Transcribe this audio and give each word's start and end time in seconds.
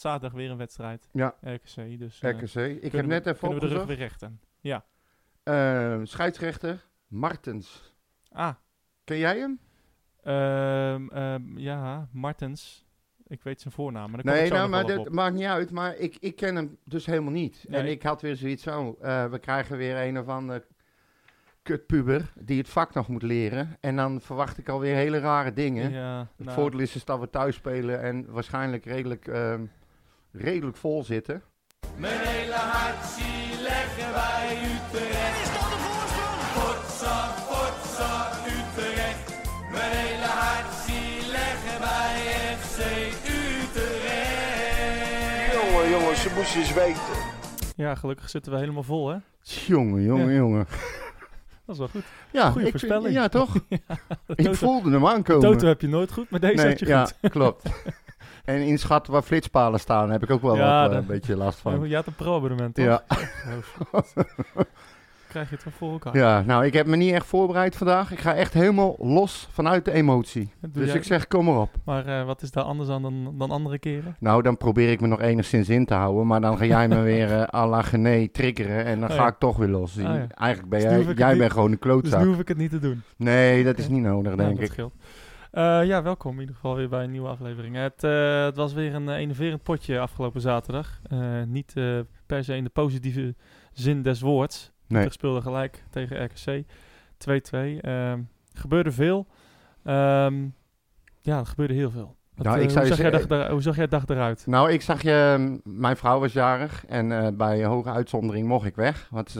zaterdag 0.00 0.32
weer 0.32 0.50
een 0.50 0.56
wedstrijd. 0.56 1.08
Ja. 1.12 1.34
RKC. 1.40 1.98
Dus 1.98 2.20
eh, 2.20 2.30
RKC. 2.30 2.82
Ik 2.82 2.92
heb 2.92 3.06
net 3.06 3.26
even 3.26 3.38
kunnen 3.38 3.60
we 3.60 3.68
de 3.68 3.74
rug 3.74 3.86
weer 3.86 3.96
rechten. 3.96 4.40
Ja. 4.60 4.84
Eh, 5.42 6.00
scheidsrechter 6.02 6.86
Martens. 7.06 7.94
Ah, 8.32 8.54
Ken 9.04 9.18
jij 9.18 9.38
hem? 9.38 9.60
ehm, 10.22 11.08
ehm, 11.08 11.58
ja, 11.58 12.08
Martens. 12.12 12.88
Ik 13.26 13.42
weet 13.42 13.60
zijn 13.60 13.74
voornaam, 13.74 14.10
maar 14.10 14.24
Nee, 14.24 14.46
zo 14.46 14.54
nou, 14.54 14.68
maar 14.68 14.86
dat 14.86 15.12
maakt 15.12 15.34
niet 15.34 15.44
uit. 15.44 15.70
Maar 15.70 15.96
ik, 15.96 16.16
ik 16.20 16.36
ken 16.36 16.56
hem 16.56 16.78
dus 16.84 17.06
helemaal 17.06 17.32
niet. 17.32 17.64
Nee. 17.68 17.80
En 17.80 17.86
ik 17.86 18.02
had 18.02 18.20
weer 18.22 18.36
zoiets 18.36 18.62
van, 18.62 18.96
eh, 19.00 19.24
we 19.26 19.38
krijgen 19.38 19.76
weer 19.76 19.96
een 20.06 20.18
of 20.18 20.28
andere 20.28 20.64
kutpuber 21.62 22.32
die 22.40 22.58
het 22.58 22.68
vak 22.68 22.94
nog 22.94 23.08
moet 23.08 23.22
leren. 23.22 23.76
En 23.80 23.96
dan 23.96 24.20
verwacht 24.20 24.58
ik 24.58 24.68
alweer 24.68 24.94
hele 24.94 25.18
rare 25.18 25.52
dingen. 25.52 25.90
Ja, 25.90 26.18
Het 26.36 26.46
nou, 26.46 26.58
voordeel 26.58 26.80
is 26.80 27.04
dat 27.04 27.20
we 27.20 27.30
thuis 27.30 27.54
spelen 27.54 28.02
en 28.02 28.32
waarschijnlijk 28.32 28.84
redelijk, 28.84 29.26
ehm, 29.28 29.64
redelijk 30.32 30.76
vol 30.76 31.04
zitten. 31.04 31.42
Mijn 31.96 32.18
hele 32.20 32.52
hart 32.54 33.04
zie 33.06 33.62
leggen 33.62 34.12
wij 34.12 34.58
Utrecht. 34.62 35.40
Is 35.42 35.52
dat 35.52 35.68
de 35.72 35.78
voorsprong? 35.86 36.40
Potsa, 36.54 37.34
potsa, 37.48 38.30
Utrecht. 38.46 39.28
Mijn 39.70 39.90
hele 39.96 40.24
hart 40.24 40.74
zie 40.86 41.30
leggen 41.30 41.80
wij 41.80 42.16
FC 42.60 42.78
Utrecht. 44.24 45.52
Jongen, 45.52 45.90
jongen, 45.90 46.16
ze 46.16 46.32
moesten 46.36 46.60
eens 46.60 46.72
weten. 46.72 47.14
ja, 47.76 47.94
gelukkig 47.94 48.30
zitten 48.30 48.52
we 48.52 48.58
helemaal 48.58 48.82
vol, 48.82 49.08
hè? 49.08 49.16
Jongen, 49.42 50.02
jongen, 50.02 50.28
Ja. 50.28 50.34
jongen. 50.36 50.66
Dat 51.66 51.78
is 51.78 51.78
wel 51.78 51.88
goed. 52.02 52.10
Ja, 52.32 52.50
Goeie 52.50 52.66
ik 52.66 52.70
voorspelling. 52.70 53.14
ja 53.14 53.28
toch? 53.28 53.54
Ik 53.68 53.80
Toto, 54.36 54.52
voelde 54.52 54.90
hem 54.90 55.06
aankomen. 55.06 55.50
Toto 55.50 55.66
heb 55.66 55.80
je 55.80 55.88
nooit 55.88 56.12
goed, 56.12 56.30
maar 56.30 56.40
deze 56.40 56.54
nee, 56.54 56.66
had 56.68 56.78
je 56.78 56.86
ja, 56.86 57.04
goed. 57.20 57.30
klopt. 57.30 57.62
en 58.54 58.62
inschatten 58.66 59.12
waar 59.12 59.22
flitspalen 59.22 59.80
staan 59.80 60.10
heb 60.10 60.22
ik 60.22 60.30
ook 60.30 60.42
wel 60.42 60.56
Ja, 60.56 60.82
wat, 60.82 60.90
eh, 60.90 60.96
een 60.96 61.06
beetje 61.06 61.36
last 61.36 61.58
van. 61.58 61.88
Je 61.88 61.94
had 61.94 62.06
een 62.06 62.14
pro-abonnement, 62.14 62.74
toch? 62.74 62.84
Ja. 62.84 63.02
Krijg 65.28 65.48
je 65.50 65.54
het 65.54 65.64
wel 65.64 65.72
voor 65.76 65.90
elkaar. 65.92 66.16
Ja, 66.16 66.42
nou, 66.46 66.64
ik 66.64 66.72
heb 66.72 66.86
me 66.86 66.96
niet 66.96 67.12
echt 67.12 67.26
voorbereid 67.26 67.76
vandaag. 67.76 68.12
Ik 68.12 68.18
ga 68.18 68.34
echt 68.34 68.52
helemaal 68.54 68.96
los 68.98 69.48
vanuit 69.50 69.84
de 69.84 69.92
emotie. 69.92 70.52
Dus 70.68 70.86
jij- 70.86 70.96
ik 70.96 71.04
zeg, 71.04 71.26
kom 71.26 71.44
maar 71.44 71.56
op. 71.60 71.70
Maar 71.84 72.06
eh, 72.06 72.24
wat 72.24 72.42
is 72.42 72.50
daar 72.50 72.64
anders 72.64 72.88
aan 72.90 73.02
dan, 73.02 73.34
dan 73.38 73.50
andere 73.50 73.78
keren? 73.78 74.16
Nou, 74.20 74.42
dan 74.42 74.56
probeer 74.56 74.90
ik 74.90 75.00
me 75.00 75.06
nog 75.06 75.20
enigszins 75.20 75.68
in 75.68 75.84
te 75.86 75.94
houden. 75.94 76.26
Maar 76.26 76.40
dan 76.40 76.56
ga 76.58 76.64
jij 76.64 76.88
me 76.88 77.00
weer 77.00 77.32
eh 77.32 77.60
à 77.60 77.66
la 77.66 77.82
Gené 77.82 78.28
triggeren. 78.28 78.84
En 78.84 79.00
dan 79.00 79.10
Oh 79.10 79.16
ga 79.16 79.26
ik 79.26 79.38
toch 79.38 79.56
weer 79.56 79.68
los. 79.68 79.96
Oh 79.96 80.02
ja. 80.02 80.26
Eigenlijk 80.34 80.70
ben 80.70 80.80
Dus 80.80 81.04
jij, 81.04 81.14
jij 81.14 81.36
bent 81.36 81.50
gewoon 81.52 81.64
een 81.64 81.70
Dus 81.70 81.80
klootzak. 81.80 82.20
nu 82.20 82.26
hoef 82.26 82.38
ik 82.38 82.48
het 82.48 82.56
niet 82.56 82.70
te 82.70 82.78
doen. 82.78 83.02
Nee, 83.16 83.64
dat 83.64 83.78
is 83.78 83.88
niet 83.88 84.02
nodig, 84.02 84.34
Nou, 84.34 84.36
denk 84.36 84.54
dat 84.56 84.66
ik. 84.66 84.72
scheelt. 84.72 84.92
Eh, 85.50 85.84
ja, 85.84 86.02
welkom 86.02 86.34
in 86.34 86.40
ieder 86.40 86.54
geval 86.54 86.74
weer 86.76 86.88
bij 86.88 87.04
een 87.04 87.10
nieuwe 87.10 87.28
aflevering. 87.28 87.76
Het, 87.76 88.04
eh, 88.04 88.44
het 88.44 88.56
was 88.56 88.72
weer 88.72 88.94
een 88.94 89.08
eh, 89.08 89.16
enerverend 89.16 89.62
potje 89.62 89.98
afgelopen 89.98 90.40
zaterdag. 90.40 91.00
Niet 91.46 91.74
per 92.26 92.44
se 92.44 92.56
in 92.56 92.64
de 92.64 92.70
positieve 92.70 93.34
zin 93.72 94.02
des 94.02 94.20
woords. 94.20 94.72
Nee. 94.86 95.04
We 95.04 95.12
speelden 95.12 95.42
gelijk 95.42 95.84
tegen 95.90 96.24
RKC. 96.24 96.64
2-2. 97.16 97.80
Ehm, 97.80 98.20
gebeurde 98.52 98.92
veel. 98.92 99.26
Ehm, 99.84 100.42
ja, 101.20 101.38
er 101.38 101.46
gebeurde 101.46 101.74
heel 101.74 101.90
veel. 101.90 102.16
Wat, 102.34 102.46
Nou, 102.46 102.60
ik 102.60 102.70
zou 102.70 102.86
hoe, 102.86 102.94
zag 102.94 103.10
jij 103.10 103.10
dag, 103.10 103.28
er- 103.28 103.50
hoe 103.50 103.62
zag 103.62 103.76
jij 103.76 103.86
dag 103.86 104.06
eruit? 104.06 104.46
Nou, 104.46 104.70
ik 104.70 104.82
zag 104.82 105.02
je, 105.02 105.58
mijn 105.64 105.96
vrouw 105.96 106.20
was 106.20 106.32
jarig 106.32 106.86
en 106.86 107.36
bij 107.36 107.64
hoge 107.64 107.90
uitzondering 107.90 108.46
mocht 108.46 108.66
ik 108.66 108.74
weg. 108.76 109.08
Want 109.10 109.38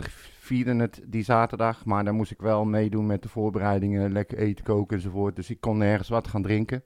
vierden 0.50 0.78
het 0.78 1.00
die 1.06 1.24
zaterdag, 1.24 1.84
maar 1.84 2.04
dan 2.04 2.14
moest 2.14 2.30
ik 2.30 2.40
wel 2.40 2.64
meedoen 2.64 3.06
met 3.06 3.22
de 3.22 3.28
voorbereidingen, 3.28 4.12
lekker 4.12 4.38
eten, 4.38 4.64
koken 4.64 4.96
enzovoort. 4.96 5.36
Dus 5.36 5.50
ik 5.50 5.60
kon 5.60 5.78
nergens 5.78 6.08
wat 6.08 6.28
gaan 6.28 6.42
drinken. 6.42 6.82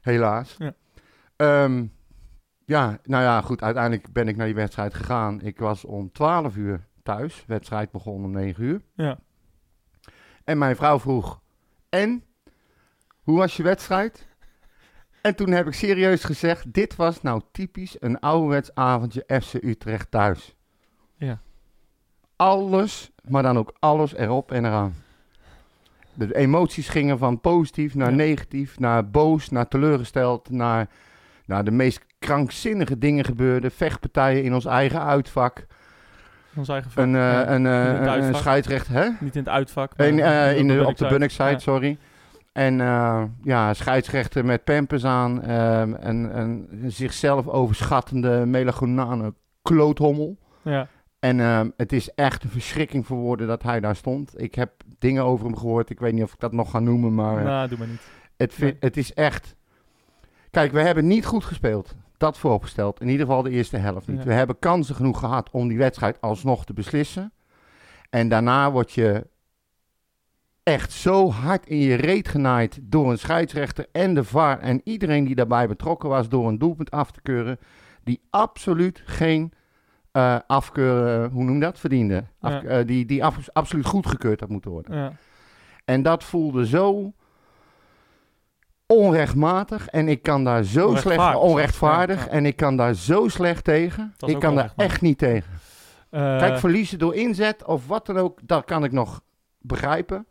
Helaas. 0.00 0.56
Ja. 0.58 0.74
Ehm, 1.36 1.86
ja, 2.64 2.98
nou 3.02 3.22
ja, 3.22 3.40
goed, 3.40 3.62
uiteindelijk 3.62 4.12
ben 4.12 4.28
ik 4.28 4.36
naar 4.36 4.46
die 4.46 4.54
wedstrijd 4.54 4.94
gegaan. 4.94 5.40
Ik 5.40 5.58
was 5.58 5.84
om 5.84 6.12
12 6.12 6.56
uur 6.56 6.86
thuis, 7.02 7.44
wedstrijd 7.46 7.90
begon 7.90 8.24
om 8.24 8.30
9 8.30 8.64
uur. 8.64 8.82
Ja. 8.94 9.18
En 10.44 10.58
mijn 10.58 10.76
vrouw 10.76 10.98
vroeg, 10.98 11.40
en, 11.88 12.24
hoe 13.22 13.38
was 13.38 13.56
je 13.56 13.62
wedstrijd? 13.62 14.28
En 15.22 15.36
toen 15.36 15.50
heb 15.50 15.66
ik 15.66 15.74
serieus 15.74 16.24
gezegd, 16.24 16.72
dit 16.72 16.96
was 16.96 17.22
nou 17.22 17.42
typisch 17.52 17.96
een 18.00 18.20
ouderwets 18.20 18.74
avondje 18.74 19.24
FC 19.40 19.54
Utrecht 19.54 20.10
thuis. 20.10 20.54
Alles, 22.40 23.10
maar 23.28 23.42
dan 23.42 23.58
ook 23.58 23.72
alles 23.78 24.14
erop 24.14 24.52
en 24.52 24.64
eraan. 24.64 24.94
De 26.14 26.36
emoties 26.36 26.88
gingen 26.88 27.18
van 27.18 27.40
positief 27.40 27.94
naar 27.94 28.10
Ja. 28.10 28.16
negatief, 28.16 28.78
naar 28.78 29.10
boos, 29.10 29.48
naar 29.50 29.68
teleurgesteld, 29.68 30.50
naar, 30.50 30.86
naar 31.46 31.64
de 31.64 31.70
meest 31.70 32.00
krankzinnige 32.18 32.98
dingen 32.98 33.24
gebeurden. 33.24 33.70
Vechtpartijen 33.70 34.42
in 34.44 34.54
ons 34.54 34.64
eigen 34.64 35.02
uitvak. 35.02 35.66
Ons 36.56 36.68
eigen 36.68 36.90
vak. 36.90 37.04
Een, 37.04 37.10
Ja, 37.10 38.06
uitvak. 38.06 38.34
scheidsrechter, 38.36 38.94
hè? 38.94 39.08
Niet 39.20 39.34
in 39.36 39.40
het 39.42 39.48
uitvak. 39.48 39.96
maar 39.96 40.06
In, 40.06 40.20
eh, 40.20 40.56
in 40.56 40.68
de, 40.68 40.86
op 40.86 40.96
de 40.96 41.06
Bunnickside. 41.08 41.50
Ja. 41.50 41.58
sorry. 41.58 41.98
En 42.52 42.76
ja, 43.42 43.74
scheidsrechter 43.74 44.44
met 44.44 44.64
pampers 44.64 45.04
aan. 45.04 45.42
ehm, 45.42 45.94
en 45.94 46.38
een 46.38 46.68
zichzelf 46.86 47.48
overschattende 47.48 48.46
melagonane 48.46 49.34
kloothommel. 49.62 50.36
Ja. 50.62 50.86
En 51.20 51.40
ehm, 51.40 51.70
het 51.76 51.92
is 51.92 52.14
echt 52.14 52.44
een 52.44 52.50
verschrikking 52.50 53.06
voor 53.06 53.16
woorden 53.16 53.46
dat 53.46 53.62
hij 53.62 53.80
daar 53.80 53.96
stond. 53.96 54.42
Ik 54.42 54.54
heb 54.54 54.72
dingen 54.98 55.24
over 55.24 55.46
hem 55.46 55.56
gehoord. 55.56 55.90
Ik 55.90 56.00
weet 56.00 56.12
niet 56.12 56.22
of 56.22 56.32
ik 56.32 56.40
dat 56.40 56.52
nog 56.52 56.70
ga 56.70 56.78
noemen, 56.78 57.14
maar 57.14 57.38
eh, 57.38 57.44
Nou, 57.44 57.68
doe 57.68 57.78
maar 57.78 57.88
niet. 57.88 58.00
het, 58.36 58.58
nee. 58.58 58.76
het 58.80 58.96
is 58.96 59.14
echt... 59.14 59.56
Kijk, 60.50 60.72
we 60.72 60.80
hebben 60.80 61.06
niet 61.06 61.26
goed 61.26 61.44
gespeeld. 61.44 61.94
Dat 62.16 62.38
vooropgesteld. 62.38 63.00
In 63.00 63.08
ieder 63.08 63.26
geval 63.26 63.42
de 63.42 63.50
eerste 63.50 63.76
helft 63.76 64.06
niet. 64.08 64.18
Ja. 64.18 64.24
We 64.24 64.32
hebben 64.32 64.58
kansen 64.58 64.94
genoeg 64.94 65.18
gehad 65.18 65.50
om 65.50 65.68
die 65.68 65.78
wedstrijd 65.78 66.20
alsnog 66.20 66.64
te 66.64 66.72
beslissen. 66.72 67.32
En 68.10 68.28
daarna 68.28 68.70
word 68.70 68.92
je 68.92 69.26
echt 70.62 70.92
zo 70.92 71.30
hard 71.30 71.66
in 71.66 71.76
je 71.78 71.94
reet 71.94 72.28
genaaid 72.28 72.78
door 72.82 73.10
een 73.10 73.18
scheidsrechter 73.18 73.86
en 73.92 74.14
de 74.14 74.24
VAR 74.24 74.58
en 74.58 74.80
iedereen 74.84 75.24
die 75.24 75.34
daarbij 75.34 75.68
betrokken 75.68 76.08
was 76.08 76.28
door 76.28 76.48
een 76.48 76.58
doelpunt 76.58 76.90
af 76.90 77.10
te 77.10 77.20
keuren 77.22 77.58
die 78.04 78.20
absoluut 78.30 79.02
geen 79.04 79.52
eh 80.12 80.36
afkeuren, 80.46 81.30
hoe 81.30 81.44
noem 81.44 81.54
je 81.54 81.60
dat, 81.60 81.78
verdiende. 81.78 82.24
Af- 82.40 82.52
Ja. 82.52 82.62
eh, 82.62 82.86
die 82.86 83.06
die 83.06 83.24
af- 83.24 83.48
absoluut 83.52 83.86
goedgekeurd 83.86 84.40
had 84.40 84.48
moeten 84.48 84.70
worden. 84.70 84.96
Ja. 84.96 85.12
En 85.84 86.02
dat 86.02 86.24
voelde 86.24 86.66
zo 86.66 87.12
onrechtmatig. 88.86 89.88
En 89.88 90.08
ik 90.08 90.22
kan 90.22 90.44
daar 90.44 90.62
zo 90.62 90.94
slecht... 90.94 91.34
Onrechtvaardig. 91.34 92.24
Ja. 92.24 92.30
En 92.30 92.46
ik 92.46 92.56
kan 92.56 92.76
daar 92.76 92.94
zo 92.94 93.28
slecht 93.28 93.64
tegen. 93.64 94.14
Ik 94.26 94.38
kan 94.38 94.54
daar 94.54 94.72
echt 94.76 95.00
niet 95.00 95.18
tegen. 95.18 95.50
Eh, 96.10 96.38
Kijk, 96.38 96.58
verliezen 96.58 96.98
door 96.98 97.14
inzet 97.14 97.64
of 97.64 97.86
wat 97.86 98.06
dan 98.06 98.16
ook, 98.16 98.40
dat 98.42 98.64
kan 98.64 98.84
ik 98.84 98.92
nog 98.92 99.20
begrijpen. 99.58 100.26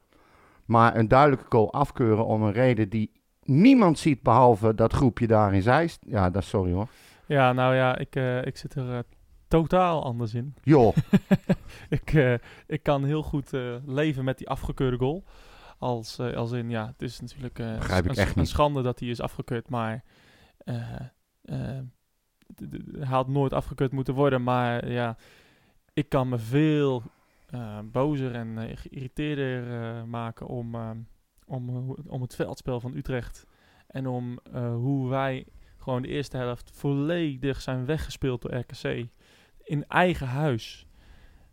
Maar 0.65 0.95
een 0.95 1.07
duidelijke 1.07 1.45
goal 1.49 1.73
afkeuren 1.73 2.25
om 2.25 2.43
een 2.43 2.51
reden 2.51 2.89
die 2.89 3.11
niemand 3.43 3.99
ziet 3.99 4.23
behalve 4.23 4.75
dat 4.75 4.93
groepje 4.93 5.27
daar 5.27 5.53
in 5.53 5.61
Zeist. 5.61 5.99
Ja, 6.07 6.29
dat 6.29 6.41
is 6.41 6.49
sorry 6.49 6.71
hoor. 6.71 6.87
Ja, 7.25 7.53
nou 7.53 7.75
ja, 7.75 7.97
ik, 7.97 8.15
ik 8.43 8.57
zit 8.57 8.75
er 8.75 9.03
totaal 9.49 10.03
anders 10.03 10.33
in. 10.33 10.53
Joh, 10.63 10.95
ik, 11.89 12.13
eh, 12.13 12.33
ik 12.67 12.83
kan 12.83 13.03
heel 13.03 13.23
goed 13.23 13.53
eh, 13.53 13.75
leven 13.85 14.23
met 14.23 14.37
die 14.37 14.49
afgekeurde 14.49 14.97
goal. 14.97 15.23
Als, 15.77 16.19
eh, 16.19 16.35
als 16.35 16.51
in, 16.51 16.69
ja, 16.69 16.87
het 16.87 17.01
is 17.01 17.19
natuurlijk 17.19 17.59
een, 17.59 18.37
een 18.37 18.45
schande 18.45 18.81
dat 18.81 18.99
hij 18.99 19.09
is 19.09 19.21
afgekeurd, 19.21 19.69
maar 19.69 20.03
hij 20.63 21.11
had 22.99 23.27
nooit 23.27 23.53
afgekeurd 23.53 23.91
moeten 23.91 24.13
worden. 24.13 24.43
Maar 24.43 24.89
ja, 24.89 25.17
ik 25.93 26.09
kan 26.09 26.29
me 26.29 26.37
veel 26.37 27.03
bozer 27.83 28.35
en 28.35 28.77
geïrriteerder 28.77 30.07
maken 30.07 30.47
om, 30.47 30.75
om, 31.45 31.95
om 32.07 32.21
het 32.21 32.35
veldspel 32.35 32.79
van 32.79 32.95
Utrecht. 32.95 33.45
En 33.87 34.07
om 34.07 34.39
hoe 34.53 35.09
wij 35.09 35.45
gewoon 35.77 36.01
de 36.01 36.07
eerste 36.07 36.37
helft 36.37 36.71
volledig 36.73 37.61
zijn 37.61 37.85
weggespeeld 37.85 38.41
door 38.41 38.55
RKC. 38.55 39.07
In 39.69 39.85
eigen 39.87 40.27
huis. 40.27 40.85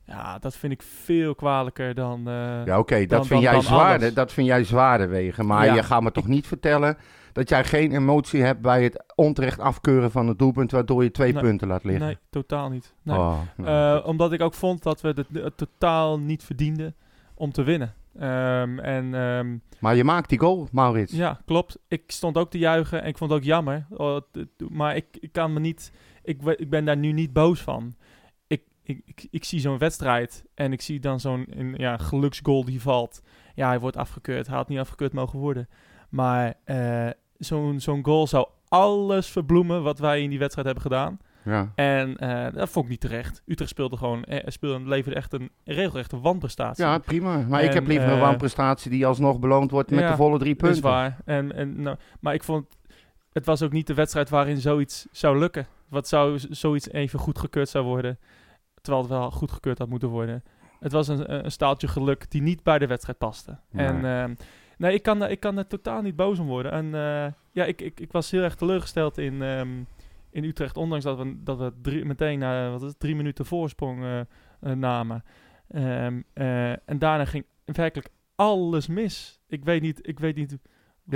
Ja, 0.04 0.38
dat 0.38 0.56
vind 0.56 0.72
ik 0.72 0.82
veel 0.82 1.34
kwalijker 1.34 1.94
dan... 1.94 2.28
eh, 2.28 2.64
ja 2.66 2.78
oké, 2.78 3.06
dat, 3.06 3.18
vind 3.18 3.28
dan- 3.28 3.40
jij 3.40 3.52
dan 3.52 3.62
zwaarder, 3.62 4.14
dat 4.14 4.32
vind 4.32 4.46
jij 4.46 4.64
zwaarder 4.64 5.08
wegen. 5.08 5.46
Maar 5.46 5.64
Ja. 5.64 5.74
je 5.74 5.82
gaat 5.82 6.02
me 6.02 6.10
toch 6.12 6.26
niet 6.26 6.46
vertellen 6.46 6.96
dat 7.32 7.48
jij 7.48 7.64
geen 7.64 7.92
emotie 7.92 8.42
hebt 8.42 8.60
bij 8.60 8.82
het 8.82 9.04
onterecht 9.14 9.60
afkeuren 9.60 10.10
van 10.10 10.26
het 10.28 10.38
doelpunt, 10.38 10.70
waardoor 10.70 11.02
je 11.02 11.10
twee 11.10 11.32
Nee. 11.32 11.42
punten 11.42 11.68
laat 11.68 11.84
liggen. 11.84 12.06
Nee, 12.06 12.18
totaal 12.30 12.68
niet. 12.70 12.94
Nee. 13.02 13.18
Oh, 13.18 13.38
nou. 13.56 13.98
Eh, 14.00 14.06
omdat 14.06 14.32
ik 14.32 14.40
ook 14.40 14.54
vond 14.54 14.82
dat 14.82 15.00
we 15.00 15.08
het, 15.08 15.26
het 15.32 15.56
totaal 15.56 16.18
niet 16.18 16.42
verdienden 16.44 16.94
om 17.34 17.52
te 17.52 17.62
winnen. 17.62 17.94
Ehm, 18.18 18.78
en 18.78 19.14
ehm, 19.14 19.56
maar 19.80 19.96
je 19.96 20.04
maakt 20.04 20.28
die 20.28 20.38
goal, 20.38 20.68
Maurits. 20.72 21.12
ja, 21.12 21.40
klopt. 21.44 21.78
Ik 21.88 22.02
stond 22.06 22.36
ook 22.36 22.50
te 22.50 22.58
juichen 22.58 23.02
en 23.02 23.08
ik 23.08 23.18
vond 23.18 23.30
het 23.30 23.40
ook 23.40 23.46
jammer. 23.46 23.86
Oh, 23.90 24.20
maar 24.68 24.96
ik, 24.96 25.06
ik 25.20 25.32
kan 25.32 25.52
me 25.52 25.60
niet... 25.60 25.92
Ik, 26.22 26.42
ik 26.42 26.70
ben 26.70 26.84
daar 26.84 26.96
nu 26.96 27.12
niet 27.12 27.32
boos 27.32 27.60
van. 27.60 27.94
Ik, 28.88 29.26
ik, 29.30 29.44
zie 29.44 29.60
zo'n 29.60 29.78
wedstrijd 29.78 30.44
en 30.54 30.72
ik 30.72 30.80
zie 30.80 31.00
dan 31.00 31.20
zo'n 31.20 31.74
ja, 31.76 31.96
geluksgoal 31.96 32.64
die 32.64 32.80
valt. 32.80 33.22
Ja, 33.54 33.68
hij 33.68 33.80
wordt 33.80 33.96
afgekeurd. 33.96 34.46
Hij 34.46 34.56
had 34.56 34.68
niet 34.68 34.78
afgekeurd 34.78 35.12
mogen 35.12 35.38
worden. 35.38 35.68
Maar 36.08 36.54
eh, 36.64 37.08
zo'n 37.38 37.80
zo'n 37.80 38.04
goal 38.04 38.26
zou 38.26 38.48
alles 38.68 39.28
verbloemen 39.28 39.82
wat 39.82 39.98
wij 39.98 40.22
in 40.22 40.30
die 40.30 40.38
wedstrijd 40.38 40.66
hebben 40.66 40.84
gedaan. 40.84 41.18
Ja. 41.46 41.72
En 41.74 42.16
eh, 42.16 42.52
dat 42.52 42.70
vond 42.70 42.84
ik 42.84 42.90
niet 42.90 43.00
terecht. 43.00 43.42
Utrecht 43.46 43.70
speelde 43.70 43.96
gewoon, 43.96 44.24
eh, 44.24 44.42
speelde, 44.46 44.88
leverde 44.88 45.16
echt 45.16 45.32
een 45.32 45.50
regelrechte 45.64 46.20
wanprestatie. 46.20 46.84
ja, 46.84 46.98
prima. 46.98 47.44
Maar 47.48 47.62
ik 47.62 47.72
heb 47.72 47.86
liever 47.86 48.08
een 48.08 48.14
eh, 48.14 48.20
wanprestatie 48.20 48.90
die 48.90 49.06
alsnog 49.06 49.38
beloond 49.38 49.70
wordt 49.70 49.90
met 49.90 50.00
ja, 50.00 50.10
de 50.10 50.16
volle 50.16 50.38
drie 50.38 50.56
dat 50.56 50.70
is 50.70 50.80
punten. 50.80 50.90
waar. 50.90 51.16
En, 51.24 51.54
en, 51.54 51.82
nou, 51.82 51.96
maar 52.20 52.34
ik 52.34 52.44
vond, 52.44 52.66
het 53.32 53.46
was 53.46 53.62
ook 53.62 53.72
niet 53.72 53.86
de 53.86 53.94
wedstrijd 53.94 54.28
waarin 54.28 54.56
zoiets 54.56 55.06
zou 55.10 55.38
lukken. 55.38 55.66
Wat 55.88 56.08
zou 56.08 56.38
zoiets 56.50 56.90
even 56.90 57.18
goedgekeurd 57.18 57.68
zou 57.68 57.84
worden, 57.84 58.18
terwijl 58.86 59.06
het 59.06 59.16
wel 59.16 59.30
goedgekeurd 59.30 59.78
had 59.78 59.88
moeten 59.88 60.08
worden. 60.08 60.44
Het 60.80 60.92
was 60.92 61.08
een, 61.08 61.44
een 61.44 61.50
staaltje 61.50 61.88
geluk 61.88 62.30
die 62.30 62.42
niet 62.42 62.62
bij 62.62 62.78
de 62.78 62.86
wedstrijd 62.86 63.18
paste. 63.18 63.58
Nee. 63.70 63.86
En 63.86 64.04
ehm, 64.04 64.34
nee, 64.78 64.94
ik 64.94 65.02
kan, 65.02 65.28
ik 65.28 65.40
kan 65.40 65.58
er 65.58 65.66
totaal 65.66 66.02
niet 66.02 66.16
boos 66.16 66.38
om 66.38 66.46
worden. 66.46 66.72
En 66.72 66.84
eh, 66.94 67.32
ja, 67.52 67.64
ik, 67.64 67.80
ik, 67.80 68.00
ik 68.00 68.12
was 68.12 68.30
heel 68.30 68.42
erg 68.42 68.54
teleurgesteld 68.54 69.18
in, 69.18 69.42
ehm, 69.42 69.68
in 70.30 70.44
Utrecht, 70.44 70.76
ondanks 70.76 71.04
dat 71.04 71.18
we, 71.18 71.42
dat 71.42 71.58
we 71.58 71.72
drie, 71.82 72.04
meteen 72.04 72.38
na 72.38 72.70
wat 72.70 72.82
is 72.82 72.88
het, 72.88 73.00
drie 73.00 73.16
minuten 73.16 73.46
voorsprong 73.46 74.02
eh, 74.02 74.20
eh, 74.20 74.26
namen. 74.60 75.24
Ehm, 75.68 76.20
eh, 76.32 76.70
en 76.70 76.98
daarna 76.98 77.24
ging 77.24 77.44
werkelijk 77.64 78.08
alles 78.34 78.86
mis. 78.86 79.40
Ik 79.46 79.64
weet 79.64 79.82
niet, 79.82 80.08
ik 80.08 80.18
weet 80.18 80.36
niet 80.36 80.50
wat, 80.50 80.58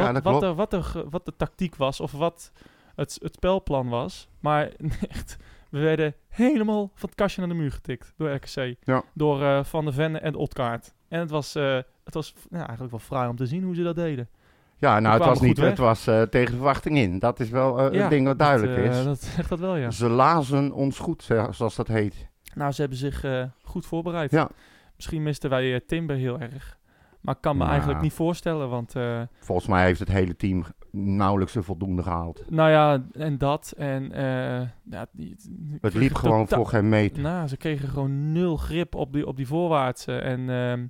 Ja, 0.05 0.21
wat, 0.55 0.73
er, 0.73 0.97
er, 0.97 1.11
wat 1.11 1.25
de 1.25 1.37
tactiek 1.37 1.77
was 1.77 2.01
of 2.01 2.13
wat 2.13 2.53
het, 2.95 3.19
het 3.23 3.35
spelplan 3.35 3.89
was. 3.89 4.29
Maar 4.41 4.73
echt, 5.09 5.37
we 5.71 5.79
werden 5.79 6.15
helemaal 6.29 6.91
van 6.95 7.09
het 7.09 7.15
kastje 7.19 7.41
naar 7.41 7.51
de 7.51 7.57
muur 7.57 7.73
getikt 7.73 8.13
door 8.17 8.31
RKC. 8.31 8.75
Ja. 8.83 9.03
Door 9.15 9.43
eh, 9.43 9.65
Van 9.65 9.85
der 9.85 9.95
Venne 9.95 10.19
en 10.19 10.35
Otkaart. 10.35 10.95
En 11.09 11.21
het 11.21 11.31
was, 11.31 11.55
eh, 11.55 11.79
het 12.05 12.15
was 12.15 12.35
eigenlijk 12.53 12.91
wel 12.91 13.01
fraai 13.01 13.29
om 13.29 13.37
te 13.37 13.47
zien 13.47 13.63
hoe 13.63 13.75
ze 13.75 13.83
dat 13.83 13.95
deden. 13.95 14.29
Ja, 14.77 15.01
nou, 15.01 15.15
het 15.19 15.25
was, 15.25 15.41
niet, 15.41 15.59
weg. 15.59 15.69
het 15.69 15.79
was 15.79 16.07
eh, 16.07 16.23
tegen 16.23 16.51
de 16.51 16.57
verwachting 16.57 16.97
in. 16.99 17.19
Dat 17.19 17.41
is 17.41 17.51
wel 17.51 17.93
Ja, 17.93 18.03
een 18.03 18.09
ding 18.09 18.27
wat 18.27 18.39
duidelijk 18.39 18.85
dat, 18.85 18.95
is. 18.95 19.05
Dat 19.05 19.23
zegt 19.23 19.49
dat 19.49 19.59
wel, 19.59 19.77
ja. 19.77 19.91
Ze 19.91 20.09
lazen 20.09 20.73
ons 20.73 20.99
goed, 20.99 21.23
zo- 21.23 21.53
zoals 21.53 21.77
dat 21.77 21.89
heet. 21.89 22.29
Nou, 22.55 22.73
ze 22.73 22.81
hebben 22.81 22.99
zich 22.99 23.25
goed 23.63 23.87
voorbereid. 23.87 24.31
Ja. 24.31 24.49
Misschien 24.97 25.23
misten 25.23 25.51
wij 25.51 25.81
Timber 25.87 26.17
heel 26.17 26.39
erg. 26.41 26.79
Maar 27.21 27.35
ik 27.35 27.41
kan 27.41 27.53
me 27.53 27.59
Nou. 27.59 27.71
eigenlijk 27.71 28.01
niet 28.03 28.13
voorstellen, 28.13 28.69
want... 28.69 28.95
Volgens 29.39 29.67
mij 29.69 29.85
heeft 29.85 29.99
het 30.01 30.09
hele 30.09 30.37
team 30.37 30.65
nauwelijks 30.93 31.55
een 31.55 31.63
voldoende 31.63 32.03
gehaald. 32.03 32.45
nou 32.51 32.71
ja, 32.71 33.05
en 33.13 33.39
dat. 33.39 33.75
En 33.77 34.13
eh, 34.13 34.69
ja, 34.91 35.07
die, 35.13 35.37
die 35.49 35.79
Het 35.81 35.95
liep 35.95 36.15
gewoon 36.15 36.49
voor 36.49 36.67
geen 36.67 36.89
meter. 36.89 37.23
Nou, 37.23 37.49
ze 37.49 37.57
kregen 37.57 37.89
gewoon 37.89 38.33
nul 38.33 38.57
grip 38.57 38.95
op 38.95 39.13
die, 39.13 39.27
op 39.27 39.37
die 39.37 39.47
voorwaartse. 39.47 40.13
En 40.19 40.41
ehm, 40.41 40.87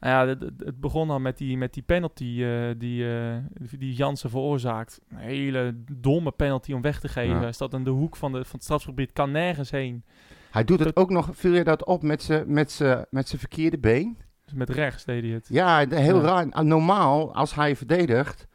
nou 0.00 0.12
ja, 0.14 0.26
het, 0.26 0.40
het- 0.64 0.80
begon 0.80 1.10
al 1.10 1.20
met 1.20 1.38
die, 1.38 1.56
met 1.58 1.74
die 1.74 1.82
penalty 1.82 2.42
eh, 2.42 2.68
die, 2.78 3.16
eh, 3.18 3.36
die 3.78 3.94
Jansen 3.94 4.30
veroorzaakt. 4.30 5.00
Een 5.08 5.16
hele 5.18 5.74
domme 5.92 6.30
penalty 6.30 6.72
om 6.72 6.82
weg 6.82 7.00
te 7.00 7.08
geven. 7.08 7.40
Ja. 7.40 7.52
Staat 7.52 7.72
in 7.74 7.84
de 7.84 7.90
hoek 7.90 8.16
van, 8.16 8.32
de, 8.32 8.38
van 8.44 8.52
het 8.54 8.62
strafgebied, 8.62 9.12
kan 9.12 9.30
nergens 9.30 9.70
heen. 9.70 10.04
Hij 10.50 10.64
doet 10.64 10.78
het 10.78 10.96
ook 10.96 11.10
nog, 11.10 11.28
viel 11.32 11.52
je 11.54 11.64
dat 11.64 11.84
op 11.84 12.02
met 12.02 12.22
zijn 12.22 12.52
met 12.52 12.70
z'n- 12.70 13.04
met 13.10 13.28
z'n 13.28 13.36
verkeerde 13.36 13.78
been? 13.78 14.18
Dus 14.44 14.54
met 14.56 14.70
rechts 14.70 15.04
deed 15.04 15.22
hij 15.22 15.32
het. 15.32 15.46
Ja, 15.50 15.86
heel 15.88 16.16
Ja. 16.16 16.22
raar. 16.22 16.46
Ah, 16.50 16.64
Normaal, 16.64 17.34
als 17.34 17.54
hij 17.54 17.76
verdedigt, 17.76 18.46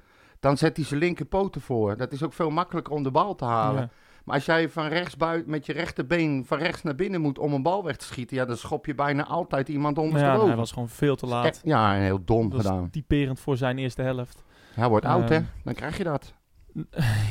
dan 0.44 0.58
zet 0.58 0.76
hij 0.78 0.86
zijn 0.86 1.00
linkerpoot 1.00 1.56
ervoor. 1.56 1.98
Dat 1.98 2.12
is 2.12 2.24
ook 2.24 2.34
veel 2.34 2.50
makkelijker 2.50 2.94
om 2.94 3.04
de 3.04 3.12
bal 3.12 3.36
te 3.36 3.46
halen. 3.46 3.82
Ja. 3.82 3.90
Maar 4.24 4.36
als 4.36 4.46
jij 4.46 4.70
van 4.70 4.88
rechts 4.88 5.18
buiten 5.18 5.52
met 5.52 5.66
je 5.66 5.74
rechterbeen 5.74 6.44
van 6.46 6.58
rechts 6.58 6.84
naar 6.84 6.96
binnen 6.96 7.22
moet 7.22 7.40
om 7.40 7.54
een 7.54 7.62
bal 7.64 7.84
weg 7.84 7.96
te 7.98 8.06
schieten, 8.06 8.38
ja, 8.38 8.46
dan 8.46 8.58
schop 8.58 8.86
je 8.86 8.96
bijna 8.96 9.26
altijd 9.26 9.70
iemand 9.70 9.96
Maar 9.96 10.04
ja, 10.06 10.10
ondersteboven. 10.10 10.48
hij 10.48 10.58
was 10.58 10.72
gewoon 10.72 10.90
veel 10.90 11.16
te 11.16 11.26
laat. 11.26 11.46
Echt- 11.46 11.62
ja, 11.64 11.94
heel 11.94 12.24
dom 12.26 12.50
Dat 12.50 12.62
gedaan. 12.62 12.90
typerend 12.90 13.40
voor 13.40 13.58
zijn 13.58 13.78
eerste 13.78 14.02
helft. 14.02 14.44
Hij 14.74 14.90
wordt 14.90 15.06
oud, 15.06 15.30
hè? 15.30 15.36
Ehm, 15.36 15.44
Dan 15.64 15.74
krijg 15.74 15.98
je 15.98 16.04
dat. 16.04 16.34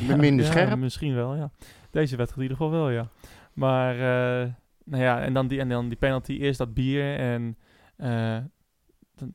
Ja, 0.08 0.16
minder 0.16 0.44
ja, 0.44 0.50
scherp. 0.50 0.78
Misschien 0.78 1.14
wel, 1.14 1.34
ja. 1.34 1.50
Deze 1.90 2.16
wedstrijd 2.16 2.36
in 2.36 2.42
ieder 2.42 2.56
geval 2.56 2.70
wel, 2.72 2.90
ja. 2.90 3.08
Maar, 3.52 3.94
eh, 3.94 4.48
nou 4.84 5.02
ja, 5.02 5.20
en 5.20 5.34
dan 5.34 5.46
die, 5.46 5.60
en 5.60 5.68
dan 5.68 5.88
die 5.88 5.98
penalty, 5.98 6.32
eerst 6.32 6.58
dat 6.58 6.74
bier 6.74 7.16
en... 7.18 7.56
eh, 7.96 8.08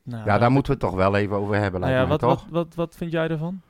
nou, 0.02 0.24
Ja, 0.24 0.38
daar 0.38 0.50
moeten 0.50 0.72
we 0.72 0.78
het 0.78 0.88
toch 0.90 0.98
wel 0.98 1.16
even 1.16 1.36
over 1.36 1.54
hebben, 1.56 1.80
nou 1.80 1.92
lijkt 1.92 2.08
ja, 2.08 2.08
mij, 2.08 2.18
wat, 2.18 2.20
toch? 2.20 2.50
wat, 2.50 2.64
wat, 2.66 2.74
wat 2.74 2.96
vind 2.96 3.12
jij 3.12 3.28
ervan? 3.28 3.60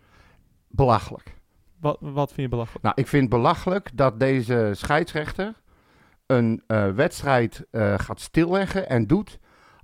Belachelijk. 0.68 1.34
Wat, 1.80 1.96
wat 2.00 2.28
vind 2.28 2.40
je 2.40 2.48
belachelijk? 2.48 2.84
Nou, 2.84 2.94
ik 2.98 3.06
vind 3.06 3.28
belachelijk 3.28 3.90
dat 3.94 4.20
deze 4.20 4.70
scheidsrechter 4.72 5.54
een 6.26 6.62
eh, 6.66 6.90
wedstrijd 6.90 7.66
eh, 7.70 7.94
gaat 7.96 8.20
stilleggen 8.20 8.88
en 8.88 9.06
doet 9.06 9.38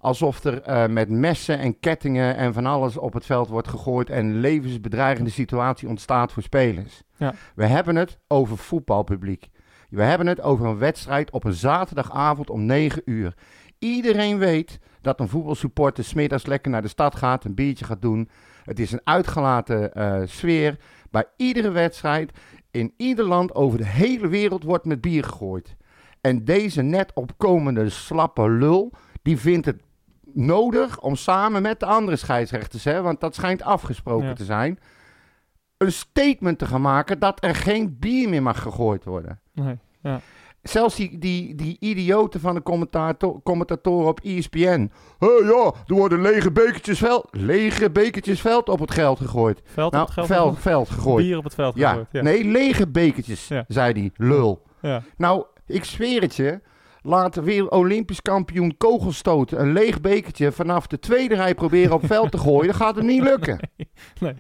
alsof 0.05 0.45
er 0.45 0.63
eh, 0.63 0.87
met 0.87 1.09
messen 1.09 1.59
en 1.59 1.81
kettingen 1.81 2.37
en 2.37 2.53
van 2.53 2.67
alles 2.67 2.97
op 2.97 3.13
het 3.13 3.27
veld 3.27 3.49
wordt 3.49 3.69
gegooid 3.69 4.11
en 4.11 4.27
een 4.27 4.41
levensbedreigende 4.41 5.31
situatie 5.31 5.89
ontstaat 5.89 6.33
voor 6.33 6.43
spelers. 6.43 7.03
Ja. 7.17 7.35
We 7.55 7.67
hebben 7.67 7.97
het 7.97 8.19
over 8.29 8.59
voetbalpubliek. 8.59 9.49
We 9.91 10.03
hebben 10.03 10.27
het 10.27 10.41
over 10.41 10.67
een 10.67 10.79
wedstrijd 10.79 11.31
op 11.31 11.45
een 11.45 11.53
zaterdagavond 11.53 12.51
om 12.51 12.65
9 12.65 13.03
uur. 13.05 13.35
Iedereen 13.79 14.39
weet 14.39 14.79
dat 15.01 15.21
een 15.21 15.29
voetbalsupporter 15.29 16.05
smiddags 16.05 16.47
lekker 16.47 16.71
naar 16.71 16.83
de 16.83 16.89
stad 16.89 17.15
gaat, 17.15 17.45
een 17.45 17.55
biertje 17.55 17.85
gaat 17.85 18.03
doen. 18.03 18.29
Het 18.65 18.79
is 18.79 18.93
een 18.93 19.01
uitgelaten 19.05 19.95
eh, 19.95 20.23
sfeer. 20.25 20.77
Bij 21.11 21.25
iedere 21.37 21.71
wedstrijd 21.71 22.33
in 22.71 22.95
ieder 22.97 23.25
land 23.25 23.55
over 23.55 23.79
de 23.79 23.87
hele 23.87 24.29
wereld 24.29 24.63
wordt 24.63 24.85
met 24.85 25.01
bier 25.01 25.25
gegooid. 25.25 25.77
En 26.21 26.45
deze 26.45 26.83
net 26.83 27.13
opkomende 27.15 27.89
slappe 27.89 28.51
lul, 28.51 28.93
die 29.23 29.39
vindt 29.39 29.67
het 29.67 29.83
nodig 30.33 31.01
om 31.01 31.17
samen 31.17 31.63
met 31.63 31.81
de 31.81 31.87
andere 31.87 32.17
scheidsrechters, 32.17 32.85
hè, 32.85 33.03
want 33.03 33.21
dat 33.21 33.35
schijnt 33.35 33.63
afgesproken 33.63 34.27
Ja. 34.27 34.33
te 34.35 34.45
zijn, 34.45 34.79
een 35.77 35.93
statement 35.93 36.59
te 36.59 36.67
gaan 36.67 36.81
maken 36.81 37.19
dat 37.19 37.45
er 37.45 37.55
geen 37.55 37.97
bier 37.99 38.29
meer 38.29 38.43
mag 38.43 38.63
gegooid 38.63 39.05
worden. 39.05 39.41
Nee. 39.53 39.79
Zelfs 40.65 40.95
die, 40.97 41.19
die, 41.19 41.55
die 41.55 41.77
idioten 41.81 42.41
van 42.41 42.55
de 42.55 42.63
commentator, 42.63 43.41
commentatoren 43.43 44.09
op 44.09 44.21
ESPN. 44.21 44.91
Hé 45.19 45.27
ja, 45.27 45.73
er 45.87 45.95
worden 45.95 46.21
lege 46.21 46.53
bekertjes 46.53 46.99
veld, 46.99 47.29
lege 47.31 47.91
bekertjes 47.91 48.41
veld 48.41 48.69
op 48.69 48.81
het 48.81 48.91
geld 48.91 49.19
gegooid. 49.19 49.61
Veld 49.65 49.93
nou, 49.93 50.03
op 50.03 50.09
het 50.09 50.15
geld 50.19 50.27
veld, 50.27 50.47
gegooid? 50.57 50.63
veld 50.63 50.89
gegooid. 50.89 51.25
Bier 51.27 51.37
op 51.39 51.45
het 51.45 51.55
veld 51.55 51.75
Ja, 51.77 51.89
gegooid, 51.89 52.07
ja. 52.11 52.23
nee, 52.23 52.45
lege 52.45 52.89
bekertjes, 52.89 53.49
Ja. 53.49 53.65
zei 53.69 53.93
die 53.93 54.13
lul. 54.17 54.63
Ja. 54.83 55.03
Nou, 55.17 55.45
ik 55.67 55.85
zweer 55.85 56.21
het 56.23 56.35
je. 56.37 56.61
Laat 57.03 57.35
weer 57.35 57.71
Olympisch 57.71 58.23
kampioen 58.23 58.77
kogelstoten 58.77 59.61
een 59.61 59.73
leeg 59.73 60.01
bekertje 60.01 60.53
vanaf 60.53 60.87
de 60.87 60.99
tweede 60.99 61.35
rij 61.35 61.55
proberen 61.55 61.95
op 61.95 62.07
veld 62.07 62.31
te 62.31 62.39
gooien. 62.39 62.67
Dat 62.67 62.77
gaat 62.77 62.97
het 62.97 63.05
niet 63.05 63.23
lukken. 63.23 63.59
Nee. 64.21 64.35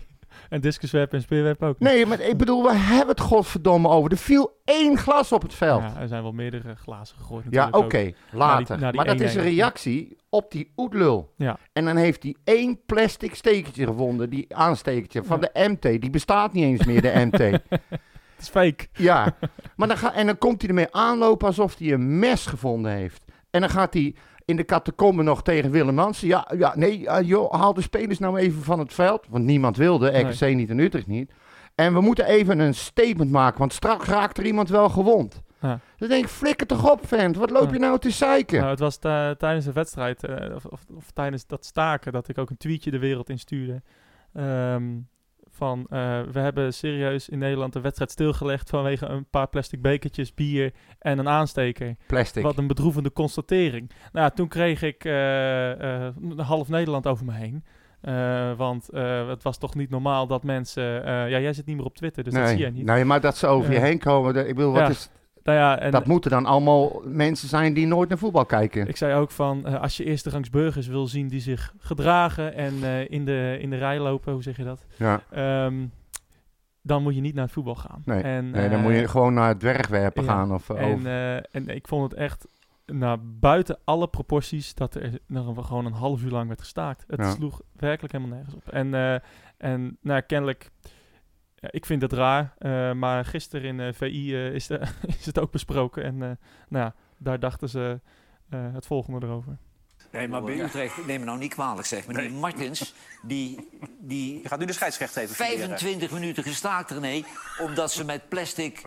En 0.54 0.60
discuswerpen 0.60 1.16
en 1.18 1.22
speerwerpen 1.24 1.68
ook. 1.68 1.78
Nee, 1.78 2.06
maar 2.06 2.20
ik 2.20 2.36
bedoel, 2.36 2.62
we 2.62 2.74
hebben 2.74 3.08
het 3.08 3.20
godverdomme 3.20 3.88
over. 3.88 4.10
Er 4.10 4.16
viel 4.16 4.60
één 4.64 4.98
glas 4.98 5.32
op 5.32 5.42
het 5.42 5.54
veld. 5.54 5.82
Ja, 5.82 6.00
er 6.00 6.08
zijn 6.08 6.22
wel 6.22 6.32
meerdere 6.32 6.74
glazen 6.74 7.16
gegooid 7.16 7.44
Ja, 7.50 7.68
oké, 7.70 8.12
later. 8.32 8.76
die 8.78 8.92
maar 8.92 9.04
dat 9.04 9.20
is 9.20 9.34
een 9.34 9.40
1-1. 9.40 9.44
reactie 9.44 10.16
op 10.28 10.50
die 10.50 10.72
oetlul. 10.76 11.32
Ja. 11.36 11.58
En 11.72 11.84
dan 11.84 11.96
heeft 11.96 12.22
hij 12.22 12.36
één 12.44 12.80
plastic 12.86 13.34
stekertje 13.34 13.86
gevonden, 13.86 14.30
die 14.30 14.56
aanstekertje 14.56 15.24
van 15.24 15.40
Ja. 15.40 15.48
de 15.52 15.68
MT. 15.68 16.00
Die 16.00 16.10
bestaat 16.10 16.52
niet 16.52 16.64
eens 16.64 16.84
meer, 16.84 17.02
de 17.02 17.12
MT. 17.30 17.38
Het 17.38 17.60
is 18.38 18.48
fake. 18.48 18.86
ja, 18.92 19.36
maar 19.76 19.88
dan 19.88 19.96
ga, 19.96 20.14
en 20.14 20.26
dan 20.26 20.38
komt 20.38 20.60
hij 20.60 20.68
ermee 20.70 20.92
aanlopen 20.94 21.46
alsof 21.46 21.78
hij 21.78 21.92
een 21.92 22.18
mes 22.18 22.46
gevonden 22.46 22.92
heeft. 22.92 23.24
En 23.50 23.60
dan 23.60 23.70
gaat 23.70 23.94
hij 23.94 24.14
in 24.44 24.56
de 24.56 24.64
catacombe 24.64 25.22
nog 25.22 25.42
tegen 25.42 25.70
Willem 25.70 25.98
Hansen. 25.98 26.28
Ja, 26.28 26.50
ja 26.56 26.72
nee, 26.76 27.08
eh, 27.08 27.26
joh, 27.28 27.52
haal 27.52 27.74
de 27.74 27.80
spelers 27.82 28.18
nou 28.18 28.38
even 28.38 28.62
van 28.62 28.78
het 28.78 28.94
veld. 28.94 29.26
Want 29.28 29.44
niemand 29.44 29.76
wilde, 29.76 30.18
RKC 30.18 30.54
niet 30.54 30.70
en 30.70 30.78
Utrecht 30.78 31.06
niet. 31.06 31.32
En 31.74 31.92
we 31.92 32.00
moeten 32.00 32.26
even 32.26 32.58
een 32.58 32.74
statement 32.74 33.30
maken, 33.30 33.58
want 33.58 33.72
straks 33.72 34.08
raakt 34.08 34.38
er 34.38 34.46
iemand 34.46 34.68
wel 34.68 34.88
gewond. 34.88 35.42
Ja. 35.60 35.80
Dan 35.96 36.08
denk 36.08 36.24
ik, 36.24 36.30
flikker 36.30 36.66
toch 36.66 36.90
op, 36.90 37.06
vent. 37.06 37.36
Wat 37.36 37.50
loop 37.50 37.72
je 37.72 37.78
nou 37.78 37.98
te 37.98 38.10
zeiken? 38.10 38.58
Nou, 38.58 38.70
het 38.70 38.78
was 38.78 38.96
ta- 38.96 39.34
tijdens 39.34 39.64
de 39.64 39.72
wedstrijd, 39.72 40.24
eh, 40.24 40.54
of, 40.54 40.64
of, 40.64 40.80
of 40.96 41.10
tijdens 41.10 41.46
dat 41.46 41.64
staken, 41.64 42.12
dat 42.12 42.28
ik 42.28 42.38
ook 42.38 42.50
een 42.50 42.56
tweetje 42.56 42.90
de 42.90 42.98
wereld 42.98 43.28
instuurde. 43.30 43.82
Ehm, 44.32 44.84
van, 45.54 45.86
eh, 45.90 46.20
we 46.32 46.38
hebben 46.38 46.74
serieus 46.74 47.28
in 47.28 47.38
Nederland 47.38 47.72
de 47.72 47.80
wedstrijd 47.80 48.10
stilgelegd 48.10 48.70
vanwege 48.70 49.06
een 49.06 49.26
paar 49.30 49.48
plastic 49.48 49.82
bekertjes, 49.82 50.34
bier 50.34 50.72
en 50.98 51.18
een 51.18 51.28
aansteker. 51.28 51.96
Plastic. 52.06 52.42
Wat 52.42 52.58
een 52.58 52.66
bedroevende 52.66 53.12
constatering. 53.12 53.90
Nou, 54.12 54.30
toen 54.34 54.48
kreeg 54.48 54.82
ik 54.82 55.04
eh, 55.04 56.08
half 56.36 56.68
Nederland 56.68 57.06
over 57.06 57.24
me 57.24 57.32
heen. 57.32 57.64
Want 58.56 58.86
het 59.26 59.42
was 59.42 59.58
toch 59.58 59.74
niet 59.74 59.90
normaal 59.90 60.26
dat 60.26 60.42
mensen... 60.42 60.82
ja, 61.04 61.38
jij 61.38 61.52
zit 61.52 61.66
niet 61.66 61.76
meer 61.76 61.84
op 61.84 61.96
Twitter, 61.96 62.24
dus 62.24 62.32
dat 62.32 62.48
zie 62.48 62.58
jij 62.58 62.70
niet. 62.70 62.84
Nee, 62.84 63.04
maar 63.04 63.20
dat 63.20 63.36
ze 63.36 63.46
over 63.46 63.72
je 63.72 63.78
heen 63.78 63.98
komen. 63.98 64.48
ik 64.48 64.54
bedoel, 64.54 64.72
wat 64.72 64.80
ja, 64.80 64.88
is, 64.88 65.10
Nou 65.44 65.58
ja, 65.58 65.78
en 65.78 65.90
dat 65.90 66.06
moeten 66.06 66.30
dan 66.30 66.46
allemaal 66.46 67.02
mensen 67.04 67.48
zijn 67.48 67.74
die 67.74 67.86
nooit 67.86 68.08
naar 68.08 68.18
voetbal 68.18 68.46
kijken. 68.46 68.88
Ik 68.88 68.96
zei 68.96 69.14
ook 69.14 69.30
van, 69.30 69.66
eh, 69.66 69.80
als 69.80 69.96
je 69.96 70.04
eersterangs 70.04 70.50
burgers 70.50 70.86
wil 70.86 71.06
zien 71.06 71.28
die 71.28 71.40
zich 71.40 71.74
gedragen 71.78 72.54
en 72.54 72.74
eh, 72.82 73.10
in, 73.10 73.24
de, 73.24 73.56
in 73.60 73.70
de 73.70 73.76
rij 73.76 73.98
lopen, 73.98 74.32
hoe 74.32 74.42
zeg 74.42 74.56
je 74.56 74.64
dat? 74.64 74.86
Ja. 74.96 75.22
Ehm, 75.30 75.86
dan 76.82 77.02
moet 77.02 77.14
je 77.14 77.20
niet 77.20 77.34
naar 77.34 77.44
het 77.44 77.52
voetbal 77.52 77.74
gaan. 77.74 78.02
Nee, 78.04 78.22
en, 78.22 78.50
nee, 78.50 78.68
dan 78.68 78.78
eh, 78.78 78.84
moet 78.84 78.94
je 78.94 79.08
gewoon 79.08 79.34
naar 79.34 79.48
het 79.48 79.60
dwergwerpen 79.60 80.24
ja, 80.24 80.32
gaan. 80.32 80.52
Of, 80.52 80.70
En, 80.70 81.06
eh, 81.06 81.34
en 81.34 81.68
ik 81.68 81.88
vond 81.88 82.10
het 82.10 82.20
echt 82.20 82.46
nou, 82.86 83.18
buiten 83.22 83.78
alle 83.84 84.08
proporties 84.08 84.74
dat 84.74 84.94
er 84.94 85.18
nog 85.26 85.66
gewoon 85.66 85.86
een 85.86 85.92
half 85.92 86.22
uur 86.22 86.30
lang 86.30 86.46
werd 86.46 86.60
gestaakt. 86.60 87.04
Het 87.06 87.20
Ja. 87.20 87.30
sloeg 87.30 87.60
werkelijk 87.76 88.12
helemaal 88.12 88.36
nergens 88.36 88.54
op. 88.54 88.68
En, 88.68 88.94
eh, 88.94 89.14
en 89.56 89.98
nou, 90.00 90.20
kennelijk 90.20 90.70
ja, 91.64 91.70
ik 91.70 91.86
vind 91.86 92.02
het 92.02 92.12
raar. 92.12 92.54
eh, 92.58 92.92
maar 92.92 93.24
gisteren 93.24 93.66
in 93.68 93.80
eh, 93.80 93.92
VI 93.92 94.34
eh, 94.34 94.54
is, 94.54 94.66
de, 94.66 94.80
is 95.18 95.26
het 95.26 95.38
ook 95.38 95.50
besproken. 95.50 96.04
En 96.04 96.14
eh, 96.22 96.28
nou 96.68 96.84
ja, 96.84 96.94
daar 97.18 97.38
dachten 97.40 97.68
ze 97.68 98.00
eh, 98.50 98.72
het 98.72 98.86
volgende 98.86 99.26
erover. 99.26 99.56
Nee, 100.12 100.28
maar 100.28 100.42
bij 100.42 100.60
Utrecht, 100.60 101.06
neem 101.06 101.20
me 101.20 101.26
nou 101.26 101.38
niet 101.38 101.54
kwalijk 101.54 101.86
zeg. 101.86 102.06
Maar 102.06 102.20
die 102.20 102.30
Martins, 102.30 102.94
die, 103.22 103.68
die 104.00 104.42
Je 104.42 104.48
gaat 104.48 104.58
nu 104.58 104.64
de 104.66 104.72
scheidsrechter 104.72 105.22
even 105.22 105.34
fouilleren. 105.34 105.68
25 105.68 106.10
minuten 106.10 106.42
gestaakt, 106.42 106.90
René, 106.90 107.24
omdat 107.60 107.92
ze 107.92 108.04
met 108.04 108.28
plastic 108.28 108.82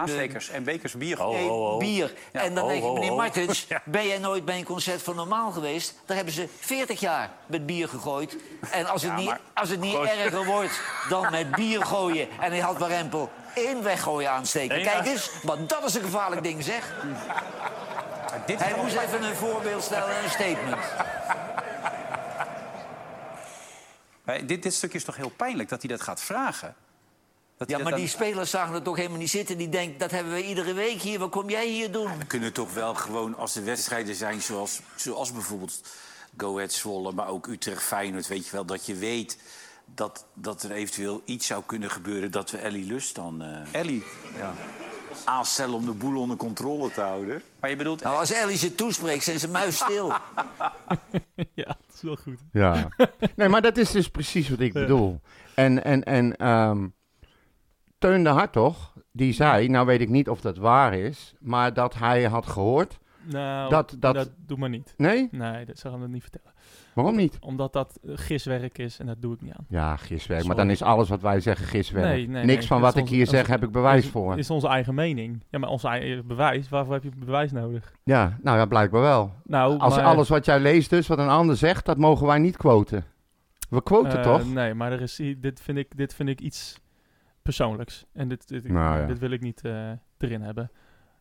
Aanstekers 0.00 0.48
en 0.48 0.64
bekers 0.64 0.92
bier. 0.96 1.20
eh, 1.20 1.76
bier... 1.78 2.14
Ja, 2.32 2.40
en 2.40 2.54
dan 2.54 2.68
denk 2.68 2.84
ik, 2.84 2.92
meneer 2.92 3.10
ho. 3.10 3.16
Martins, 3.16 3.66
ben 3.84 4.06
jij 4.06 4.18
nooit 4.18 4.44
bij 4.44 4.58
een 4.58 4.64
concert 4.64 5.02
van 5.02 5.16
Normaal 5.16 5.50
geweest? 5.50 5.94
Daar 6.06 6.16
hebben 6.16 6.34
ze 6.34 6.48
40 6.60 7.00
jaar 7.00 7.30
met 7.46 7.66
bier 7.66 7.88
gegooid. 7.88 8.36
En 8.70 8.86
als 8.86 9.02
het 9.02 9.10
Ja, 9.10 9.16
niet, 9.16 9.26
maar- 9.26 9.40
als 9.54 9.68
het 9.68 9.80
niet 9.80 9.94
erger 9.94 10.44
wordt 10.44 10.80
dan 11.08 11.30
met 11.30 11.50
bier 11.50 11.84
gooien... 11.84 12.28
en 12.40 12.50
hij 12.50 12.60
had 12.60 12.78
Warempel 12.78 13.30
één 13.54 13.82
weggooien 13.82 14.30
aansteken. 14.30 14.76
Nee, 14.76 14.84
Kijk 14.84 14.96
maar- 14.98 15.06
eens, 15.06 15.30
want 15.42 15.68
dat 15.68 15.84
is 15.84 15.94
een 15.94 16.02
gevaarlijk 16.02 16.42
ding, 16.42 16.62
zeg. 16.64 16.92
Dit 18.46 18.58
Hij 18.58 18.74
moest 18.82 18.96
even 18.96 19.22
een 19.22 19.34
voorbeeld 19.36 19.82
stellen 19.82 20.16
en 20.16 20.24
een 20.24 20.30
statement. 20.30 20.82
Maar 24.22 24.46
dit, 24.46 24.62
dit 24.62 24.74
stukje 24.74 24.98
is 24.98 25.04
toch 25.04 25.16
heel 25.16 25.28
pijnlijk 25.36 25.68
dat 25.68 25.82
hij 25.82 25.90
dat 25.90 26.00
gaat 26.02 26.20
vragen? 26.20 26.74
Dat 27.58 27.68
Ja, 27.68 27.78
maar 27.78 27.96
die 27.96 28.08
spelers 28.08 28.50
zagen 28.50 28.74
het 28.74 28.84
toch 28.84 28.96
helemaal 28.96 29.18
niet 29.18 29.30
zitten. 29.30 29.58
Die 29.58 29.68
denken, 29.68 29.98
dat 29.98 30.10
hebben 30.10 30.32
we 30.32 30.44
iedere 30.44 30.72
week 30.72 31.00
hier. 31.00 31.18
Wat 31.18 31.30
kom 31.30 31.50
jij 31.50 31.68
hier 31.68 31.92
doen? 31.92 32.18
We 32.18 32.26
kunnen 32.26 32.52
toch 32.52 32.74
wel 32.74 32.94
gewoon, 32.94 33.36
als 33.36 33.56
er 33.56 33.64
wedstrijden 33.64 34.14
zijn 34.14 34.40
zoals, 34.42 34.80
zoals 34.96 35.32
bijvoorbeeld 35.32 35.80
Go 36.36 36.54
Ahead 36.54 36.72
Zwolle... 36.72 37.12
maar 37.12 37.28
ook 37.28 37.46
Utrecht 37.46 37.82
Feyenoord, 37.82 38.26
weet 38.26 38.44
je 38.44 38.52
wel, 38.52 38.64
dat 38.64 38.86
je 38.86 38.94
weet... 38.94 39.38
Dat, 39.94 40.26
dat 40.34 40.62
er 40.62 40.70
eventueel 40.70 41.22
iets 41.24 41.46
zou 41.46 41.62
kunnen 41.66 41.90
gebeuren 41.90 42.30
dat 42.30 42.50
we 42.50 42.58
Ellie 42.58 42.86
Lust 42.86 43.14
dan 43.14 43.42
eh, 43.42 43.80
Ellie. 43.80 44.04
aanstellen 45.24 45.74
om 45.74 45.84
de 45.84 45.92
boel 45.92 46.20
onder 46.20 46.36
controle 46.36 46.90
te 46.90 47.00
houden. 47.00 47.42
Maar 47.60 47.70
je 47.70 47.76
bedoelt... 47.76 48.02
Nou, 48.02 48.18
als 48.18 48.32
Ellie 48.32 48.56
ze 48.56 48.74
toespreekt, 48.74 49.24
zijn 49.24 49.38
ze 49.38 49.48
muisstil. 49.48 50.08
ja, 51.54 51.64
dat 51.64 51.94
is 51.94 52.02
wel 52.02 52.16
goed. 52.16 52.38
Ja. 52.52 52.88
nee, 53.36 53.48
maar 53.48 53.62
dat 53.62 53.76
is 53.76 53.90
dus 53.90 54.08
precies 54.08 54.48
wat 54.48 54.60
ik 54.60 54.72
bedoel. 54.72 55.20
En, 55.54 55.84
en, 55.84 56.04
en 56.04 56.36
ehm, 56.36 56.86
Teun 57.98 58.22
de 58.22 58.28
Hartog, 58.28 58.92
die 59.12 59.32
zei, 59.32 59.68
nou 59.68 59.86
weet 59.86 60.00
ik 60.00 60.08
niet 60.08 60.28
of 60.28 60.40
dat 60.40 60.56
waar 60.56 60.94
is, 60.94 61.34
maar 61.40 61.74
dat 61.74 61.94
hij 61.94 62.24
had 62.24 62.46
gehoord. 62.46 62.98
Nou, 63.22 63.70
Dat- 63.70 63.96
dat, 63.98 64.14
dat- 64.14 64.30
doe 64.46 64.58
maar 64.58 64.68
niet. 64.68 64.94
Nee? 64.96 65.28
Nee, 65.30 65.64
dat 65.64 65.78
zou 65.78 66.00
hem 66.00 66.10
niet 66.10 66.22
vertellen. 66.22 66.52
Waarom 66.94 67.16
niet? 67.16 67.36
Omdat 67.40 67.72
dat 67.72 67.98
eh, 68.02 68.10
giswerk 68.14 68.78
is 68.78 68.98
en 68.98 69.06
dat 69.06 69.22
doe 69.22 69.34
ik 69.34 69.40
niet 69.40 69.52
aan. 69.52 69.64
Ja, 69.68 69.96
giswerk. 69.96 70.44
Maar 70.44 70.56
dan 70.56 70.70
is 70.70 70.82
alles 70.82 71.08
wat 71.08 71.20
wij 71.20 71.40
zeggen 71.40 71.66
giswerk. 71.66 72.04
Nee, 72.04 72.28
nee, 72.28 72.44
Niks 72.44 72.58
nee, 72.58 72.66
van 72.66 72.80
dat 72.80 72.94
wat 72.94 73.02
ik 73.02 73.08
hier 73.08 73.24
dat 73.24 73.34
zeg 73.34 73.46
heb 73.46 73.62
ik 73.62 73.70
bewijs 73.72 74.04
is, 74.04 74.10
voor. 74.10 74.38
is 74.38 74.50
onze 74.50 74.68
eigen 74.68 74.94
mening. 74.94 75.44
Ja, 75.50 75.58
maar 75.58 75.68
onze 75.70 75.88
eigen 75.88 76.26
bewijs, 76.26 76.68
waarvoor 76.68 76.94
heb 76.94 77.02
je 77.02 77.10
bewijs 77.16 77.52
nodig? 77.52 77.92
Ja, 78.04 78.38
nou 78.42 78.58
ja, 78.58 78.66
blijkbaar 78.66 79.00
wel. 79.00 79.32
Nou, 79.44 79.78
Als 79.78 79.96
maar, 79.96 80.04
alles 80.04 80.28
wat 80.28 80.44
jij 80.44 80.60
leest 80.60 80.90
dus, 80.90 81.06
wat 81.06 81.18
een 81.18 81.28
ander 81.28 81.56
zegt, 81.56 81.84
dat 81.84 81.98
mogen 81.98 82.26
wij 82.26 82.38
niet 82.38 82.56
quoten. 82.56 83.04
We 83.70 83.82
quoten 83.82 84.18
eh, 84.18 84.22
toch? 84.24 84.52
Nee, 84.52 84.74
maar 84.74 84.92
er 84.92 85.00
is, 85.00 85.20
dit, 85.38 85.60
vind 85.60 85.78
ik, 85.78 85.96
dit 85.96 86.14
vind 86.14 86.28
ik 86.28 86.40
iets 86.40 86.80
persoonlijks. 87.48 88.04
En 88.12 88.28
dit, 88.28 88.48
dit, 88.48 88.68
Nou 88.68 89.00
ja. 89.00 89.06
dit 89.06 89.18
wil 89.18 89.30
ik 89.30 89.40
niet 89.40 89.64
eh, 89.64 89.90
erin 90.18 90.40
hebben. 90.42 90.70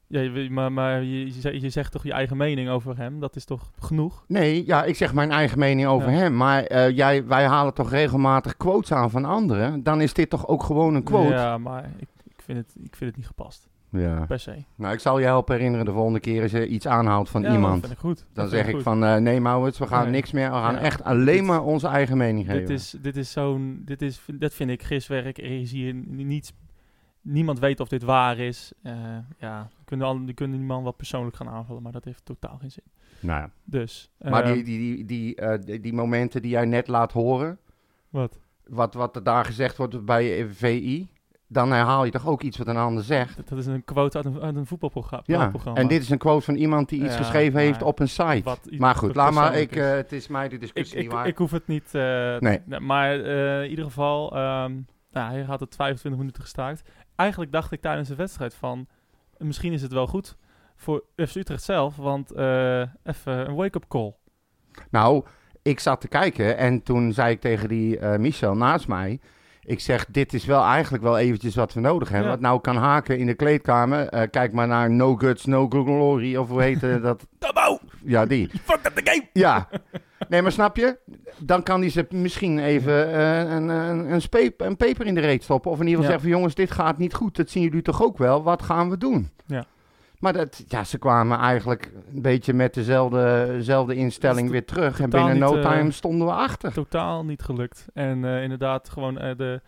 Ja, 0.08 0.50
maar 0.50 0.72
maar 0.72 1.04
je, 1.04 1.26
je, 1.62 1.70
zegt- 1.70 1.92
toch 1.92 2.04
je 2.04 2.12
eigen 2.12 2.38
mening 2.38 2.70
over 2.70 2.98
hem? 2.98 3.20
Dat 3.20 3.36
is 3.36 3.46
toch 3.46 3.72
genoeg? 3.80 4.24
Nee, 4.28 4.66
ja, 4.66 4.84
ik 4.84 4.96
zeg 4.96 5.14
mijn 5.14 5.32
eigen 5.32 5.60
mening 5.60 5.88
over 5.88 6.12
Ja. 6.12 6.18
hem. 6.18 6.36
Maar 6.38 6.64
eh, 6.64 6.90
jij, 6.96 7.26
wij 7.26 7.46
halen 7.46 7.74
toch 7.74 7.90
regelmatig 7.90 8.58
quotes 8.58 8.92
aan 8.92 9.10
van 9.10 9.26
anderen? 9.26 9.84
Dan 9.84 10.02
is 10.02 10.14
dit 10.14 10.30
toch 10.30 10.48
ook 10.48 10.64
gewoon 10.64 10.96
een 10.96 11.04
quote? 11.04 11.34
Ja, 11.34 11.58
maar 11.58 11.84
ik, 11.98 12.08
ik, 12.24 12.42
vind 12.42 12.58
het, 12.58 12.76
ik 12.84 12.96
vind 12.96 13.10
het 13.10 13.16
niet 13.18 13.28
gepast. 13.28 13.68
Ja. 13.98 14.26
Per 14.26 14.40
se. 14.40 14.64
Nou, 14.76 14.94
ik 14.94 15.00
zal 15.00 15.20
je 15.20 15.26
helpen 15.26 15.56
herinneren 15.56 15.86
de 15.86 15.92
volgende 15.92 16.20
keer 16.20 16.42
als 16.42 16.52
je 16.52 16.68
iets 16.68 16.88
aanhaalt 16.88 17.30
van 17.30 17.42
Ja, 17.42 17.48
Dat 17.48 17.56
iemand. 17.56 17.80
vind 17.80 17.92
ik 17.94 18.00
goed. 18.00 18.18
Dat 18.18 18.28
Dan 18.34 18.48
zeg 18.48 18.68
ik 18.68 18.74
goed. 18.74 18.84
van, 18.84 19.04
eh, 19.04 19.16
nee 19.16 19.42
Maurits, 19.42 19.80
we 19.80 19.88
gaan 19.88 20.04
Nee. 20.04 20.12
niks 20.12 20.32
meer. 20.32 20.50
We 20.50 20.56
gaan 20.56 20.74
Ja, 20.74 20.80
echt 20.80 21.04
alleen 21.04 21.36
dit- 21.38 21.46
maar 21.46 21.64
onze 21.64 21.88
eigen 21.88 22.18
mening 22.18 22.46
geven. 22.46 22.60
Dit 22.66 22.70
is, 22.70 22.96
dit 23.02 23.16
is 23.18 23.32
zo'n, 23.32 23.82
dit 23.86 24.02
is, 24.02 24.22
dat 24.34 24.54
vind 24.54 24.70
ik 24.70 24.84
giswerk. 24.84 25.38
Er 25.38 25.60
is 25.62 25.72
hier 25.72 25.94
niets, 26.06 26.54
niemand 27.22 27.60
weet 27.60 27.80
of 27.80 27.88
dit 27.88 28.04
waar 28.04 28.38
is. 28.38 28.72
Eh, 28.84 28.94
ja, 29.40 29.62
die 29.76 29.86
kunnen, 29.86 30.08
al, 30.08 30.26
die 30.26 30.34
kunnen 30.34 30.58
die 30.58 30.68
man 30.68 30.84
wel 30.84 30.92
persoonlijk 30.92 31.36
gaan 31.36 31.50
aanvallen, 31.50 31.82
maar 31.84 31.92
dat 31.92 32.06
heeft 32.06 32.26
totaal 32.26 32.58
geen 32.58 32.72
zin. 32.72 32.84
Nou, 33.20 33.42
ja. 33.42 33.50
Dus, 33.64 34.12
maar 34.30 34.46
die, 34.54 34.64
die, 34.64 34.78
die, 34.96 35.06
die, 35.06 35.36
eh, 35.36 35.60
die, 35.66 35.80
die 35.80 35.94
momenten 35.94 36.42
die 36.42 36.52
jij 36.52 36.66
net 36.66 36.88
laat 36.88 37.12
horen, 37.12 37.58
wat? 38.10 38.40
wat, 38.70 38.94
wat 38.94 39.16
er 39.16 39.24
daar 39.24 39.46
gezegd 39.46 39.78
wordt 39.78 40.06
bij 40.06 40.48
VI, 40.52 41.08
dan 41.48 41.72
herhaal 41.72 42.06
je 42.06 42.12
toch 42.12 42.28
ook 42.28 42.42
iets 42.42 42.58
wat 42.58 42.68
een 42.68 42.78
ander 42.78 43.04
zegt. 43.04 43.50
Dat, 43.50 43.58
is 43.60 43.66
een 43.66 43.84
quote 43.84 44.18
uit 44.18 44.26
een, 44.26 44.42
uit 44.42 44.56
een 44.56 44.66
voetbalprogramma. 44.66 45.24
Ja, 45.26 45.52
en 45.74 45.88
dit 45.88 46.02
is 46.02 46.10
een 46.10 46.18
quote 46.18 46.46
van 46.46 46.56
iemand 46.56 46.90
die 46.90 47.04
iets 47.04 47.14
Ja, 47.14 47.18
geschreven 47.18 47.60
heeft 47.60 47.82
op 47.82 48.00
een 48.00 48.10
site. 48.10 48.58
maar 48.78 48.96
goed, 48.96 49.16
laat 49.16 49.34
maar. 49.34 49.56
Ik, 49.58 49.76
eh, 49.76 49.90
het 49.90 50.12
is 50.12 50.28
mij 50.28 50.48
de 50.48 50.56
ik, 50.56 50.62
discussie 50.62 50.98
ik, 50.98 51.04
niet 51.04 51.12
waard. 51.12 51.28
ik 51.28 51.38
hoef 51.38 51.52
het 51.52 51.68
niet. 51.68 51.92
Nee. 52.40 52.62
Maar 52.80 53.20
eh, 53.20 53.64
in 53.64 53.70
ieder 53.70 53.86
geval, 53.86 54.36
ehm, 54.36 54.74
nou, 55.12 55.32
hij 55.32 55.42
had 55.42 55.60
het 55.60 55.76
25 55.76 56.20
minuten 56.20 56.42
gestaakt. 56.42 56.90
Eigenlijk 57.16 57.52
dacht 57.52 57.72
ik 57.72 57.82
tijdens 57.82 58.10
de 58.10 58.16
wedstrijd 58.16 58.54
van, 58.54 58.88
misschien 59.38 59.74
is 59.74 59.82
het 59.82 59.94
wel 59.94 60.08
goed 60.08 60.38
voor 60.76 61.04
FC 61.16 61.36
Utrecht 61.36 61.64
zelf, 61.64 61.96
want 61.96 62.32
even 63.04 63.50
een 63.50 63.56
wake-up 63.56 63.86
call. 63.88 64.16
Nou, 64.90 65.26
ik 65.62 65.80
zat 65.80 66.02
te 66.02 66.08
kijken 66.08 66.58
en 66.58 66.84
toen 66.84 67.14
zei 67.14 67.32
ik 67.32 67.42
tegen 67.42 67.70
die 67.70 68.00
Michel 68.02 68.56
naast 68.56 68.88
mij... 68.88 69.20
Ik 69.68 69.80
zeg, 69.80 70.06
dit 70.06 70.34
is 70.34 70.46
wel 70.46 70.64
eigenlijk 70.64 71.04
wel 71.04 71.18
eventjes 71.18 71.56
wat 71.56 71.74
we 71.74 71.80
nodig 71.80 72.10
hebben. 72.10 72.28
Ja. 72.28 72.34
Wat 72.34 72.44
nou 72.44 72.62
kan 72.62 72.76
haken 72.76 73.18
in 73.18 73.26
de 73.26 73.34
kleedkamer. 73.34 74.08
eh, 74.08 74.30
kijk 74.32 74.54
maar 74.54 74.68
naar 74.68 74.92
No 74.92 75.16
Guts, 75.16 75.46
No 75.46 75.68
Glory. 75.70 76.36
Of 76.36 76.50
hoe 76.50 76.62
heet 76.62 76.84
eh, 76.84 77.02
dat? 77.02 77.28
Tabou! 77.40 77.78
Ja, 78.04 78.26
die. 78.26 78.50
Fuck 78.64 78.86
up 78.88 78.96
the 78.96 79.02
game! 79.12 79.28
Ja. 79.34 79.68
Nee, 80.30 80.42
maar 80.42 80.52
snap 80.52 80.76
je? 80.78 80.98
Dan 81.38 81.64
kan 81.64 81.80
hij 81.82 81.90
ze 81.90 82.06
misschien 82.10 82.60
even 82.60 83.14
eh, 83.14 83.40
een, 83.40 83.70
een, 83.70 84.12
een, 84.12 84.22
speep, 84.22 84.62
een 84.62 84.78
peper 84.78 85.06
in 85.06 85.16
de 85.16 85.22
reet 85.22 85.44
stoppen. 85.44 85.72
Of 85.72 85.80
in 85.80 85.88
ieder 85.88 86.00
geval 86.04 86.14
Ja. 86.16 86.20
zeggen 86.20 86.30
van 86.30 86.38
jongens, 86.40 86.56
dit 86.68 86.72
gaat 86.86 86.98
niet 86.98 87.14
goed. 87.14 87.36
Dat 87.36 87.50
zien 87.50 87.64
jullie 87.64 87.82
toch 87.82 88.04
ook 88.04 88.18
wel? 88.18 88.44
Wat 88.44 88.62
gaan 88.62 88.90
we 88.90 88.98
doen? 88.98 89.30
Ja. 89.46 89.66
Maar 90.20 90.34
dat, 90.34 90.64
ja, 90.68 90.84
ze 90.84 90.98
kwamen 90.98 91.38
eigenlijk 91.38 91.92
een 92.14 92.22
beetje 92.22 92.54
met 92.54 92.74
dezelfde, 92.74 93.46
dezelfde 93.48 93.96
instelling 93.96 94.46
to- 94.46 94.52
weer 94.52 94.66
terug. 94.66 95.00
En 95.00 95.10
binnen 95.10 95.38
no 95.38 95.56
niet, 95.56 95.64
eh, 95.66 95.72
time 95.72 95.92
stonden 95.92 96.28
we 96.28 96.34
achter. 96.34 96.74
Totaal 96.74 97.26
niet 97.26 97.42
gelukt. 97.42 97.86
En 97.94 98.26
eh, 98.26 98.44
inderdaad, 98.44 98.90
gewoon 98.90 99.18
eh, 99.20 99.36
de, 99.38 99.62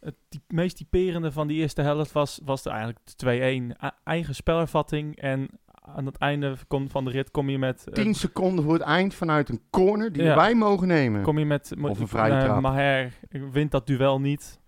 het 0.00 0.14
meest 0.48 0.76
typerende 0.76 1.32
van 1.32 1.46
die 1.46 1.60
eerste 1.60 1.82
helft 1.82 2.12
was, 2.12 2.40
was 2.44 2.64
er 2.64 2.70
eigenlijk 2.70 3.00
de 3.04 3.72
2-1. 3.76 3.84
A- 3.84 3.96
eigen 4.04 4.34
spelervatting 4.34 5.16
en 5.16 5.48
aan 5.96 6.06
het 6.06 6.16
einde 6.16 6.54
van 6.88 7.04
de 7.04 7.10
rit 7.10 7.30
kom 7.30 7.50
je 7.50 7.58
met... 7.58 7.84
eh, 7.86 7.92
10 7.94 8.14
seconden 8.14 8.64
voor 8.64 8.72
het 8.72 8.82
eind 8.82 9.14
vanuit 9.14 9.48
een 9.48 9.60
corner 9.70 10.12
die 10.12 10.22
Ja. 10.22 10.36
wij 10.36 10.54
mogen 10.54 10.88
nemen. 10.88 11.22
kom 11.22 11.38
je 11.38 11.44
met... 11.46 11.72
Of 11.82 12.00
een 12.00 12.08
vrije 12.08 12.40
trap. 12.44 12.60
Maher 12.60 13.12
wint 13.52 13.70
dat 13.70 13.86
duel 13.86 14.20
niet. 14.20 14.59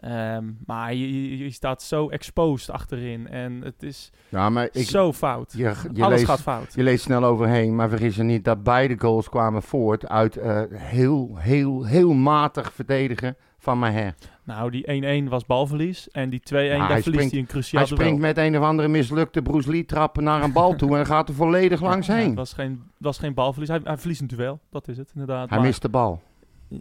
Ehm, 0.00 0.44
maar 0.66 0.94
je, 0.94 1.38
je, 1.38 1.50
staat 1.50 1.82
zo 1.82 2.08
exposed 2.08 2.70
achterin. 2.70 3.28
En 3.28 3.60
het 3.62 3.82
is 3.82 4.10
ja, 4.28 4.50
maar 4.50 4.68
ik, 4.72 4.86
zo 4.88 5.12
fout. 5.12 5.52
je, 5.56 5.74
je, 5.92 6.02
Alles 6.02 6.16
leest, 6.18 6.24
gaat 6.30 6.40
fout. 6.40 6.72
je 6.74 6.82
leest 6.82 7.04
snel 7.04 7.24
overheen, 7.24 7.74
maar 7.76 7.88
vergis 7.88 8.16
je 8.16 8.22
niet 8.22 8.44
dat 8.44 8.62
beide 8.62 8.94
goals 8.98 9.28
kwamen 9.28 9.62
voort 9.62 10.08
uit 10.08 10.36
eh, 10.36 10.62
heel, 10.72 11.30
heel, 11.36 11.84
heel 11.84 12.12
matig 12.12 12.72
verdedigen 12.72 13.36
van 13.58 13.78
Maher. 13.78 14.14
Nou, 14.44 14.70
die 14.70 15.22
1-1 15.26 15.28
was 15.28 15.46
balverlies. 15.46 16.10
En 16.10 16.30
die 16.30 16.40
2-1, 16.40 16.42
daar 16.52 16.58
hij 16.60 16.76
verliest 16.86 17.02
springt- 17.04 17.30
hij 17.30 17.40
een 17.40 17.46
cruciaal 17.46 17.82
Hij 17.82 17.90
springt 17.92 18.16
duel. 18.20 18.26
met 18.28 18.38
een 18.38 18.56
of 18.58 18.64
andere 18.64 18.88
mislukte 18.88 19.42
Bruce 19.42 19.70
Lee 19.70 19.84
trappen 19.84 20.24
naar 20.24 20.42
een 20.42 20.52
bal 20.52 20.74
toe 20.74 20.96
en 20.98 21.06
gaat 21.06 21.28
er 21.28 21.34
volledig 21.34 21.80
langs 21.80 22.06
Ja, 22.06 22.14
heen. 22.14 22.26
Het 22.28 22.36
was 22.36 22.52
geen, 22.52 22.82
was 22.98 23.18
geen 23.18 23.34
balverlies. 23.34 23.68
Hij, 23.68 23.80
hij 23.84 23.96
verliest 23.96 24.20
een 24.20 24.26
duel. 24.26 24.60
Dat 24.70 24.88
is 24.88 24.96
het, 24.96 25.10
inderdaad. 25.14 25.48
Hij 25.48 25.58
Maar 25.58 25.66
mist 25.66 25.82
de 25.82 25.88
bal. 25.88 26.22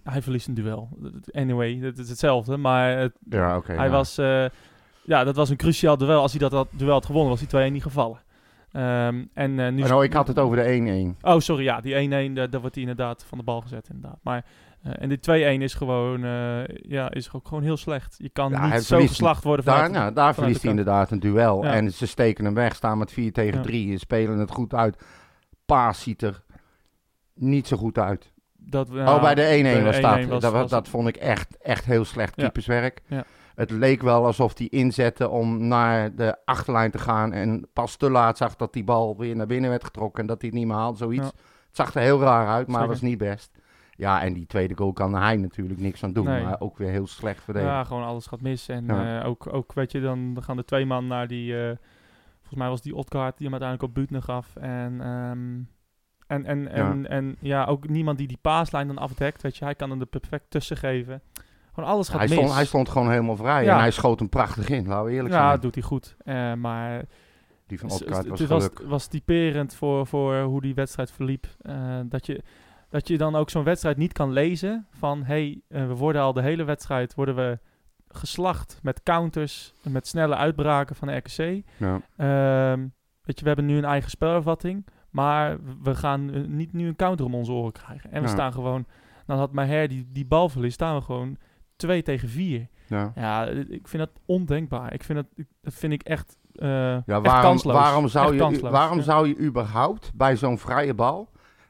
Hij 0.04 0.22
verliest 0.22 0.48
een 0.48 0.54
duel. 0.54 0.90
Anyway, 1.32 1.78
het 1.82 1.98
is 1.98 2.10
hetzelfde. 2.10 2.58
Maar 2.58 2.98
het- 2.98 3.18
Ja, 3.30 3.62
hij 3.66 3.86
ja. 3.86 3.90
was... 3.92 4.18
eh, 4.18 4.46
ja, 5.04 5.24
dat 5.24 5.36
was 5.36 5.50
een 5.50 5.56
cruciaal 5.58 5.98
duel. 5.98 6.22
Als 6.22 6.32
hij 6.32 6.40
dat, 6.40 6.52
dat 6.52 6.68
duel 6.72 6.92
had 6.92 7.06
gewonnen, 7.06 7.30
was 7.30 7.40
die 7.48 7.70
2-1 7.70 7.72
niet 7.72 7.82
gevallen. 7.84 8.24
Ehm, 8.72 9.24
en 9.34 9.60
eh, 9.60 9.72
nu... 9.72 9.84
Oh, 9.84 9.90
nou, 9.90 10.04
ik 10.04 10.14
had 10.14 10.28
het 10.28 10.40
over 10.40 10.58
de 10.58 11.14
1-1. 11.24 11.26
Oh, 11.28 11.40
sorry, 11.40 11.64
ja, 11.64 11.82
die 11.82 11.94
1-1, 12.30 12.34
daar, 12.34 12.50
daar 12.50 12.60
wordt 12.62 12.76
hij 12.76 12.84
inderdaad 12.84 13.24
van 13.24 13.38
de 13.38 13.44
bal 13.44 13.62
gezet, 13.62 13.90
inderdaad. 13.90 14.20
Maar, 14.24 14.46
eh, 14.82 14.92
en 14.96 15.10
die 15.10 15.20
2-1 15.60 15.62
is 15.62 15.74
gewoon, 15.74 16.24
eh, 16.24 16.66
ja, 16.68 17.12
is 17.12 17.32
ook 17.34 17.48
gewoon 17.48 17.64
heel 17.64 17.78
slecht. 17.78 18.16
Je 18.18 18.30
kan 18.30 18.52
Ja, 18.52 18.74
niet 18.74 18.84
zo 18.84 19.00
geslacht 19.00 19.44
worden 19.44 19.66
Daar, 19.66 19.92
nou, 19.92 20.14
daar 20.14 20.34
verliest 20.34 20.62
hij 20.62 20.70
inderdaad 20.70 21.12
een 21.12 21.20
duel. 21.20 21.64
Ja. 21.64 21.74
En 21.74 21.92
ze 21.92 22.08
steken 22.08 22.46
hem 22.46 22.54
weg, 22.54 22.76
staan 22.76 22.98
met 22.98 23.12
4 23.12 23.32
tegen 23.34 23.58
Ja. 23.58 23.62
3 23.64 23.92
en 23.92 24.00
spelen 24.00 24.38
het 24.40 24.52
goed 24.52 24.74
uit. 24.74 25.04
Paas 25.66 26.02
ziet 26.02 26.22
er 26.22 26.44
niet 27.34 27.68
zo 27.68 27.78
goed 27.78 27.98
uit. 27.98 28.34
Dat, 28.70 28.90
oh, 28.90 29.22
bij 29.22 29.36
de 29.36 29.42
1-1 29.42 29.62
bij 29.64 29.74
de 29.78 29.84
was 29.84 30.00
dat. 30.02 30.18
1-1 30.18 30.28
was- 30.30 30.42
dat, 30.42 30.52
wa- 30.52 30.60
was- 30.60 30.70
dat 30.70 30.88
vond 30.88 31.08
ik 31.08 31.16
echt, 31.16 31.58
echt 31.58 31.86
heel 31.86 32.06
slecht 32.06 32.36
keeperswerk. 32.36 33.02
Ja. 33.08 33.24
Het 33.56 33.72
leek 33.72 34.02
wel 34.02 34.26
alsof 34.26 34.58
hij 34.58 34.68
inzette 34.68 35.30
om 35.30 35.68
naar 35.68 36.16
de 36.16 36.38
achterlijn 36.46 36.92
te 36.92 36.98
gaan. 36.98 37.34
En 37.34 37.68
pas 37.74 37.96
te 37.96 38.10
laat 38.10 38.38
zag 38.38 38.56
dat 38.56 38.74
die 38.74 38.84
bal 38.84 39.18
weer 39.18 39.36
naar 39.36 39.48
binnen 39.48 39.70
werd 39.70 39.84
getrokken. 39.84 40.22
En 40.22 40.28
dat 40.28 40.42
hij 40.42 40.50
het 40.50 40.60
niet 40.60 40.68
meer 40.68 40.76
haalt, 40.78 40.98
zoiets. 40.98 41.26
Ja. 41.26 41.32
Het 41.68 41.76
zag 41.76 41.94
er 41.96 42.02
heel 42.02 42.20
raar 42.22 42.48
uit, 42.48 42.68
maar 42.68 42.76
Zeker. 42.76 42.92
was 42.92 43.02
niet 43.02 43.18
best. 43.18 43.52
Ja, 43.98 44.22
en 44.22 44.34
die 44.34 44.46
tweede 44.46 44.76
goal 44.78 44.94
kan 44.94 45.14
hij 45.16 45.36
natuurlijk 45.38 45.80
niks 45.80 46.04
aan 46.04 46.14
doen. 46.14 46.26
Nee. 46.26 46.44
Maar 46.44 46.60
ook 46.60 46.78
weer 46.78 46.90
heel 46.90 47.08
slecht 47.08 47.44
verdedigd. 47.44 47.72
Ja, 47.72 47.84
gewoon 47.84 48.04
alles 48.04 48.28
gaat 48.28 48.42
mis. 48.42 48.68
En 48.70 48.90
eh, 48.90 49.28
ook, 49.28 49.54
ook, 49.54 49.74
weet 49.74 49.92
je, 49.92 50.02
dan, 50.02 50.38
gaan 50.42 50.56
de 50.56 50.66
twee 50.66 50.86
man 50.86 51.08
naar 51.08 51.28
die... 51.28 51.58
eh, 51.60 51.76
volgens 52.38 52.60
mij 52.60 52.70
was 52.70 52.82
die 52.82 52.96
Otkaart 52.96 53.38
die 53.38 53.48
hem 53.50 53.62
uiteindelijk 53.62 53.90
op 53.90 53.96
Buutner 53.96 54.22
gaf. 54.22 54.56
En, 54.56 55.02
ehm, 55.02 55.60
en, 56.28 56.46
en, 56.46 56.68
en, 56.72 57.10
en 57.10 57.36
ja, 57.40 57.66
ook 57.66 57.90
niemand 57.90 58.18
die 58.18 58.28
die 58.28 58.38
paaslijn 58.42 58.88
dan 58.88 58.98
afdekt. 58.98 59.42
Weet 59.42 59.58
je, 59.58 59.66
hij 59.66 59.76
kan 59.76 59.90
hem 59.90 60.00
er 60.00 60.06
perfect 60.06 60.46
tussen 60.50 60.78
geven. 60.78 61.22
Gewoon 61.74 61.90
alles 61.90 62.10
gaat 62.10 62.18
hij, 62.20 62.28
mis. 62.28 62.38
stond, 62.38 62.54
hij 62.54 62.66
stond 62.66 62.90
gewoon 62.90 63.10
helemaal 63.10 63.36
vrij. 63.36 63.64
Ja. 63.64 63.74
En 63.74 63.80
hij 63.80 63.92
schoot 63.92 64.20
hem 64.20 64.30
prachtig 64.30 64.70
in, 64.70 64.88
laten 64.88 65.06
we 65.06 65.12
eerlijk 65.12 65.34
ja, 65.34 65.40
zijn. 65.40 65.52
dat 65.52 65.62
doet 65.62 65.76
hij 65.76 65.84
goed. 65.84 66.16
Eh, 66.24 66.54
maar 66.54 67.04
Die 67.68 67.80
van 67.80 67.90
s- 67.90 68.04
was 68.04 68.18
het 68.40 68.48
was, 68.48 68.70
was 68.84 69.08
typerend 69.08 69.76
voor, 69.76 70.08
voor 70.08 70.42
hoe 70.42 70.62
die 70.62 70.74
wedstrijd 70.74 71.12
verliep. 71.12 71.48
Eh, 71.62 72.00
dat, 72.06 72.26
je, 72.26 72.42
dat 72.90 73.08
je 73.08 73.18
dan 73.18 73.36
ook 73.36 73.50
zo'n 73.50 73.64
wedstrijd 73.64 73.98
niet 73.98 74.14
kan 74.14 74.32
lezen 74.32 74.88
van... 74.92 75.24
hey, 75.24 75.62
eh, 75.68 75.88
we 75.88 75.96
worden 75.96 76.22
al 76.22 76.34
de 76.34 76.42
hele 76.42 76.64
wedstrijd 76.64 77.14
worden 77.16 77.36
we 77.36 77.60
geslacht 78.08 78.80
met 78.84 79.04
counters... 79.04 79.74
met 79.82 80.08
snelle 80.08 80.36
uitbraken 80.36 80.96
van 80.96 81.08
de 81.08 81.16
RKC. 81.16 81.64
Ja. 81.78 82.02
Ehm, 82.18 82.80
weet 83.22 83.38
je, 83.38 83.42
we 83.42 83.48
hebben 83.48 83.66
nu 83.66 83.78
een 83.78 83.86
eigen 83.86 84.10
spelervatting... 84.10 84.86
maar 85.16 85.58
we 85.84 85.96
gaan 85.96 86.34
eh, 86.34 86.42
niet 86.48 86.74
nu 86.74 86.88
een 86.88 86.96
counter 86.96 87.26
om 87.26 87.36
onze 87.36 87.52
oren 87.52 87.72
krijgen. 87.72 88.12
En 88.12 88.22
we 88.22 88.28
Ja. 88.28 88.34
staan 88.34 88.54
gewoon... 88.54 88.86
Dan 89.26 89.38
had 89.38 89.52
Maher 89.52 89.88
die, 89.88 90.08
die 90.12 90.26
balverlies, 90.26 90.74
staan 90.74 90.96
we 90.96 91.02
gewoon 91.02 91.38
2 91.76 92.02
tegen 92.02 92.30
4. 92.30 92.68
Ja. 92.88 93.12
Ja, 93.16 93.48
eh, 93.48 93.58
ik 93.70 93.88
vind 93.88 94.04
dat 94.04 94.12
ondenkbaar. 94.26 94.94
Ik 94.94 95.04
vind 95.04 95.18
dat, 95.18 95.46
dat 95.62 95.74
vind 95.74 95.94
ik 95.94 96.04
echt, 96.04 96.38
eh 96.56 96.68
Ja, 96.70 96.96
echt 97.06 97.06
waarom, 97.08 97.42
kansloos. 97.42 97.74
waarom, 97.76 98.08
zou 98.08 98.38
Echt 98.40 98.56
je, 98.56 98.70
waarom 98.70 98.98
ja. 98.98 99.04
zou 99.04 99.28
je 99.28 99.38
überhaupt 99.40 100.12
bij 100.16 100.36
zo'n 100.38 100.58
vrije 100.58 100.94
bal, 100.94 101.30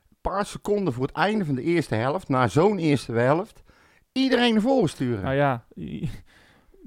een 0.09 0.17
paar 0.21 0.45
seconden 0.45 0.93
voor 0.93 1.05
het 1.05 1.15
einde 1.15 1.45
van 1.45 1.55
de 1.55 1.61
eerste 1.63 1.95
helft, 1.95 2.27
na 2.29 2.47
zo'n 2.47 2.77
eerste 2.77 3.11
helft, 3.11 3.63
iedereen 4.11 4.53
naar 4.53 4.61
voren 4.61 4.89
sturen? 4.89 5.23
Nou 5.23 5.35
ja. 5.35 5.65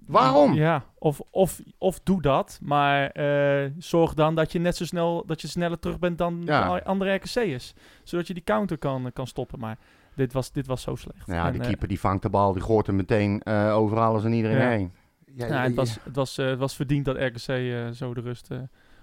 Waarom? 0.08 0.54
Ja, 0.54 0.84
of, 0.98 1.20
of, 1.30 1.60
of 1.78 2.00
doe 2.02 2.22
dat, 2.22 2.58
maar 2.62 3.10
eh, 3.10 3.70
zorg 3.78 4.14
dan 4.14 4.34
dat 4.34 4.52
je 4.52 4.58
net 4.58 4.76
zo 4.76 4.84
snel, 4.84 5.22
dat 5.26 5.40
je 5.40 5.48
sneller 5.48 5.78
terug 5.78 5.98
bent 5.98 6.18
dan 6.18 6.42
Ja. 6.44 6.74
de 6.74 6.84
andere 6.84 7.14
RKC'ers. 7.14 7.74
Zodat 8.02 8.26
je 8.26 8.34
die 8.34 8.42
counter 8.44 8.78
kan, 8.78 9.10
kan 9.12 9.26
stoppen. 9.26 9.58
Maar 9.58 9.76
dit 10.14 10.32
was, 10.32 10.52
dit 10.52 10.66
was 10.66 10.82
zo 10.82 10.94
slecht. 10.94 11.26
Nou 11.26 11.38
ja, 11.38 11.46
En, 11.46 11.52
die 11.52 11.60
eh, 11.60 11.66
keeper 11.66 11.88
die 11.88 12.00
vangt 12.00 12.22
de 12.22 12.28
bal, 12.30 12.52
die 12.52 12.62
gooit 12.62 12.86
hem 12.86 12.96
meteen 12.96 13.42
eh, 13.42 13.76
over 13.76 13.98
alles 13.98 14.24
en 14.24 14.32
iedereen 14.32 14.58
Ja. 14.58 14.68
heen. 14.68 14.92
Ja, 15.34 15.46
ja, 15.46 15.62
het, 15.62 15.74
was, 15.74 15.98
het, 16.04 16.16
was, 16.16 16.38
eh, 16.38 16.46
het 16.46 16.58
was 16.58 16.74
verdiend 16.76 17.04
dat 17.04 17.16
RKC 17.16 17.48
eh, 17.48 17.88
zo 17.88 18.14
de 18.14 18.20
rust... 18.20 18.50
eh, 18.50 18.58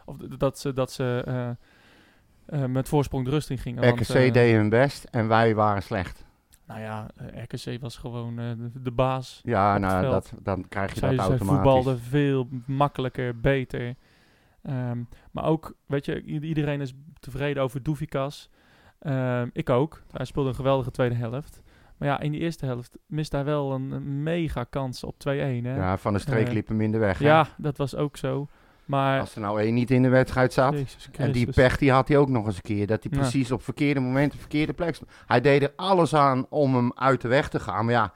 of 0.06 0.18
dat 0.18 0.60
ze, 0.60 0.74
dat 0.74 0.92
ze 0.92 1.24
eh, 1.26 1.50
eh, 2.64 2.70
met 2.70 2.88
voorsprong 2.90 3.26
de 3.26 3.32
rust 3.32 3.50
in 3.50 3.58
gingen. 3.58 3.84
want, 3.84 4.00
RKC 4.00 4.16
eh, 4.16 4.34
deed 4.34 4.56
hun 4.56 4.70
best 4.70 5.04
en 5.12 5.28
wij 5.28 5.56
waren 5.56 5.84
slecht. 5.84 6.25
Nou 6.68 6.80
ja, 6.80 7.08
eh, 7.16 7.44
RKC 7.44 7.82
was 7.82 7.98
gewoon 7.98 8.40
eh, 8.40 8.46
de, 8.58 8.82
de 8.82 8.92
baas. 8.92 9.40
Ja, 9.44 9.78
nou, 9.78 10.10
dat, 10.10 10.34
dan 10.42 10.68
krijg 10.68 10.94
je 10.94 11.00
Zij, 11.00 11.10
dat 11.10 11.20
zij 11.20 11.28
automatisch. 11.30 11.64
voetbalden 11.64 12.00
veel 12.00 12.48
makkelijker, 12.66 13.40
beter. 13.40 13.96
Ehm, 14.64 15.00
maar 15.32 15.44
ook, 15.46 15.76
weet 15.86 16.06
je, 16.06 16.22
iedereen 16.24 16.82
is 16.82 16.94
tevreden 17.20 17.64
over 17.64 17.84
Doefikas. 17.84 18.50
Ehm, 19.00 19.50
ik 19.54 19.70
ook. 19.70 20.02
Hij 20.12 20.26
speelde 20.26 20.50
een 20.50 20.56
geweldige 20.56 20.92
tweede 20.92 21.16
helft. 21.16 21.62
Maar 21.98 22.08
ja, 22.08 22.20
in 22.20 22.32
die 22.32 22.42
eerste 22.42 22.66
helft 22.66 22.98
miste 23.06 23.36
hij 23.36 23.46
wel 23.46 23.72
een, 23.72 23.92
een 23.92 24.24
mega 24.24 24.64
kans 24.64 25.04
op 25.04 25.16
2-1. 25.20 25.28
Hè? 25.28 25.76
Ja, 25.76 25.98
van 25.98 26.14
de 26.14 26.20
streek 26.20 26.48
Eh, 26.48 26.54
liep 26.54 26.68
hem 26.68 26.82
in 26.82 26.92
de 26.92 26.98
weg. 26.98 27.20
hè? 27.20 27.26
Ja, 27.26 27.48
dat 27.58 27.78
was 27.78 27.96
ook 27.96 28.18
zo. 28.18 28.48
Maar 28.86 29.20
Als 29.20 29.36
er 29.36 29.42
nou 29.42 29.62
één 29.62 29.74
niet 29.74 29.92
in 29.92 30.02
de 30.04 30.10
wedstrijd 30.10 30.54
zat. 30.54 30.76
En 31.18 31.32
die 31.32 31.52
pech 31.52 31.78
die 31.78 31.92
had 31.92 32.08
hij 32.08 32.18
ook 32.18 32.30
nog 32.30 32.46
eens 32.46 32.56
een 32.56 32.62
keer. 32.62 32.88
Dat 32.88 33.04
hij 33.04 33.12
Ja. 33.16 33.20
precies 33.20 33.52
op 33.52 33.64
verkeerde 33.64 34.00
moment, 34.00 34.34
op 34.34 34.40
verkeerde 34.40 34.74
plek 34.74 34.96
stond. 34.96 35.12
Hij 35.26 35.42
deed 35.42 35.62
er 35.64 35.74
alles 35.76 36.16
aan 36.16 36.46
om 36.50 36.76
hem 36.76 36.92
uit 36.96 37.22
de 37.22 37.28
weg 37.28 37.50
te 37.50 37.60
gaan. 37.60 37.86
Maar 37.86 37.94
ja, 37.94 38.14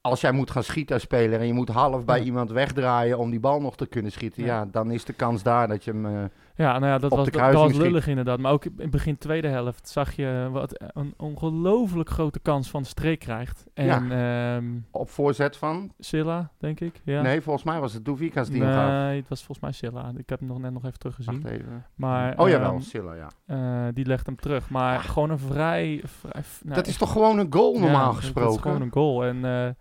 als 0.00 0.20
jij 0.20 0.32
moet 0.32 0.50
gaan 0.50 0.62
schieten 0.62 0.94
als 0.94 1.02
speler 1.04 1.40
en 1.40 1.46
je 1.46 1.52
moet 1.52 1.68
half 1.68 2.04
bij 2.04 2.18
Ja. 2.18 2.24
iemand 2.24 2.50
wegdraaien 2.50 3.18
om 3.18 3.30
die 3.30 3.40
bal 3.40 3.60
nog 3.60 3.76
te 3.76 3.86
kunnen 3.86 4.12
schieten. 4.12 4.44
Ja, 4.44 4.58
Ja. 4.58 4.68
dan 4.70 4.90
is 4.90 5.04
de 5.04 5.12
kans 5.12 5.42
daar 5.42 5.68
dat 5.68 5.84
je 5.84 5.90
hem... 5.90 6.06
eh, 6.06 6.24
Ja, 6.58 6.78
nou 6.78 6.92
ja, 6.92 6.98
dat 6.98 7.10
was, 7.10 7.24
dat, 7.24 7.34
dat 7.34 7.52
was 7.52 7.72
lullig 7.72 8.06
inderdaad. 8.06 8.38
Maar 8.38 8.52
ook 8.52 8.64
in 8.64 8.90
begin 8.90 9.18
tweede 9.18 9.48
helft 9.48 9.88
zag 9.88 10.12
je 10.12 10.48
wat 10.52 10.82
een 10.94 11.14
ongelooflijk 11.16 12.08
grote 12.08 12.38
kans 12.38 12.70
van 12.70 12.84
Streek 12.84 13.18
krijgt. 13.18 13.64
En 13.74 14.12
ehm, 14.12 14.64
op 14.90 15.10
voorzet 15.10 15.56
van... 15.56 15.92
Silla, 15.98 16.50
denk 16.58 16.80
ik. 16.80 17.00
Ja. 17.04 17.22
Nee, 17.22 17.40
volgens 17.40 17.64
mij 17.64 17.80
was 17.80 17.92
het 17.92 18.04
Doevikas 18.04 18.48
die 18.48 18.62
hem 18.62 18.72
gaf. 18.72 18.90
Nee, 18.90 19.18
het 19.18 19.28
was 19.28 19.38
volgens 19.38 19.60
mij 19.60 19.72
Silla. 19.72 20.12
Ik 20.16 20.28
heb 20.28 20.38
hem 20.38 20.48
nog 20.48 20.58
net 20.58 20.72
nog 20.72 20.84
even 20.84 20.98
teruggezien. 20.98 21.42
Wacht 21.42 21.54
even. 21.54 21.86
Maar, 21.94 22.38
oh 22.38 22.48
jawel, 22.48 22.72
ehm, 22.72 22.80
Silla, 22.80 23.14
ja. 23.14 23.28
eh, 23.46 23.94
die 23.94 24.06
legt 24.06 24.26
hem 24.26 24.36
terug. 24.36 24.70
Maar 24.70 25.00
gewoon 25.00 25.30
een 25.30 25.38
vrij... 25.38 26.00
vrij 26.04 26.42
nou, 26.62 26.74
dat 26.74 26.86
is 26.86 26.96
toch 26.96 27.12
gewoon 27.12 27.38
een 27.38 27.52
goal 27.52 27.74
ja, 27.74 27.80
normaal 27.80 28.06
dat- 28.12 28.16
gesproken? 28.16 28.50
Dat 28.50 28.58
is 28.58 28.62
gewoon 28.62 28.82
een 28.82 28.92
goal. 28.92 29.24
En 29.24 29.36
eh, 29.36 29.42
nou 29.42 29.74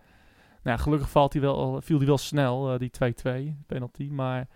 ja, 0.64 0.78
gelukkig 0.78 1.10
valt 1.10 1.34
hij 1.34 1.42
wel, 1.42 1.82
viel 1.82 1.98
hij 1.98 2.08
wel 2.08 2.18
snel, 2.18 2.74
eh, 2.74 2.80
die 2.80 2.92
2-2 2.92 3.56
penalty. 3.68 4.10
Maar 4.12 4.48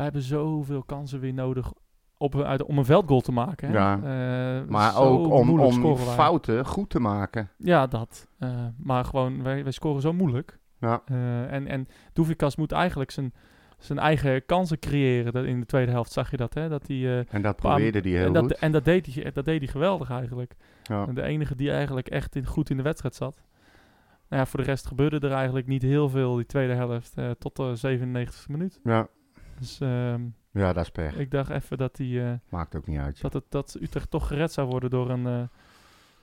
wij 0.00 0.08
hebben 0.08 0.28
zoveel 0.28 0.82
kansen 0.82 1.20
weer 1.20 1.34
nodig 1.34 1.72
op, 2.16 2.40
uit, 2.40 2.62
om 2.62 2.78
een 2.78 2.84
veldgoal 2.84 3.20
te 3.20 3.32
maken. 3.32 3.68
Hè? 3.68 3.74
Ja. 3.74 3.94
Eh, 3.96 4.68
Maar 4.68 4.96
ook 4.98 5.26
om, 5.32 5.60
om 5.60 5.82
wij. 5.82 5.96
fouten 5.96 6.66
goed 6.66 6.90
te 6.90 7.00
maken. 7.00 7.50
Ja, 7.56 7.86
dat. 7.86 8.28
Eh, 8.38 8.66
maar 8.76 9.04
gewoon, 9.04 9.42
wij, 9.42 9.62
wij 9.62 9.72
scoren 9.72 10.00
zo 10.00 10.12
moeilijk. 10.12 10.58
Ja. 10.78 11.02
Eh, 11.04 11.52
en 11.52 11.66
en 11.66 11.88
Doevikas 12.12 12.56
moet 12.56 12.72
eigenlijk 12.72 13.10
zijn, 13.10 13.32
zijn 13.78 13.98
eigen 13.98 14.46
kansen 14.46 14.78
creëren. 14.78 15.32
Dat 15.32 15.44
in 15.44 15.60
de 15.60 15.66
tweede 15.66 15.90
helft 15.90 16.12
zag 16.12 16.30
je 16.30 16.36
dat, 16.36 16.54
hè? 16.54 16.68
Dat 16.68 16.88
eh, 16.88 17.34
En 17.34 17.42
dat 17.42 17.56
probeerde 17.56 18.00
hij 18.00 18.10
heel 18.10 18.26
en 18.26 18.32
dat, 18.32 18.42
goed. 18.42 18.52
En 18.58 18.72
dat 18.72 18.84
deed, 18.84 19.14
hij, 19.14 19.32
dat 19.32 19.44
deed 19.44 19.58
hij 19.58 19.68
geweldig 19.68 20.10
eigenlijk. 20.10 20.54
Ja. 20.82 21.06
En 21.06 21.14
De 21.14 21.22
enige 21.22 21.54
die 21.54 21.70
eigenlijk 21.70 22.08
echt 22.08 22.36
in, 22.36 22.46
goed 22.46 22.70
in 22.70 22.76
de 22.76 22.82
wedstrijd 22.82 23.14
zat. 23.14 23.40
Nou 24.28 24.42
ja, 24.42 24.46
voor 24.48 24.60
de 24.60 24.66
rest 24.66 24.86
gebeurde 24.86 25.18
er 25.28 25.32
eigenlijk 25.34 25.66
niet 25.66 25.82
heel 25.82 26.08
veel 26.08 26.34
die 26.36 26.46
tweede 26.46 26.74
helft. 26.74 27.14
tot 27.38 27.56
de 27.56 27.98
97e 27.98 28.46
minuut. 28.50 28.80
Ja. 28.84 29.08
Dus 29.60 29.80
ehm, 29.80 30.20
ja, 30.52 30.72
dat 30.72 30.84
is 30.84 30.90
pech. 30.90 31.16
ik 31.16 31.30
dacht 31.30 31.50
even 31.50 31.78
dat, 31.78 31.96
die, 31.96 32.22
eh, 32.22 32.32
Maakt 32.48 32.76
ook 32.76 32.86
niet 32.86 32.98
uit. 32.98 33.20
dat, 33.20 33.32
het, 33.32 33.44
dat 33.48 33.76
Utrecht 33.80 34.10
toch 34.10 34.26
gered 34.26 34.52
zou 34.52 34.68
worden 34.68 34.90
door, 34.90 35.10
een, 35.10 35.26
eh, 35.26 35.42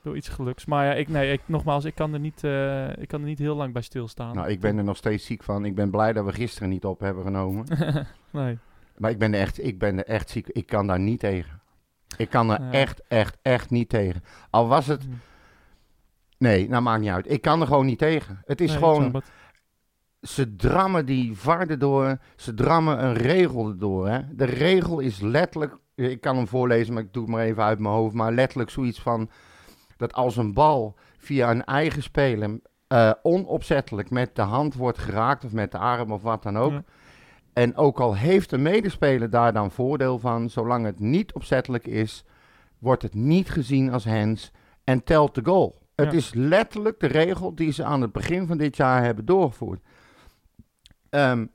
door 0.02 0.16
iets 0.16 0.28
geluks. 0.28 0.64
Maar 0.64 0.84
ja, 0.84 0.92
ik, 0.92 1.08
nee, 1.08 1.32
ik, 1.32 1.40
nogmaals, 1.46 1.84
ik 1.84 1.94
kan, 1.94 2.12
er 2.14 2.20
niet, 2.20 2.44
eh, 2.44 2.96
ik 2.96 3.08
kan 3.08 3.20
er 3.20 3.26
niet 3.26 3.38
heel 3.38 3.56
lang 3.56 3.72
bij 3.72 3.82
stilstaan. 3.82 4.34
Nou, 4.34 4.48
ik 4.48 4.60
ben 4.60 4.78
er 4.78 4.84
nog 4.84 4.96
steeds 4.96 5.26
ziek 5.26 5.42
van. 5.42 5.64
Ik 5.64 5.74
ben 5.74 5.90
blij 5.90 6.12
dat 6.12 6.24
we 6.24 6.32
gisteren 6.32 6.68
niet 6.68 6.84
op 6.84 7.00
hebben 7.00 7.24
genomen. 7.24 7.66
nee. 8.30 8.58
Maar 8.96 9.10
ik 9.10 9.18
ben 9.18 9.34
er 9.34 9.40
echt, 9.40 9.64
ik 9.64 9.78
ben 9.78 9.98
er 9.98 10.04
echt 10.06 10.30
ziek. 10.30 10.48
Ik 10.48 10.66
kan 10.66 10.86
daar 10.86 11.00
niet 11.00 11.20
tegen. 11.20 11.60
Ik 12.16 12.30
kan 12.30 12.50
er 12.50 12.62
Ja. 12.62 12.70
echt, 12.72 13.02
echt, 13.08 13.36
echt 13.42 13.70
niet 13.70 13.88
tegen. 13.88 14.22
Al 14.50 14.68
was 14.68 14.86
het... 14.86 15.02
Hm. 15.04 15.10
Nee, 16.38 16.68
nou 16.68 16.82
maakt 16.82 17.00
niet 17.00 17.10
uit. 17.10 17.30
Ik 17.30 17.42
kan 17.42 17.60
er 17.60 17.66
gewoon 17.66 17.86
niet 17.86 17.98
tegen. 17.98 18.42
Het 18.46 18.60
is 18.60 18.68
Nee, 18.70 18.78
gewoon... 18.78 19.14
het. 19.14 19.30
Ze 20.20 20.56
drammen 20.56 21.06
die 21.06 21.36
VAR 21.36 21.68
erdoor. 21.68 22.18
Ze 22.36 22.54
drammen 22.54 23.04
een 23.04 23.14
regel 23.14 23.68
erdoor. 23.68 24.08
Hè? 24.08 24.20
De 24.34 24.44
regel 24.44 24.98
is 24.98 25.20
letterlijk... 25.20 25.76
Ik 25.94 26.20
kan 26.20 26.36
hem 26.36 26.48
voorlezen, 26.48 26.94
maar 26.94 27.02
ik 27.02 27.12
doe 27.12 27.22
het 27.22 27.32
maar 27.32 27.44
even 27.44 27.62
uit 27.62 27.78
mijn 27.78 27.94
hoofd. 27.94 28.14
Maar 28.14 28.32
letterlijk 28.32 28.70
zoiets 28.70 29.00
van... 29.00 29.30
Dat 29.96 30.12
als 30.12 30.36
een 30.36 30.54
bal 30.54 30.96
via 31.18 31.50
een 31.50 31.64
eigen 31.64 32.02
speler... 32.02 32.60
eh, 32.86 33.12
onopzettelijk 33.22 34.10
met 34.10 34.36
de 34.36 34.42
hand 34.42 34.74
wordt 34.74 34.98
geraakt... 34.98 35.44
of 35.44 35.52
met 35.52 35.72
de 35.72 35.78
arm 35.78 36.12
of 36.12 36.22
wat 36.22 36.42
dan 36.42 36.58
ook... 36.58 36.72
Ja. 36.72 36.84
En 37.58 37.76
ook 37.76 38.00
al 38.00 38.14
heeft 38.14 38.50
de 38.50 38.58
medespeler 38.58 39.30
daar 39.30 39.52
dan 39.52 39.70
voordeel 39.70 40.18
van, 40.18 40.50
zolang 40.50 40.84
het 40.84 41.00
niet 41.00 41.32
opzettelijk 41.32 41.86
is, 41.86 42.24
wordt 42.78 43.02
het 43.02 43.14
niet 43.14 43.50
gezien 43.50 43.92
als 43.92 44.04
hands 44.04 44.52
en 44.84 45.04
telt 45.04 45.34
de 45.34 45.40
goal. 45.44 45.78
Het 45.94 46.12
is 46.12 46.34
letterlijk 46.34 47.00
de 47.00 47.06
regel 47.06 47.54
die 47.54 47.72
ze 47.72 47.84
aan 47.84 48.00
het 48.00 48.12
begin 48.12 48.46
van 48.46 48.58
dit 48.58 48.76
jaar 48.76 49.04
hebben 49.04 49.24
doorgevoerd. 49.24 49.80
Ehm 51.10 51.46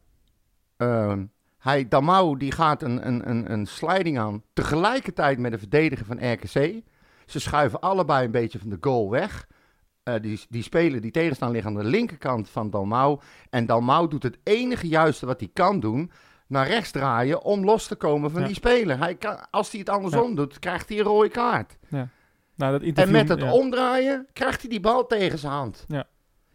ehm, 0.78 1.26
hij, 1.58 1.88
Damau 1.88 2.38
die 2.38 2.52
gaat 2.52 2.82
een, 2.82 3.08
een, 3.08 3.30
een, 3.30 3.52
een 3.52 3.66
sliding 3.66 4.20
aan 4.20 4.44
tegelijkertijd 4.54 5.38
met 5.39 5.52
de 5.52 5.58
verdediger 5.58 6.06
van 6.06 6.32
RKC. 6.32 6.82
Ze 7.26 7.39
schuiven 7.39 7.80
allebei 7.80 8.26
een 8.26 8.32
beetje 8.32 8.60
van 8.60 8.70
de 8.70 8.78
goal 8.82 9.10
weg. 9.10 9.48
Eh, 10.04 10.13
die, 10.22 10.42
die 10.50 10.63
speler, 10.63 11.02
die 11.02 11.12
tegenstander 11.12 11.56
ligt 11.56 11.68
aan 11.68 11.84
de 11.84 11.89
linkerkant 11.89 12.50
van 12.50 12.70
Dalmau. 12.70 13.20
En 13.50 13.66
Dalmau 13.66 14.08
doet 14.10 14.24
het 14.24 14.38
enige 14.44 14.88
juiste 14.88 15.26
wat 15.26 15.39
hij 15.39 15.50
kan 15.54 15.80
doen. 15.80 16.12
Naar 16.48 16.68
rechts 16.68 16.92
draaien 16.92 17.44
om 17.44 17.63
los 17.63 17.88
te 17.88 17.96
komen 17.96 18.32
van 18.32 18.42
Ja. 18.42 18.48
die 18.48 18.56
speler. 18.56 18.98
Hij 18.98 19.16
kan, 19.16 19.50
als 19.50 19.72
hij 19.72 19.80
het 19.80 19.89
andersom 19.89 20.36
doet, 20.36 20.60
krijgt 20.60 20.89
hij 20.89 20.98
een 20.98 21.04
rode 21.04 21.30
kaart. 21.30 21.78
Nou, 22.56 22.72
dat 22.72 22.82
En 22.98 23.12
met 23.12 23.30
het 23.30 23.39
ja. 23.42 23.52
omdraaien 23.54 24.28
krijgt 24.34 24.62
hij 24.62 24.70
die 24.70 24.80
bal 24.80 25.08
tegen 25.08 25.39
zijn 25.39 25.54
hand. 25.54 25.86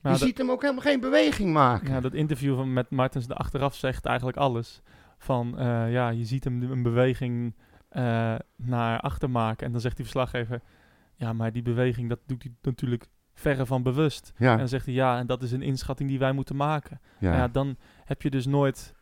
Nou, 0.03 0.15
je 0.15 0.21
dat- 0.21 0.29
ziet 0.29 0.39
hem 0.39 0.51
ook 0.51 0.61
helemaal 0.63 0.83
geen 0.83 1.01
beweging 1.01 1.53
maken. 1.53 1.91
Ja, 1.93 2.01
dat 2.01 2.15
interview 2.15 2.55
van, 2.57 2.73
met 2.73 2.91
Martens 2.91 3.27
de 3.27 3.35
achteraf 3.35 3.75
zegt 3.75 4.05
eigenlijk 4.07 4.37
alles. 4.39 4.83
Van, 5.19 5.59
eh, 5.59 5.93
ja, 5.93 6.09
je 6.09 6.25
ziet 6.25 6.45
hem 6.45 6.63
een 6.63 6.83
beweging 6.83 7.55
eh, 7.89 8.35
naar 8.57 9.01
achter 9.01 9.31
maken. 9.31 9.67
En 9.67 9.73
dan 9.73 9.81
zegt 9.81 9.97
die 9.97 10.05
verslaggever, 10.05 10.61
ja, 11.15 11.33
maar 11.33 11.53
die 11.53 11.63
beweging, 11.63 12.09
dat 12.09 12.19
doet 12.27 12.43
hij 12.43 12.53
natuurlijk 12.63 13.07
verre 13.35 13.67
van 13.67 13.83
bewust. 13.83 14.33
Ja, 14.37 14.53
En 14.53 14.59
dan 14.59 14.69
zegt 14.69 14.85
hij, 14.87 14.95
ja, 14.95 15.19
en 15.19 15.27
dat 15.27 15.43
is 15.43 15.53
een 15.53 15.63
inschatting 15.63 16.09
die 16.09 16.19
wij 16.19 16.33
moeten 16.33 16.57
maken. 16.57 17.01
ja. 17.19 17.37
Ja. 17.37 17.49
dan 17.49 17.77
heb 18.05 18.23
je 18.23 18.31
dus 18.31 18.47
nooit 18.47 18.95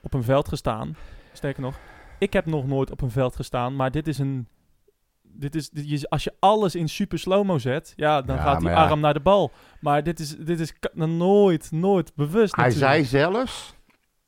op 0.00 0.14
een 0.14 0.22
veld 0.22 0.48
gestaan. 0.48 0.96
Sterker 1.32 1.62
nog, 1.62 1.78
ik 2.18 2.32
heb 2.32 2.46
nog 2.46 2.66
nooit 2.66 2.90
op 2.90 3.00
een 3.00 3.10
veld 3.10 3.36
gestaan, 3.36 3.76
maar 3.76 3.90
dit 3.90 4.06
is 4.08 4.18
een 4.18 4.48
dit 5.32 5.54
is, 5.54 5.70
dit- 5.70 6.10
als 6.10 6.24
je 6.24 6.32
alles 6.38 6.74
in 6.74 6.88
super 6.88 7.18
slow-mo 7.18 7.58
zet, 7.58 7.92
ja, 7.96 8.22
dan 8.22 8.36
Ja, 8.36 8.42
gaat 8.42 8.60
die 8.60 8.68
ja. 8.68 8.74
arm 8.86 9.00
naar 9.00 9.14
de 9.14 9.20
bal. 9.20 9.52
Maar 9.80 10.02
dit 10.02 10.20
is, 10.20 10.36
dit 10.36 10.60
is 10.60 10.72
nooit, 10.94 11.70
nooit 11.72 12.12
bewust. 12.14 12.56
Hij 12.56 12.64
natuurlijk. 12.68 12.92
zei 13.06 13.22
zelfs 13.22 13.74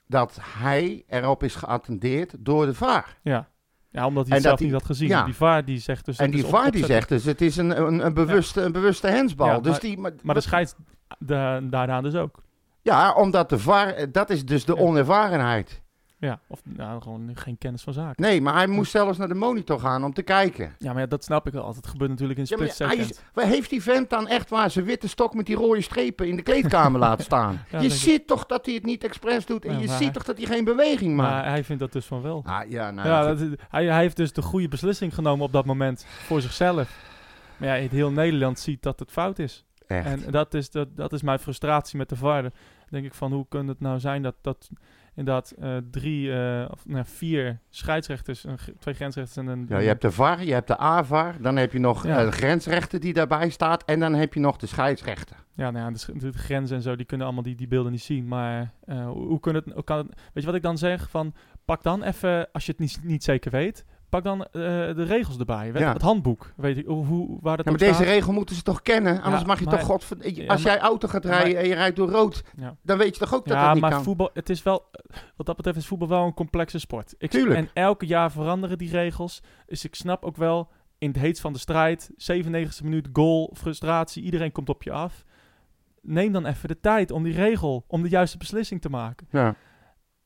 dat 0.07 0.39
hij 0.43 1.05
erop 1.09 1.43
is 1.43 1.55
geattendeerd 1.55 2.35
door 2.39 2.67
de 2.67 2.75
VAR. 2.75 3.17
Ja. 3.23 3.49
ja, 3.91 4.07
omdat 4.07 4.27
hij 4.27 4.37
En 4.37 4.43
zelf 4.43 4.55
dat 4.59 4.65
niet 4.65 4.75
had 4.77 4.85
gezien. 4.85 5.09
ja. 5.09 5.25
Die 5.25 5.35
VAR 5.35 5.65
die 5.65 5.79
zegt 5.79 6.05
dus... 6.05 6.17
En 6.19 6.25
het 6.25 6.35
die 6.35 6.45
VAR 6.45 6.71
die 6.71 6.85
zegt 6.85 7.09
dus, 7.09 7.25
het 7.25 7.41
is 7.41 7.57
een, 7.57 7.81
een, 7.87 8.05
een, 8.07 8.15
bewuste, 8.15 8.61
een 8.63 8.73
bewuste 8.73 9.07
hensbal. 9.07 9.47
Ja, 9.47 9.61
dus 9.61 9.71
maar- 9.73 9.81
die, 9.81 9.99
maar, 9.99 10.13
Maar 10.23 10.35
de 10.35 10.41
scheids 10.41 10.75
da- 11.19 11.61
daarna 11.61 12.01
dus 12.01 12.15
ook. 12.15 12.43
Ja, 12.83 13.13
omdat 13.13 13.49
de 13.49 13.59
VAR, 13.59 14.13
dat 14.13 14.31
is 14.31 14.45
dus 14.45 14.65
de 14.65 14.77
onervarenheid. 14.77 15.83
Ja, 16.21 16.41
of 16.47 16.61
nou, 16.65 17.03
gewoon 17.03 17.31
geen 17.35 17.59
kennis 17.59 17.83
van 17.83 17.93
zaken. 17.93 18.23
Nee, 18.23 18.41
maar 18.41 18.55
hij 18.55 18.67
moest 18.67 18.91
zelfs 18.91 19.19
naar 19.19 19.29
de 19.29 19.35
monitor 19.35 19.81
gaan 19.81 20.05
om 20.05 20.13
te 20.13 20.23
kijken. 20.23 20.75
Ja, 20.79 20.93
maar 20.93 21.01
ja, 21.03 21.07
dat 21.09 21.25
snap 21.25 21.47
ik 21.47 21.53
wel. 21.53 21.75
Het 21.75 21.87
gebeurt 21.87 22.11
natuurlijk 22.11 22.39
in 22.39 22.45
Ja, 22.49 22.57
maar 22.57 22.69
split 22.69 22.89
hij 22.89 22.97
is, 22.97 23.21
waar 23.35 23.47
heeft 23.47 23.71
die 23.71 23.83
vent 23.83 24.11
dan 24.11 24.29
echt 24.29 24.51
waar 24.51 24.71
zijn 24.71 24.85
witte 24.85 25.09
stok 25.09 25.35
met 25.35 25.47
die 25.47 25.57
rode 25.57 25.81
strepen 25.81 26.29
in 26.29 26.37
de 26.37 26.43
kleedkamer 26.43 27.01
laten 27.01 27.25
staan? 27.25 27.63
Ja, 27.71 27.79
je 27.81 27.87
ik. 27.87 27.93
ziet 27.93 28.27
toch 28.27 28.47
dat 28.47 28.67
hij 28.67 28.75
het 28.75 28.85
niet 28.85 29.05
expres 29.05 29.47
doet 29.47 29.65
en 29.65 29.73
Ja, 29.73 29.79
je 29.79 29.87
maar 29.87 29.95
ziet 29.97 30.05
hij- 30.05 30.15
toch 30.15 30.25
dat 30.25 30.37
hij 30.39 30.47
geen 30.47 30.65
beweging 30.65 31.17
maakt? 31.17 31.31
Maar 31.35 31.45
hij 31.51 31.65
vindt 31.65 31.83
dat 31.83 31.93
dus 31.93 32.07
van 32.07 32.23
wel. 32.23 32.43
Ah, 32.47 32.71
ja, 32.71 32.91
nou, 32.91 33.09
ja, 33.09 33.35
dat, 33.35 33.39
hij, 33.69 33.85
hij 33.87 34.01
heeft 34.03 34.17
dus 34.17 34.33
de 34.33 34.43
goede 34.43 34.69
beslissing 34.69 35.15
genomen 35.15 35.45
op 35.45 35.53
dat 35.53 35.65
moment 35.65 36.07
voor 36.09 36.41
zichzelf. 36.41 36.97
Maar 37.57 37.81
ja, 37.81 37.89
heel 37.89 38.11
Nederland 38.11 38.59
ziet 38.59 38.83
dat 38.83 38.99
het 38.99 39.11
fout 39.11 39.39
is. 39.39 39.65
echt. 39.87 40.07
En 40.07 40.31
dat 40.31 40.55
is, 40.55 40.71
dat, 40.71 40.89
dat 40.97 41.13
is 41.13 41.23
mijn 41.23 41.39
frustratie 41.39 41.99
met 41.99 42.09
de 42.09 42.17
VAR. 42.17 42.51
Denk 42.89 43.05
ik 43.05 43.15
van, 43.15 43.33
hoe 43.33 43.47
kan 43.49 43.69
het 43.69 43.81
nou 43.81 43.99
zijn 44.01 44.23
dat, 44.23 44.35
dat 44.41 44.69
inderdaad 45.21 45.51
eh, 45.51 45.77
drie 45.91 46.33
eh, 46.33 46.69
of 46.71 46.87
nou, 46.87 47.05
vier 47.07 47.59
scheidsrechters, 47.71 48.45
een, 48.45 48.59
twee 48.79 48.95
grensrechters 48.95 49.37
en 49.37 49.47
een... 49.47 49.67
Ja, 49.69 49.79
je 49.79 49.87
hebt 49.87 50.03
de 50.03 50.11
VAR, 50.11 50.45
je 50.45 50.53
hebt 50.53 50.67
de 50.67 50.77
AVAR, 50.77 51.35
dan 51.43 51.57
heb 51.57 51.73
je 51.73 51.79
nog 51.79 52.07
Ja. 52.07 52.19
eh, 52.19 52.25
de 52.25 52.33
grensrechter 52.33 53.01
die 53.01 53.13
daarbij 53.13 53.49
staat 53.51 53.85
en 53.85 54.01
dan 54.01 54.15
heb 54.15 54.35
je 54.35 54.41
nog 54.41 54.57
de 54.57 54.67
scheidsrechter. 54.67 55.37
Ja, 55.55 55.71
nou 55.71 55.85
ja, 55.85 55.91
de, 55.91 55.99
sch- 55.99 56.21
de 56.21 56.33
grenzen 56.33 56.77
en 56.77 56.83
zo, 56.83 56.97
die 56.97 57.07
kunnen 57.07 57.27
allemaal 57.27 57.45
die, 57.45 57.55
die 57.55 57.69
beelden 57.69 57.93
niet 57.93 58.03
zien. 58.03 58.29
Maar 58.29 58.73
hoe, 58.87 59.27
hoe 59.27 59.41
kan 59.41 59.55
het, 59.55 59.65
hoe 59.75 59.85
kan 59.85 59.99
het... 59.99 60.07
Weet 60.09 60.31
je 60.33 60.47
wat 60.47 60.55
ik 60.55 60.63
dan 60.63 60.79
zeg? 60.79 61.11
Van, 61.11 61.35
pak 61.65 61.83
dan 61.83 62.03
even, 62.03 62.49
als 62.53 62.67
je 62.67 62.71
het 62.73 62.81
niet, 62.81 63.01
niet 63.03 63.25
zeker 63.25 63.51
weet, 63.51 63.85
pak 64.11 64.25
dan 64.25 64.45
eh, 64.45 64.51
de 64.53 65.03
regels 65.03 65.39
erbij. 65.39 65.71
Ja. 65.75 65.93
Het 65.93 66.03
handboek, 66.03 66.53
weet 66.57 66.77
je, 66.77 66.85
hoe, 66.85 67.39
waar 67.41 67.57
dat 67.57 67.65
Ja, 67.65 67.71
maar 67.71 67.81
deze 67.81 67.95
staat. 67.95 68.07
regel 68.07 68.33
moeten 68.33 68.57
ze 68.57 68.63
toch 68.63 68.83
kennen? 68.83 69.23
Anders 69.23 69.41
Ja, 69.41 69.47
mag 69.47 69.59
je 69.59 69.65
maar- 69.65 69.79
toch 69.79 69.87
godver... 69.87 70.33
Ja, 70.33 70.47
Als 70.47 70.63
maar- 70.63 70.73
jij 70.73 70.81
auto 70.83 71.09
gaat 71.09 71.25
maar- 71.25 71.33
rijden 71.33 71.59
en 71.61 71.69
je 71.69 71.75
rijdt 71.75 71.97
door 71.97 72.11
rood, 72.11 72.43
Ja. 72.57 72.77
dan 72.83 72.99
weet 72.99 73.15
je 73.15 73.21
toch 73.21 73.35
ook 73.35 73.47
dat 73.47 73.57
ja, 73.57 73.65
dat 73.65 73.73
niet 73.73 73.83
maar 73.83 73.91
kan? 73.91 74.03
voetbal, 74.03 74.31
het 74.35 74.51
is 74.51 74.63
wel, 74.63 74.85
wat 75.37 75.47
dat 75.47 75.57
betreft 75.57 75.79
is 75.79 75.87
voetbal 75.87 76.09
wel 76.09 76.25
een 76.27 76.35
complexe 76.35 76.79
sport. 76.79 77.15
Ik, 77.19 77.31
Tuurlijk. 77.31 77.57
En 77.59 77.69
elke 77.73 78.07
jaar 78.07 78.31
veranderen 78.31 78.79
die 78.79 78.91
regels. 78.91 79.43
Dus 79.67 79.85
ik 79.85 79.95
snap 79.95 80.25
ook 80.25 80.37
wel, 80.37 80.69
in 80.99 81.09
het 81.09 81.19
heetst 81.19 81.43
van 81.43 81.53
de 81.53 81.59
strijd, 81.59 82.11
97e 82.17 82.85
minuut, 82.85 83.09
goal, 83.13 83.51
frustratie, 83.57 84.23
iedereen 84.23 84.53
komt 84.53 84.69
op 84.69 84.83
je 84.83 84.93
af. 84.93 85.25
Neem 86.03 86.33
dan 86.33 86.47
even 86.47 86.69
de 86.69 86.81
tijd 86.81 87.11
om 87.11 87.23
die 87.23 87.35
regel, 87.35 87.85
om 87.87 88.03
de 88.03 88.09
juiste 88.09 88.37
beslissing 88.39 88.81
te 88.81 88.89
maken. 88.91 89.27
Ja. 89.31 89.55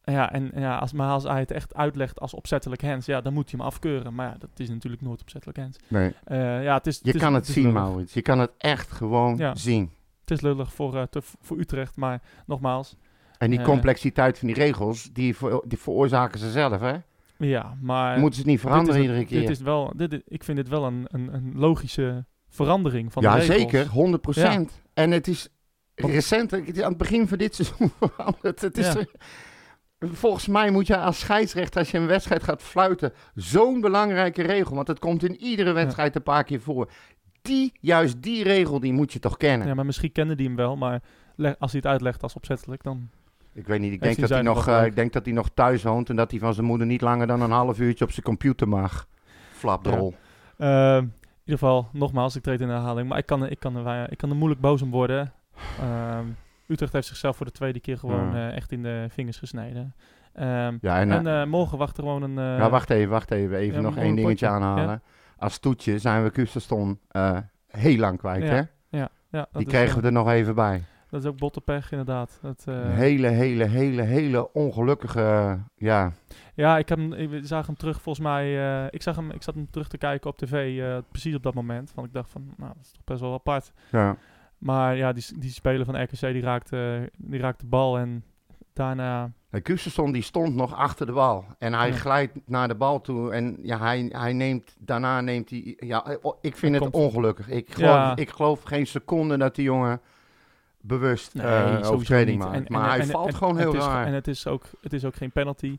Ja, 0.04 0.32
en 0.32 0.50
ja, 0.54 0.76
als, 0.78 0.92
maar 0.92 1.10
als 1.10 1.22
hij 1.24 1.38
het 1.40 1.50
echt 1.50 1.74
uitlegt 1.74 2.20
als 2.20 2.34
opzettelijk 2.34 2.82
hands, 2.82 3.06
ja, 3.06 3.20
dan 3.20 3.32
moet 3.32 3.50
hij 3.50 3.58
hem 3.58 3.68
afkeuren. 3.68 4.14
Maar 4.14 4.26
ja, 4.28 4.36
dat 4.38 4.50
is 4.56 4.68
natuurlijk 4.68 5.02
nooit 5.02 5.20
opzettelijk 5.20 5.58
hands. 5.58 5.78
Nee. 5.88 6.12
Eh, 6.24 6.62
ja, 6.62 6.74
het 6.76 6.86
is, 6.86 7.00
Je 7.02 7.12
is- 7.12 7.20
kan 7.20 7.34
het 7.34 7.46
zien. 7.46 7.72
Maurits. 7.72 8.12
Je 8.14 8.22
kan 8.22 8.38
het 8.38 8.50
echt 8.58 8.92
gewoon 8.92 9.36
Ja. 9.36 9.54
zien. 9.54 9.90
Het 10.20 10.30
is 10.30 10.40
lullig 10.40 10.72
voor, 10.72 10.96
eh, 10.96 11.02
te- 11.02 11.20
voor 11.40 11.58
Utrecht, 11.58 11.96
maar 11.96 12.22
nogmaals, 12.46 12.96
En 13.38 13.50
die 13.50 13.58
Eh. 13.58 13.64
complexiteit 13.64 14.38
van 14.38 14.46
die 14.48 14.56
regels, 14.56 15.10
die, 15.12 15.36
ver- 15.36 15.62
die 15.66 15.78
veroorzaken 15.78 16.38
ze 16.38 16.50
zelf, 16.50 16.80
hè? 16.80 16.94
ja, 17.36 17.76
maar... 17.80 18.18
Moeten 18.18 18.34
ze 18.34 18.40
het 18.40 18.50
niet 18.50 18.60
veranderen 18.60 19.00
iedere 19.00 19.18
een- 19.18 19.26
keer? 19.26 19.40
Dit 19.40 19.50
is 19.50 19.60
wel, 19.60 19.92
dit, 19.96 20.12
is- 20.12 20.20
ik 20.28 20.44
vind 20.44 20.56
dit 20.56 20.68
wel 20.68 20.84
een, 20.84 21.04
een, 21.10 21.34
een 21.34 21.52
logische 21.54 22.24
verandering 22.48 23.12
van 23.12 23.22
de 23.22 23.28
ja, 23.28 23.34
regels. 23.34 23.56
zeker. 23.60 23.86
100% 23.86 24.82
En 24.94 25.10
het 25.10 25.28
is 25.28 25.48
recent, 25.94 26.50
het 26.50 26.76
is 26.76 26.82
aan 26.82 26.88
het 26.88 26.98
begin 26.98 27.28
van 27.28 27.38
dit 27.38 27.54
seizoen 27.54 27.90
veranderd. 28.00 28.60
Het 28.60 28.78
is 28.78 28.92
Ja. 28.92 29.04
Volgens 30.12 30.46
mij 30.46 30.70
moet 30.70 30.86
je 30.86 30.96
als 30.96 31.18
scheidsrechter, 31.18 31.80
als 31.80 31.90
je 31.90 31.98
een 31.98 32.06
wedstrijd 32.06 32.42
gaat 32.42 32.62
fluiten, 32.62 33.12
zo'n 33.34 33.80
belangrijke 33.80 34.42
regel, 34.42 34.74
want 34.74 34.88
het 34.88 34.98
komt 34.98 35.24
in 35.24 35.36
iedere 35.36 35.72
wedstrijd 35.72 36.16
een 36.16 36.22
paar 36.22 36.44
keer 36.44 36.60
voor. 36.60 36.90
Die, 37.42 37.72
juist 37.80 38.22
die 38.22 38.42
regel, 38.42 38.80
die 38.80 38.92
moet 38.92 39.12
je 39.12 39.18
toch 39.18 39.36
kennen? 39.36 39.66
Ja, 39.68 39.74
maar 39.74 39.86
misschien 39.86 40.12
kende 40.12 40.34
die 40.34 40.46
hem 40.46 40.56
wel, 40.56 40.76
maar 40.76 41.00
als 41.58 41.72
hij 41.72 41.80
het 41.82 41.86
uitlegt 41.86 42.22
als 42.22 42.34
opzettelijk, 42.34 42.82
dan... 42.82 43.08
Ik 43.52 43.66
weet 43.66 43.80
niet, 43.80 43.92
ik 43.92 44.00
denk, 44.02 44.18
dat 44.20 44.28
hij, 44.28 44.42
nog, 44.42 44.68
eh, 44.68 44.84
ik 44.84 44.96
denk 44.96 45.12
dat 45.12 45.24
hij 45.24 45.34
nog 45.34 45.48
thuis 45.54 45.82
woont 45.82 46.08
en 46.10 46.16
dat 46.16 46.30
hij 46.30 46.40
van 46.40 46.54
zijn 46.54 46.66
moeder 46.66 46.86
niet 46.86 47.00
langer 47.00 47.26
dan 47.26 47.40
een 47.40 47.50
half 47.50 47.78
uurtje 47.78 48.04
op 48.04 48.10
zijn 48.10 48.24
computer 48.26 48.68
mag. 48.68 49.06
Flapdrol. 49.52 50.14
Eh, 50.56 50.96
in 50.96 51.12
ieder 51.44 51.58
geval, 51.58 51.88
nogmaals, 51.92 52.36
ik 52.36 52.42
treed 52.42 52.60
in 52.60 52.68
herhaling, 52.68 53.08
maar 53.08 53.18
ik 53.18 53.26
kan, 53.26 53.42
er- 53.42 53.50
ik 53.50 53.58
kan, 53.58 53.86
er, 53.86 54.10
ik 54.12 54.18
kan 54.18 54.30
er 54.30 54.36
moeilijk 54.36 54.60
boos 54.60 54.82
om 54.82 54.90
worden. 54.90 55.32
Ehm, 55.80 56.24
Utrecht 56.66 56.92
heeft 56.92 57.06
zichzelf 57.06 57.36
voor 57.36 57.46
de 57.46 57.52
tweede 57.52 57.80
keer 57.80 57.98
gewoon 57.98 58.32
Ja. 58.32 58.48
eh, 58.50 58.56
echt 58.56 58.72
in 58.72 58.82
de 58.82 59.06
vingers 59.08 59.38
gesneden. 59.38 59.94
Ehm, 60.32 60.76
Ja, 60.80 61.00
en, 61.00 61.10
en 61.10 61.26
eh, 61.26 61.40
eh, 61.42 61.48
morgen 61.48 61.78
wacht 61.78 61.96
er 61.96 62.02
gewoon 62.02 62.22
een... 62.22 62.34
ja, 62.58 62.70
wacht 62.70 62.90
even, 62.90 63.10
wacht 63.10 63.30
even. 63.30 63.56
Even 63.56 63.82
nog 63.82 63.96
één 63.96 64.04
dingetje 64.16 64.28
potje. 64.28 64.46
aanhalen. 64.48 65.02
Als 65.38 65.58
toetje 65.58 65.98
zijn 65.98 66.22
we 66.22 66.30
Kustaston 66.30 66.98
eh 67.10 67.38
heel 67.68 67.96
lang 67.98 68.18
kwijt, 68.18 68.42
Ja, 68.42 68.48
hè? 68.48 68.62
Ja, 68.98 69.08
ja, 69.30 69.46
Die 69.52 69.66
kregen 69.66 70.00
we 70.00 70.06
er 70.06 70.12
nog 70.12 70.28
even 70.30 70.54
bij. 70.54 70.84
Dat 71.10 71.22
is 71.22 71.28
ook 71.28 71.38
bottenpech, 71.38 71.90
inderdaad. 71.90 72.38
Dat, 72.42 72.62
Een 72.66 72.90
hele, 72.90 73.28
hele, 73.28 73.64
hele, 73.64 74.02
hele 74.02 74.52
ongelukkige, 74.52 75.58
ja. 75.76 76.12
Ja, 76.54 76.78
ik, 76.78 76.88
heb 76.88 76.98
hem, 76.98 77.12
ik 77.12 77.40
zag 77.46 77.66
hem 77.66 77.76
terug 77.76 78.00
volgens 78.02 78.24
mij. 78.26 78.86
ik, 78.90 79.02
zag 79.02 79.16
hem, 79.16 79.30
ik 79.30 79.42
zat 79.42 79.54
hem 79.54 79.70
terug 79.70 79.88
te 79.88 79.98
kijken 79.98 80.30
op 80.30 80.36
tv 80.38 80.82
precies 81.10 81.34
op 81.34 81.42
dat 81.42 81.54
moment. 81.54 81.92
Want 81.94 82.06
ik 82.06 82.12
dacht 82.12 82.30
van, 82.30 82.54
nou, 82.56 82.72
dat 82.74 82.84
is 82.84 82.90
toch 82.92 83.04
best 83.04 83.20
wel 83.20 83.32
apart. 83.32 83.72
ja. 83.90 84.16
Maar 84.58 84.96
ja, 84.96 85.12
die, 85.12 85.24
die 85.38 85.50
speler 85.50 85.84
van 85.84 86.02
RKC 86.02 86.20
die 86.20 86.40
raakte, 86.42 87.10
die 87.16 87.40
raakte 87.40 87.64
de 87.64 87.70
bal 87.70 87.98
en 87.98 88.24
daarna... 88.72 89.32
En 89.50 89.62
Kustaston 89.62 90.12
die 90.12 90.22
stond 90.22 90.54
nog 90.54 90.74
achter 90.74 91.06
de 91.06 91.12
bal. 91.12 91.44
En 91.58 91.72
hij 91.74 91.88
Ja. 91.88 91.94
glijdt 91.94 92.32
naar 92.46 92.68
de 92.68 92.74
bal 92.74 93.00
toe. 93.00 93.32
En 93.32 93.58
ja, 93.62 93.78
hij, 93.78 94.06
hij 94.12 94.32
neemt, 94.32 94.76
daarna 94.78 95.20
neemt 95.20 95.50
hij, 95.50 95.76
ja, 95.78 96.04
eh, 96.06 96.16
ik 96.40 96.56
vind 96.56 96.74
het 96.74 96.90
ongelukkig. 96.90 97.48
Ik 97.48 97.74
geloof, 97.74 97.90
Ja. 97.94 98.16
ik 98.16 98.30
geloof 98.30 98.62
geen 98.62 98.86
seconde 98.86 99.36
dat 99.36 99.54
die 99.54 99.64
jongen 99.64 100.00
bewust 100.80 101.34
Nee, 101.34 101.46
eh 101.46 101.90
overtreding 101.90 102.38
maakt. 102.38 102.54
En- 102.54 102.64
maar 102.68 102.82
en- 102.84 102.88
hij 102.90 103.00
en- 103.00 103.06
valt 103.06 103.34
gewoon 103.34 103.58
heel 103.58 103.74
is, 103.74 103.84
raar. 103.84 104.06
En 104.06 104.12
het 104.12 104.28
is, 104.28 104.46
ook, 104.46 104.64
het 104.80 104.92
is 104.92 105.04
ook 105.04 105.14
geen 105.14 105.30
penalty. 105.32 105.78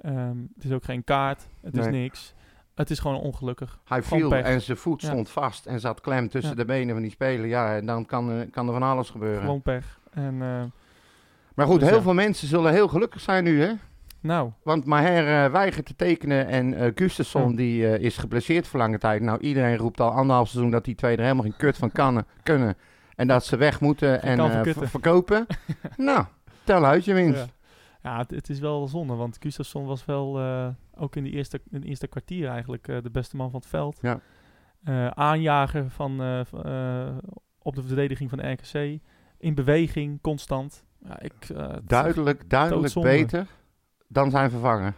Ehm, 0.00 0.36
het 0.54 0.64
is 0.64 0.72
ook 0.72 0.84
geen 0.84 1.04
kaart. 1.04 1.46
Het 1.60 1.76
is 1.76 1.86
niks. 1.86 2.34
Het 2.74 2.90
is 2.90 2.98
gewoon 2.98 3.20
ongelukkig. 3.20 3.78
Hij 3.84 4.02
Gewoon 4.02 4.18
viel 4.18 4.28
pech. 4.28 4.44
en 4.44 4.60
zijn 4.60 4.76
voet 4.76 5.00
Ja. 5.02 5.08
stond 5.08 5.30
vast 5.30 5.66
en 5.66 5.80
zat 5.80 6.00
klem 6.00 6.28
tussen 6.28 6.50
Ja. 6.50 6.56
de 6.56 6.64
benen 6.64 6.92
van 6.94 7.02
die 7.02 7.10
speler. 7.10 7.46
Ja, 7.46 7.76
en 7.76 7.86
dan 7.86 8.06
kan, 8.06 8.30
er- 8.30 8.46
kan 8.50 8.66
er 8.66 8.72
van 8.72 8.82
alles 8.82 9.10
gebeuren. 9.10 9.40
Gewoon 9.40 9.62
pech. 9.62 9.98
En 10.12 10.34
eh, 10.42 10.62
maar 11.54 11.66
goed, 11.66 11.78
Dus 11.80 11.88
heel 11.88 11.96
ja. 11.96 12.02
veel 12.02 12.14
mensen 12.14 12.48
zullen 12.48 12.72
heel 12.72 12.88
gelukkig 12.88 13.20
zijn 13.20 13.44
nu, 13.44 13.62
hè? 13.62 13.72
nou, 14.20 14.50
Want 14.62 14.84
Maher 14.84 15.44
eh, 15.44 15.52
weigert 15.52 15.86
te 15.86 15.96
tekenen 15.96 16.46
en 16.46 16.74
eh 16.74 16.90
Gustafsson 16.94 17.50
Ja. 17.50 17.56
die 17.56 17.86
eh, 17.86 18.04
is 18.04 18.16
geblesseerd 18.16 18.66
voor 18.66 18.78
lange 18.80 18.98
tijd. 18.98 19.22
Nou, 19.22 19.40
iedereen 19.40 19.76
roept 19.76 20.00
al 20.00 20.10
anderhalf 20.10 20.48
seizoen 20.48 20.70
dat 20.70 20.84
die 20.84 20.94
twee 20.94 21.16
er 21.16 21.22
helemaal 21.22 21.42
geen 21.44 21.56
kut 21.56 21.76
van 21.76 21.92
kan, 21.92 22.24
kunnen. 22.42 22.76
En 23.16 23.26
dat 23.28 23.44
ze 23.44 23.56
weg 23.56 23.80
moeten 23.80 24.20
Geen 24.20 24.38
en 24.40 24.64
eh, 24.66 24.74
verkopen. 24.88 25.46
nou, 25.96 26.24
tel 26.64 26.84
uit 26.84 27.04
je 27.04 27.14
winst. 27.14 27.38
Ja, 28.02 28.10
ja 28.10 28.18
het, 28.18 28.30
het 28.30 28.48
is 28.48 28.58
wel 28.58 28.88
zonde, 28.88 29.14
want 29.14 29.36
Gustafsson 29.40 29.84
was 29.86 30.04
wel 30.04 30.38
eh, 30.38 30.66
ook 30.96 31.16
in 31.16 31.24
de 31.24 31.30
eerste, 31.30 31.60
in 31.70 31.80
de 31.80 31.86
eerste 31.86 32.06
kwartier 32.06 32.48
eigenlijk 32.48 32.88
eh, 32.88 33.02
de 33.02 33.10
beste 33.10 33.36
man 33.36 33.50
van 33.50 33.60
het 33.60 33.68
veld. 33.68 33.98
Ja. 34.02 34.20
Eh, 34.84 35.06
aanjager 35.06 35.90
van, 35.90 36.20
eh, 36.20 36.40
eh, 37.08 37.16
op 37.58 37.74
de 37.74 37.82
verdediging 37.82 38.30
van 38.30 38.38
de 38.38 38.50
RKC. 38.50 39.00
In 39.38 39.54
beweging, 39.54 40.20
constant. 40.20 40.84
Ja, 41.04 41.20
ik, 41.20 41.32
eh, 41.54 41.68
het 41.70 41.88
Duidelijk, 41.88 42.50
duidelijk 42.50 42.94
beter 42.94 43.46
dan 44.08 44.30
zijn 44.30 44.50
vervanger. 44.50 44.94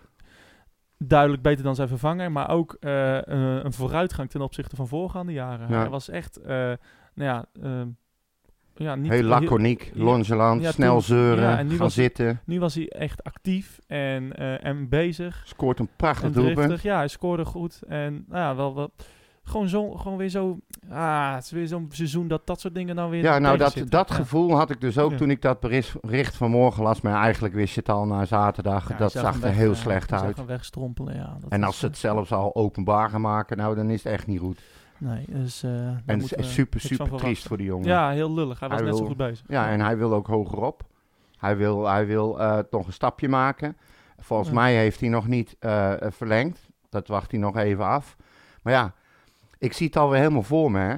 duidelijk 0.98 1.42
beter 1.42 1.64
dan 1.64 1.74
zijn 1.74 1.88
vervanger, 1.88 2.32
maar 2.32 2.48
ook 2.50 2.76
eh, 2.80 3.14
een, 3.14 3.64
een 3.64 3.72
vooruitgang 3.72 4.30
ten 4.30 4.40
opzichte 4.40 4.76
van 4.76 4.88
voorgaande 4.88 5.32
jaren. 5.32 5.68
Ja. 5.68 5.78
Hij 5.78 5.88
was 5.88 6.08
echt, 6.08 6.36
eh, 6.36 6.56
nou 6.56 6.76
ja, 7.14 7.44
ehm, 7.62 7.88
ja 8.74 8.94
niet 8.94 9.10
Heel 9.10 9.22
laconiek, 9.22 9.90
nonchalant, 9.94 10.62
ja, 10.62 10.72
snel 10.72 10.92
toen- 10.92 11.02
zeuren, 11.02 11.44
ja, 11.44 11.58
en 11.58 11.64
nu 11.64 11.70
gaan 11.70 11.78
was- 11.78 11.94
zitten. 11.94 12.40
Nu 12.44 12.60
was 12.60 12.74
hij 12.74 12.88
echt 12.88 13.22
actief 13.24 13.78
en, 13.86 14.36
eh, 14.36 14.64
en 14.64 14.88
bezig. 14.88 15.42
Scoort 15.46 15.78
een 15.78 15.88
prachtig 15.96 16.30
doelpunt. 16.30 16.82
Ja, 16.82 16.96
hij 16.96 17.08
scoorde 17.08 17.44
goed. 17.44 17.80
En 17.88 18.24
nou 18.28 18.40
ja, 18.40 18.54
wel, 18.56 18.74
wel 18.74 18.90
gewoon, 19.46 19.68
zo, 19.68 19.90
gewoon 19.90 20.18
weer 20.18 20.28
zo... 20.28 20.58
Ah, 20.90 21.34
het 21.34 21.44
is 21.44 21.50
weer 21.50 21.66
zo'n 21.66 21.88
seizoen 21.92 22.28
dat 22.28 22.46
dat 22.46 22.60
soort 22.60 22.74
dingen 22.74 22.96
dan 22.96 23.10
weer 23.10 23.22
Ja, 23.22 23.38
nou 23.38 23.56
dat, 23.58 23.82
dat 23.88 24.10
gevoel 24.10 24.56
had 24.56 24.70
ik 24.70 24.80
dus 24.80 24.98
ook 24.98 25.12
toen 25.12 25.30
ik 25.30 25.42
dat 25.42 25.60
bericht 26.00 26.36
vanmorgen 26.36 26.82
las. 26.82 27.00
Maar 27.00 27.22
eigenlijk 27.22 27.54
wist 27.54 27.74
je 27.74 27.80
het 27.80 27.88
al 27.88 28.06
na 28.06 28.24
zaterdag. 28.24 28.96
Dat 28.96 29.12
zag 29.12 29.34
er 29.34 29.40
weg, 29.40 29.54
heel 29.54 29.74
slecht 29.74 30.08
zag 30.08 30.22
uit. 30.22 30.36
hem 30.36 30.46
wegstrompelen, 30.46 31.14
ja. 31.14 31.36
Dat 31.40 31.50
En 31.50 31.60
is, 31.60 31.66
als 31.66 31.78
ze 31.78 31.86
het 31.86 31.94
eh, 31.94 32.00
zelfs 32.00 32.32
al 32.32 32.54
openbaar 32.54 33.10
gaan 33.10 33.20
maken, 33.20 33.56
nou 33.56 33.74
dan 33.74 33.90
is 33.90 34.04
het 34.04 34.12
echt 34.12 34.26
niet 34.26 34.40
goed. 34.40 34.60
Nee, 34.98 35.24
dus... 35.28 35.62
eh, 35.62 35.70
En 35.86 36.02
het 36.06 36.36
is 36.38 36.52
super, 36.52 36.80
super 36.80 36.96
triest 36.96 37.18
verwachten. 37.18 37.48
voor 37.48 37.56
die 37.56 37.66
jongen. 37.66 37.86
Ja, 37.88 38.10
heel 38.10 38.34
lullig. 38.34 38.60
Hij 38.60 38.68
was 38.68 38.78
Hij 38.80 38.88
net 38.88 38.96
zo 38.98 39.06
goed 39.06 39.16
bezig. 39.16 39.44
Ja, 39.48 39.68
en 39.70 39.80
hij 39.80 39.96
wil 39.96 40.12
ook 40.14 40.26
hogerop. 40.26 40.82
Hij 41.36 41.56
wil, 41.56 41.86
hij 41.88 42.06
wil 42.06 42.40
eh, 42.40 42.58
nog 42.70 42.86
een 42.86 42.92
stapje 42.92 43.28
maken. 43.28 43.76
Volgens 44.18 44.48
Ja. 44.48 44.54
mij 44.54 44.76
heeft 44.76 45.00
hij 45.00 45.08
nog 45.08 45.26
niet 45.26 45.56
eh, 45.58 45.92
verlengd. 46.00 46.68
Dat 46.88 47.08
wacht 47.08 47.30
hij 47.30 47.40
nog 47.40 47.56
even 47.56 47.84
af. 47.84 48.16
Maar 48.62 48.72
ja, 48.72 48.92
ik 49.58 49.72
zie 49.72 49.86
het 49.86 49.96
alweer 49.96 50.18
helemaal 50.18 50.42
voor 50.42 50.70
me. 50.70 50.78
Hè. 50.78 50.94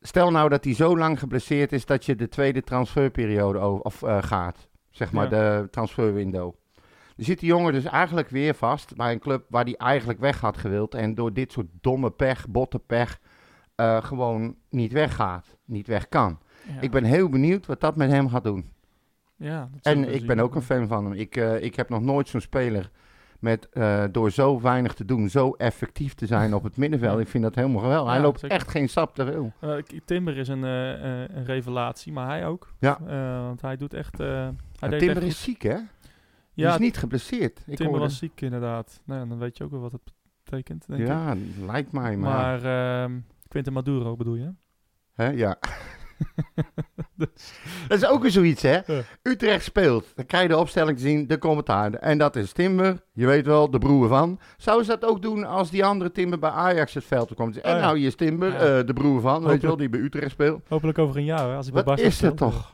Stel 0.00 0.30
nou 0.30 0.48
dat 0.48 0.64
hij 0.64 0.74
zo 0.74 0.98
lang 0.98 1.18
geblesseerd 1.18 1.72
is 1.72 1.86
dat 1.86 2.04
je 2.04 2.14
de 2.16 2.28
tweede 2.28 2.62
transferperiode 2.62 3.58
of, 3.82 4.02
eh, 4.02 4.22
gaat. 4.22 4.68
Zeg 4.90 5.12
maar, 5.12 5.28
de 5.28 5.68
transferwindow. 5.70 6.54
Zit 7.18 7.38
die 7.38 7.48
jongen 7.48 7.72
dus 7.72 7.84
eigenlijk 7.84 8.28
weer 8.28 8.54
vast 8.54 8.96
bij 8.96 9.12
een 9.12 9.18
club 9.18 9.44
waar 9.48 9.64
hij 9.64 9.76
eigenlijk 9.76 10.18
weg 10.20 10.40
had 10.40 10.56
gewild. 10.56 10.94
En 10.94 11.14
door 11.14 11.32
dit 11.32 11.52
soort 11.52 11.66
domme 11.80 12.10
pech, 12.10 12.48
botte 12.48 12.78
pech, 12.78 13.20
eh, 13.74 14.02
gewoon 14.02 14.56
niet 14.70 14.92
weggaat. 14.92 15.56
Niet 15.64 15.86
weg 15.86 16.08
kan. 16.08 16.38
Ja. 16.66 16.80
Ik 16.80 16.90
ben 16.90 17.04
heel 17.04 17.28
benieuwd 17.28 17.66
wat 17.66 17.80
dat 17.80 17.96
met 17.96 18.10
hem 18.10 18.28
gaat 18.28 18.44
doen. 18.44 18.72
Ja, 19.36 19.68
dat 19.72 19.82
En 19.82 20.14
ik 20.14 20.26
ben 20.26 20.38
ook 20.38 20.54
een 20.54 20.62
fan 20.62 20.88
van 20.88 21.04
hem. 21.04 21.12
Ik, 21.12 21.36
eh, 21.36 21.62
ik 21.62 21.76
heb 21.76 21.88
nog 21.88 22.00
nooit 22.00 22.28
zo'n 22.28 22.40
speler 22.40 22.90
met 23.38 23.68
eh, 23.68 24.04
door 24.12 24.30
zo 24.30 24.60
weinig 24.60 24.94
te 24.94 25.04
doen, 25.04 25.28
zo 25.28 25.50
effectief 25.50 26.14
te 26.14 26.26
zijn 26.26 26.54
op 26.54 26.62
het 26.62 26.76
middenveld. 26.76 27.20
Ik 27.20 27.28
vind 27.28 27.42
dat 27.42 27.54
helemaal 27.54 27.82
geweldig. 27.82 28.12
Hij 28.12 28.22
loopt 28.22 28.40
zeker. 28.40 28.56
echt 28.56 28.70
geen 28.70 28.88
stap 28.88 29.14
te 29.14 29.24
veel. 29.24 29.52
Timber 30.04 30.36
is 30.36 30.48
een, 30.48 30.62
een 30.62 31.44
revelatie, 31.44 32.12
maar 32.12 32.26
hij 32.26 32.46
ook. 32.46 32.72
Ja. 32.78 32.98
Want 33.42 33.60
hij 33.60 33.76
doet 33.76 33.94
echt... 33.94 34.18
hij 34.18 34.54
deed 34.80 34.98
Timber 34.98 35.16
echt 35.16 35.26
is 35.26 35.42
ziek, 35.42 35.62
hè? 35.62 35.76
Ja, 36.62 36.72
is 36.72 36.78
niet 36.78 36.96
geblesseerd. 36.96 37.62
Ik 37.66 37.76
Timber 37.76 38.00
was 38.00 38.18
ziek 38.18 38.40
inderdaad. 38.40 39.00
Nou, 39.04 39.20
ja, 39.20 39.26
dan 39.26 39.38
weet 39.38 39.56
je 39.56 39.64
ook 39.64 39.70
wel 39.70 39.80
wat 39.80 39.92
het 39.92 40.12
betekent, 40.44 40.86
denk 40.86 41.00
ik. 41.00 41.06
Ja, 41.06 41.36
lijkt 41.58 41.92
mij. 41.92 42.16
Maar, 42.16 42.62
Maar 42.62 43.02
ehm 43.02 43.18
Quinten 43.48 43.72
Maduro 43.72 44.16
bedoel 44.16 44.34
je? 44.34 44.52
Hè? 45.12 45.28
Ja. 45.28 45.58
dat 47.88 47.98
is 47.98 48.06
ook 48.06 48.22
weer 48.22 48.30
zoiets, 48.30 48.62
hè? 48.62 48.78
Utrecht 49.22 49.64
speelt. 49.64 50.12
Dan 50.14 50.26
krijg 50.26 50.42
je 50.42 50.48
de 50.48 50.56
opstelling 50.58 50.96
te 50.96 51.02
zien, 51.02 51.26
de 51.26 51.38
commentaar. 51.38 51.92
En 51.94 52.18
dat 52.18 52.36
is 52.36 52.52
Timber, 52.52 53.02
je 53.12 53.26
weet 53.26 53.46
wel, 53.46 53.70
de 53.70 53.78
broer 53.78 54.08
van. 54.08 54.38
Zou 54.56 54.82
ze 54.82 54.88
dat 54.88 55.04
ook 55.04 55.22
doen 55.22 55.44
als 55.44 55.70
die 55.70 55.84
andere 55.84 56.12
Timber 56.12 56.38
bij 56.38 56.50
Ajax 56.50 56.94
het 56.94 57.04
veld 57.04 57.34
komt? 57.34 57.60
En 57.60 57.70
Oh 57.72 57.76
ja. 57.78 57.84
nou, 57.84 57.98
hier 57.98 58.06
is 58.06 58.14
Timber, 58.14 58.54
eh, 58.54 58.86
de 58.86 58.92
broer 58.92 59.20
van, 59.20 59.44
weet 59.44 59.60
je 59.60 59.66
wel, 59.66 59.76
die 59.76 59.88
bij 59.88 60.00
Utrecht 60.00 60.30
speelt. 60.30 60.62
Hopelijk 60.68 60.98
over 60.98 61.16
een 61.16 61.24
jaar, 61.24 61.48
hè, 61.48 61.54
als 61.56 61.64
hij 61.66 61.74
bij 61.74 61.84
Wat 61.84 61.94
Barca 61.94 62.02
is 62.02 62.20
het 62.20 62.32
speelt. 62.34 62.52
toch? 62.52 62.72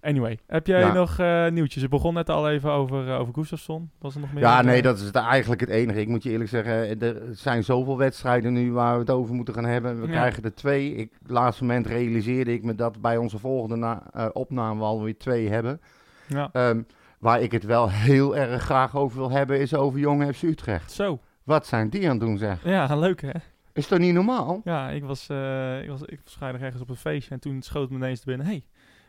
Anyway, 0.00 0.38
heb 0.46 0.66
jij 0.66 0.80
Ja. 0.80 0.92
nog 0.92 1.18
eh, 1.18 1.48
nieuwtjes? 1.48 1.82
Je 1.82 1.88
begon 1.88 2.14
net 2.14 2.28
al 2.30 2.50
even 2.50 2.70
over, 2.70 3.06
uh, 3.06 3.20
over 3.20 3.34
Gustafsson. 3.34 3.90
Was 3.98 4.14
er 4.14 4.20
nog 4.20 4.32
meer? 4.32 4.42
Ja, 4.42 4.62
nee, 4.62 4.82
dat 4.82 4.98
is 4.98 5.04
het 5.04 5.14
eigenlijk 5.14 5.60
het 5.60 5.70
enige. 5.70 6.00
Ik 6.00 6.08
moet 6.08 6.22
je 6.22 6.30
eerlijk 6.30 6.50
zeggen, 6.50 7.00
er 7.00 7.22
zijn 7.32 7.64
zoveel 7.64 7.96
wedstrijden 7.98 8.52
nu 8.52 8.72
waar 8.72 8.92
we 8.94 9.00
het 9.00 9.10
over 9.10 9.34
moeten 9.34 9.54
gaan 9.54 9.64
hebben. 9.64 10.00
We 10.00 10.06
Ja. 10.06 10.12
krijgen 10.12 10.42
er 10.42 10.54
twee. 10.54 10.94
Ik, 10.94 11.12
laatste 11.26 11.64
moment 11.64 11.86
realiseerde 11.86 12.52
ik 12.52 12.62
me 12.62 12.74
dat 12.74 13.00
bij 13.00 13.16
onze 13.16 13.38
volgende 13.46 13.76
na, 13.76 14.02
eh, 14.12 14.26
opname 14.32 14.78
we 14.78 14.84
alweer 14.84 15.16
twee 15.18 15.48
hebben. 15.48 15.80
Ja. 16.26 16.48
Ehm, 16.52 16.82
waar 17.18 17.40
ik 17.40 17.52
het 17.52 17.64
wel 17.64 17.90
heel 17.90 18.36
erg 18.36 18.62
graag 18.62 18.96
over 18.96 19.18
wil 19.18 19.30
hebben, 19.30 19.60
is 19.60 19.74
over 19.74 19.98
Jong 19.98 20.34
FC 20.36 20.42
Utrecht. 20.42 20.92
Zo, 20.92 21.18
Wat 21.44 21.66
zijn 21.66 21.88
die 21.88 22.04
aan 22.04 22.10
het 22.10 22.20
doen, 22.20 22.38
zeg? 22.38 22.64
ja, 22.64 22.96
leuk 22.96 23.20
hè? 23.20 23.30
Is 23.72 23.86
toch 23.86 23.98
niet 23.98 24.14
normaal? 24.14 24.60
Ja, 24.64 24.88
ik 24.90 25.04
was, 25.04 25.28
eh, 25.28 25.82
ik 25.82 25.88
was, 25.88 26.02
ik 26.02 26.20
was 26.24 26.34
vrijdag 26.36 26.60
ergens 26.60 26.82
op 26.82 26.88
een 26.88 26.96
feestje 26.96 27.34
en 27.34 27.40
toen 27.40 27.62
schoot 27.62 27.90
me 27.90 27.96
ineens 27.96 28.20
te 28.20 28.26
binnen. 28.26 28.46
hey, 28.46 28.66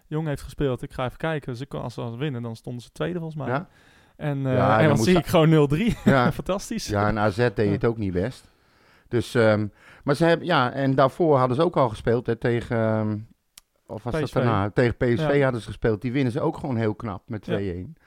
Jong 0.07 0.27
heeft 0.27 0.41
gespeeld, 0.41 0.81
ik 0.81 0.93
ga 0.93 1.05
even 1.05 1.17
kijken. 1.17 1.51
Dus 1.51 1.61
ik, 1.61 1.73
als 1.73 1.93
ze 1.93 2.07
ze 2.11 2.17
winnen, 2.17 2.41
dan 2.41 2.55
stonden 2.55 2.81
ze 2.81 2.89
tweede 2.91 3.19
volgens 3.19 3.41
mij. 3.41 3.47
Ja. 3.53 3.67
En, 4.17 4.45
eh 4.45 4.53
Ja, 4.53 4.75
en 4.77 4.81
en 4.83 4.87
dan 4.87 4.97
zie 4.97 5.13
ze- 5.13 5.19
ik 5.19 5.25
gewoon 5.25 5.49
0-3. 5.49 5.95
Ja, 6.03 6.31
Fantastisch. 6.41 6.87
ja 6.87 7.07
en 7.07 7.19
AZ 7.19 7.35
deed 7.55 7.71
het 7.71 7.85
ook 7.85 7.97
niet 7.97 8.13
best. 8.13 8.51
Dus, 9.07 9.35
ehm, 9.35 9.67
maar 10.03 10.15
ze 10.15 10.25
hebben, 10.25 10.47
ja, 10.47 10.71
en 10.71 10.95
daarvoor 10.95 11.37
hadden 11.37 11.55
ze 11.57 11.63
ook 11.63 11.77
al 11.77 11.89
gespeeld 11.89 12.25
hè, 12.25 12.35
tegen, 12.35 12.77
ehm, 12.77 13.17
of 13.87 14.03
was 14.03 14.13
dat 14.13 14.23
PSV. 14.23 14.33
daarna? 14.33 14.69
Tegen 14.69 14.97
PSV 14.97 15.29
Ja. 15.33 15.43
hadden 15.43 15.61
ze 15.61 15.67
gespeeld. 15.67 16.01
Die 16.01 16.11
winnen 16.11 16.31
ze 16.31 16.41
ook 16.41 16.57
gewoon 16.57 16.77
heel 16.77 16.95
knap 16.95 17.21
met 17.29 17.41
2-1. 17.49 17.97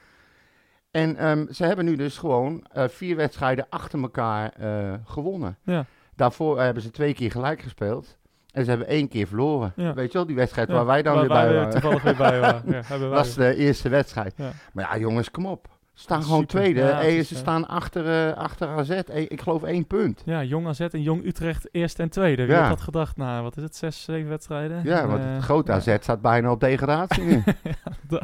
En 0.90 1.16
ehm, 1.16 1.46
ze 1.52 1.64
hebben 1.64 1.84
nu 1.84 1.96
dus 1.96 2.18
gewoon 2.18 2.66
eh, 2.72 2.88
vier 2.88 3.16
wedstrijden 3.16 3.66
achter 3.68 4.00
elkaar 4.02 4.52
eh, 4.52 4.94
gewonnen. 5.04 5.58
Ja. 5.62 5.84
Daarvoor 6.16 6.60
hebben 6.60 6.82
ze 6.82 6.90
twee 6.90 7.14
keer 7.14 7.30
gelijk 7.30 7.60
gespeeld. 7.62 8.18
En 8.52 8.64
ze 8.64 8.70
hebben 8.70 8.88
één 8.88 9.08
keer 9.08 9.26
verloren. 9.26 9.72
Ja. 9.76 9.94
Weet 9.94 10.12
je 10.12 10.18
wel, 10.18 10.26
die 10.26 10.36
wedstrijd 10.36 10.68
waar 10.68 10.86
wij 10.86 11.02
dan 11.02 11.14
waar 11.14 11.22
weer 11.26 11.32
wij 11.32 11.42
bij 11.44 11.50
weer 11.52 11.58
waren. 11.64 11.72
toevallig 11.80 12.02
weer 12.02 12.16
bij 12.16 12.40
waren. 12.40 12.62
Ja, 12.72 12.80
hebben 12.84 13.08
wij 13.08 13.16
Dat 13.18 13.26
was 13.26 13.34
de 13.34 13.54
eerste 13.54 13.88
wedstrijd. 13.88 14.34
Maar 14.72 14.84
ja, 14.84 14.98
jongens, 14.98 15.30
kom 15.30 15.46
op. 15.46 15.68
Staan 16.00 16.22
gewoon 16.22 16.40
super. 16.40 16.60
tweede. 16.60 16.80
Ja, 16.80 17.00
Eh, 17.02 17.20
ze 17.24 17.34
eh, 17.34 17.40
staan 17.40 17.68
achter, 17.68 18.28
eh, 18.28 18.36
achter 18.36 18.68
AZ. 18.68 18.90
Ik 19.28 19.40
geloof 19.40 19.62
één 19.62 19.86
punt. 19.86 20.22
Ja, 20.24 20.42
Jong 20.42 20.66
AZ 20.66 20.80
en 20.80 21.02
Jong 21.02 21.24
Utrecht 21.26 21.68
eerste 21.72 22.02
en 22.02 22.08
tweede. 22.10 22.44
Wie 22.46 22.54
Ja. 22.54 22.60
had 22.60 22.68
dat 22.68 22.80
gedacht? 22.80 23.16
Nou, 23.16 23.42
wat 23.42 23.56
is 23.56 23.62
het? 23.62 23.76
Zes, 23.76 24.02
zeven 24.04 24.28
wedstrijden? 24.28 24.80
Ja, 24.84 25.00
En, 25.00 25.08
want 25.08 25.22
het 25.24 25.42
grote. 25.42 25.72
AZ 25.72 25.96
staat 26.00 26.20
bijna 26.20 26.50
op 26.50 26.60
degradatie 26.60 27.24
ja, 28.08 28.22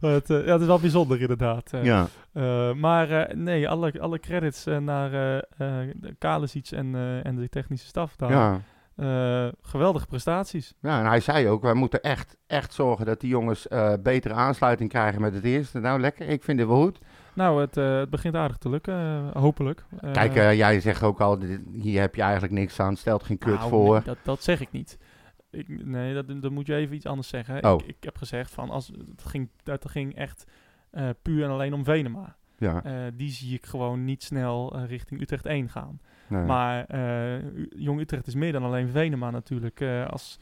het, 0.00 0.28
ja, 0.28 0.34
het 0.36 0.60
is 0.60 0.66
wel 0.66 0.80
bijzonder 0.80 1.20
inderdaad. 1.20 1.70
ja. 1.82 2.06
Maar 2.74 3.36
nee, 3.36 3.68
alle, 3.68 4.00
alle 4.00 4.18
credits 4.18 4.64
naar 4.64 5.42
Kalisic 6.18 6.70
en, 6.70 6.94
en 7.22 7.36
de 7.36 7.48
technische 7.48 7.86
staf 7.86 8.16
daar. 8.16 8.30
Ja. 8.30 9.52
Geweldige 9.62 10.06
prestaties. 10.06 10.74
ja, 10.80 10.98
en 11.00 11.06
hij 11.06 11.20
zei 11.20 11.48
ook, 11.48 11.62
wij 11.62 11.74
moeten 11.74 12.02
echt, 12.02 12.36
echt 12.46 12.72
zorgen 12.74 13.06
dat 13.06 13.20
die 13.20 13.30
jongens 13.30 13.66
betere 14.02 14.34
aansluiting 14.34 14.90
krijgen 14.90 15.20
met 15.20 15.34
het 15.34 15.44
eerste. 15.44 15.78
Nou, 15.80 16.00
lekker. 16.00 16.28
Ik 16.28 16.42
vind 16.42 16.58
het 16.58 16.68
wel 16.68 16.80
goed. 16.82 16.98
Nou, 17.34 17.60
het, 17.60 17.76
eh, 17.76 17.98
het 17.98 18.10
begint 18.10 18.34
aardig 18.36 18.56
te 18.56 18.68
lukken, 18.68 18.94
eh, 18.94 19.42
hopelijk. 19.42 19.84
Eh, 20.00 20.12
Kijk, 20.12 20.34
jij 20.34 20.80
zegt 20.80 21.02
ook 21.02 21.20
al, 21.20 21.38
hier 21.72 22.00
heb 22.00 22.14
je 22.14 22.22
eigenlijk 22.22 22.52
niks 22.52 22.80
aan. 22.80 22.96
Stelt 22.96 23.22
geen 23.22 23.38
kut 23.38 23.54
nou, 23.58 23.68
voor. 23.68 23.94
nee, 23.94 24.02
dat, 24.04 24.18
dat 24.22 24.42
zeg 24.42 24.60
ik 24.60 24.68
niet. 24.70 24.98
Ik, 25.50 25.84
nee, 25.84 26.14
dat, 26.14 26.42
dan 26.42 26.52
moet 26.52 26.66
je 26.66 26.74
even 26.74 26.94
iets 26.96 27.06
anders 27.06 27.28
zeggen. 27.28 27.64
Oh. 27.64 27.80
Ik, 27.80 27.86
ik 27.86 27.96
heb 28.04 28.16
gezegd 28.16 28.50
van, 28.50 28.70
als, 28.70 28.86
het, 28.86 29.24
ging, 29.24 29.48
het 29.64 29.88
ging 29.88 30.14
echt 30.14 30.44
puur 31.22 31.44
en 31.44 31.50
alleen 31.50 31.74
om 31.74 31.84
Venema. 31.84 32.36
Ja, 32.58 32.82
die 33.14 33.30
zie 33.30 33.54
ik 33.54 33.66
gewoon 33.66 34.04
niet 34.04 34.22
snel 34.22 34.78
richting 34.86 35.20
Utrecht 35.20 35.46
1 35.46 35.68
gaan. 35.68 36.00
nee. 36.28 36.42
Maar 36.44 36.86
Jong 37.76 38.00
Utrecht 38.00 38.26
is 38.26 38.34
meer 38.34 38.52
dan 38.52 38.62
alleen 38.62 38.88
Venema 38.88 39.30
natuurlijk. 39.30 39.82
Als, 40.10 40.38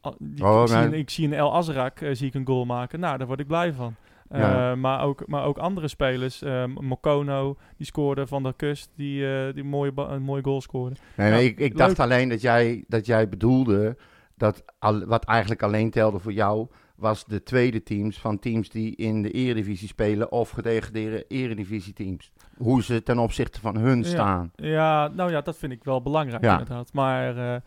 al- 0.00 0.16
die- 0.18 0.44
Oh, 0.44 0.62
ik, 0.62 0.68
zie 0.68 0.76
een, 0.78 0.94
ik 0.94 1.10
zie 1.10 1.26
een 1.26 1.32
El 1.32 1.54
Azrak 1.54 1.98
zie 2.12 2.26
ik 2.26 2.34
een 2.34 2.46
goal 2.46 2.64
maken. 2.64 3.00
Nou, 3.00 3.18
daar 3.18 3.26
word 3.26 3.40
ik 3.40 3.46
blij 3.46 3.72
van. 3.72 3.94
Eh, 4.28 4.40
Ja. 4.40 4.74
maar, 4.74 5.02
ook, 5.04 5.26
maar 5.26 5.44
ook 5.44 5.58
andere 5.58 5.88
spelers. 5.88 6.42
eh, 6.42 6.64
Mokono, 6.80 7.56
die 7.76 7.86
scoorde 7.86 8.26
van 8.26 8.42
de 8.42 8.52
kust, 8.56 8.90
die, 8.96 9.26
eh, 9.46 9.54
die 9.54 9.64
mooie, 9.64 9.92
een 9.96 10.22
mooie 10.22 10.42
goal 10.42 10.60
scoorde. 10.60 10.96
nee, 11.16 11.30
nee, 11.30 11.42
ja, 11.44 11.48
ik, 11.50 11.58
ik 11.58 11.76
dacht 11.76 12.00
alleen 12.00 12.28
dat 12.28 12.40
jij, 12.40 12.84
dat 12.88 13.06
jij 13.06 13.28
bedoelde 13.28 13.96
dat 14.36 14.64
al, 14.78 15.04
wat 15.06 15.24
eigenlijk 15.24 15.62
alleen 15.62 15.90
telde 15.90 16.18
voor 16.18 16.32
jou 16.32 16.66
was 16.96 17.24
de 17.26 17.42
tweede 17.42 17.82
teams 17.82 18.18
van 18.20 18.38
teams 18.38 18.68
die 18.68 18.96
in 18.96 19.22
de 19.22 19.30
eredivisie 19.30 19.88
spelen 19.88 20.32
of 20.32 20.50
gedegradeerde 20.50 21.24
eredivisie 21.28 21.92
teams. 21.92 22.32
Hoe 22.56 22.82
ze 22.82 23.02
ten 23.02 23.18
opzichte 23.18 23.60
van 23.60 23.76
hun 23.76 23.98
Ja. 23.98 24.04
staan. 24.04 24.50
Ja, 24.54 25.08
nou 25.08 25.30
ja, 25.30 25.40
dat 25.40 25.56
vind 25.56 25.72
ik 25.72 25.84
wel 25.84 26.02
belangrijk 26.02 26.42
Ja. 26.44 26.52
inderdaad. 26.58 26.92
Maar 26.92 27.36
eh, 27.54 27.60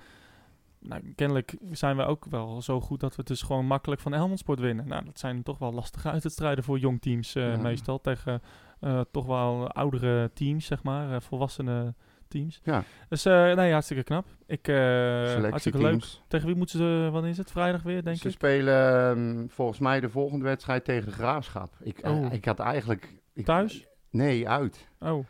nou, 0.82 1.14
kennelijk 1.16 1.56
zijn 1.72 1.98
we 1.98 2.04
ook 2.04 2.26
wel 2.30 2.62
zo 2.62 2.82
goed 2.82 3.00
dat 3.00 3.10
we 3.10 3.18
het 3.18 3.28
dus 3.28 3.42
gewoon 3.42 3.66
makkelijk 3.66 4.02
van 4.02 4.12
Helmond 4.12 4.40
Sport 4.40 4.60
winnen. 4.60 4.88
Nou, 4.88 5.06
dat 5.06 5.20
zijn 5.20 5.44
toch 5.44 5.58
wel 5.58 5.74
lastige 5.74 6.10
uitwedstrijden 6.12 6.64
voor 6.64 6.80
jong 6.80 7.02
teams 7.02 7.36
eh, 7.36 7.52
Ja. 7.52 7.58
meestal. 7.58 8.02
Tegen 8.02 8.42
eh, 8.80 9.02
toch 9.12 9.26
wel 9.26 9.68
oudere 9.72 10.32
teams, 10.34 10.66
zeg 10.66 10.84
maar. 10.84 11.14
eh, 11.16 11.22
volwassene 11.22 11.94
teams. 12.28 12.60
Ja. 12.64 12.84
Dus 13.10 13.24
nee, 13.24 13.72
hartstikke 13.72 14.04
knap. 14.04 14.26
Ik, 14.48 14.66
hartstikke 14.68 15.78
leuk. 15.82 16.04
Tegen 16.28 16.48
wie 16.48 16.56
moeten 16.56 16.78
ze, 16.78 17.10
wanneer 17.12 17.32
is 17.32 17.38
het? 17.38 17.52
Vrijdag 17.52 17.82
weer, 17.84 18.04
denk 18.04 18.18
Ze 18.18 18.28
ik? 18.28 18.34
spelen 18.34 19.10
ehm, 19.10 19.48
volgens 19.48 19.80
mij 19.80 20.00
de 20.00 20.10
volgende 20.10 20.46
wedstrijd 20.46 20.86
tegen 20.86 21.06
de 21.06 21.12
Graafschap. 21.14 21.74
Ik, 21.80 22.00
Oh. 22.08 22.34
ik 22.34 22.46
had 22.46 22.60
eigenlijk... 22.60 23.14
Ik, 23.34 23.46
Thuis? 23.46 23.88
Nee, 24.10 24.50
uit. 24.50 24.88
Oh, 25.00 25.26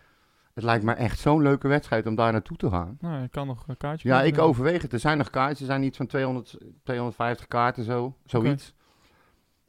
Het 0.54 0.64
lijkt 0.64 0.84
me 0.84 0.94
echt 0.94 1.20
zo'n 1.20 1.42
leuke 1.42 1.68
wedstrijd 1.68 2.08
om 2.08 2.16
daar 2.16 2.32
naartoe 2.32 2.58
te 2.58 2.70
gaan. 2.70 2.98
nou, 3.00 3.24
ik 3.24 3.32
kan 3.32 3.48
nog 3.48 3.64
een 3.68 3.78
kaartje 3.78 4.10
Ja, 4.10 4.22
ik 4.22 4.38
overweeg 4.38 4.82
het. 4.82 4.94
Er 4.94 5.00
zijn 5.00 5.18
nog 5.18 5.30
kaarten. 5.30 5.60
Er 5.60 5.66
zijn 5.66 5.84
iets 5.84 5.98
van 5.98 6.08
200, 6.08 6.58
250 6.84 7.48
kaarten, 7.48 7.84
zo, 7.84 8.16
zoiets. 8.26 8.74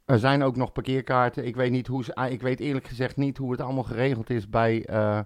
Er 0.04 0.18
zijn 0.18 0.42
ook 0.42 0.56
nog 0.56 0.72
parkeerkaarten. 0.72 1.46
Ik 1.46 1.56
weet, 1.56 1.70
niet 1.70 1.86
hoe 1.86 2.04
ze, 2.04 2.14
ah, 2.14 2.30
ik 2.30 2.42
weet 2.42 2.60
eerlijk 2.60 2.86
gezegd 2.86 3.16
niet 3.16 3.36
hoe 3.36 3.50
het 3.50 3.60
allemaal 3.60 3.82
geregeld 3.82 4.30
is 4.30 4.48
bij 4.48 4.84
eh, 4.84 5.20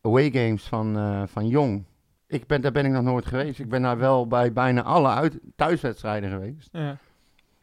away 0.00 0.30
games 0.30 0.64
van, 0.64 0.96
eh, 0.96 1.22
van 1.26 1.48
Jong. 1.48 1.84
Ik 2.26 2.46
ben, 2.46 2.60
daar 2.60 2.72
ben 2.72 2.84
ik 2.84 2.92
nog 2.92 3.02
nooit 3.02 3.26
geweest. 3.26 3.58
Ik 3.58 3.68
ben 3.68 3.82
daar 3.82 3.98
wel 3.98 4.26
bij 4.26 4.52
bijna 4.52 4.82
alle 4.82 5.08
uit, 5.08 5.38
thuiswedstrijden 5.56 6.30
geweest. 6.30 6.68
Ja. 6.72 6.96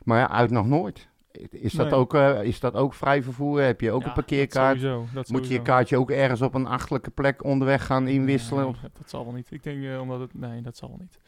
Maar 0.04 0.20
ja, 0.20 0.30
uit 0.30 0.52
nog 0.52 0.68
nooit. 0.68 1.08
Is 1.50 1.74
dat, 1.74 1.90
Nee. 1.90 2.00
ook, 2.00 2.14
eh, 2.14 2.44
is 2.44 2.60
dat 2.60 2.74
ook 2.74 2.94
vrij 2.94 3.24
vervoer? 3.24 3.62
Heb 3.62 3.82
je 3.82 3.92
ook 3.92 4.02
Ja, 4.02 4.08
een 4.08 4.14
parkeerkaart? 4.14 4.82
Dat 4.82 4.92
sowieso, 4.92 5.14
dat 5.14 5.30
Moet 5.30 5.48
je 5.48 5.54
je 5.54 5.62
kaartje 5.62 5.98
ook 5.98 6.12
ergens 6.12 6.42
op 6.42 6.54
een 6.54 6.68
achtelijke 6.68 7.10
plek 7.10 7.44
onderweg 7.44 7.86
gaan 7.86 8.08
inwisselen? 8.08 8.64
Nee, 8.66 8.76
dat, 8.98 9.10
zal 9.10 9.24
wel 9.24 9.34
niet. 9.34 9.52
Ik 9.52 9.64
denk 9.64 9.84
eh, 9.84 10.02
omdat 10.02 10.20
het. 10.20 10.34
Nee, 10.34 10.62
dat 10.62 10.78
zal 10.78 10.90
wel 10.90 10.98
niet. 11.00 11.20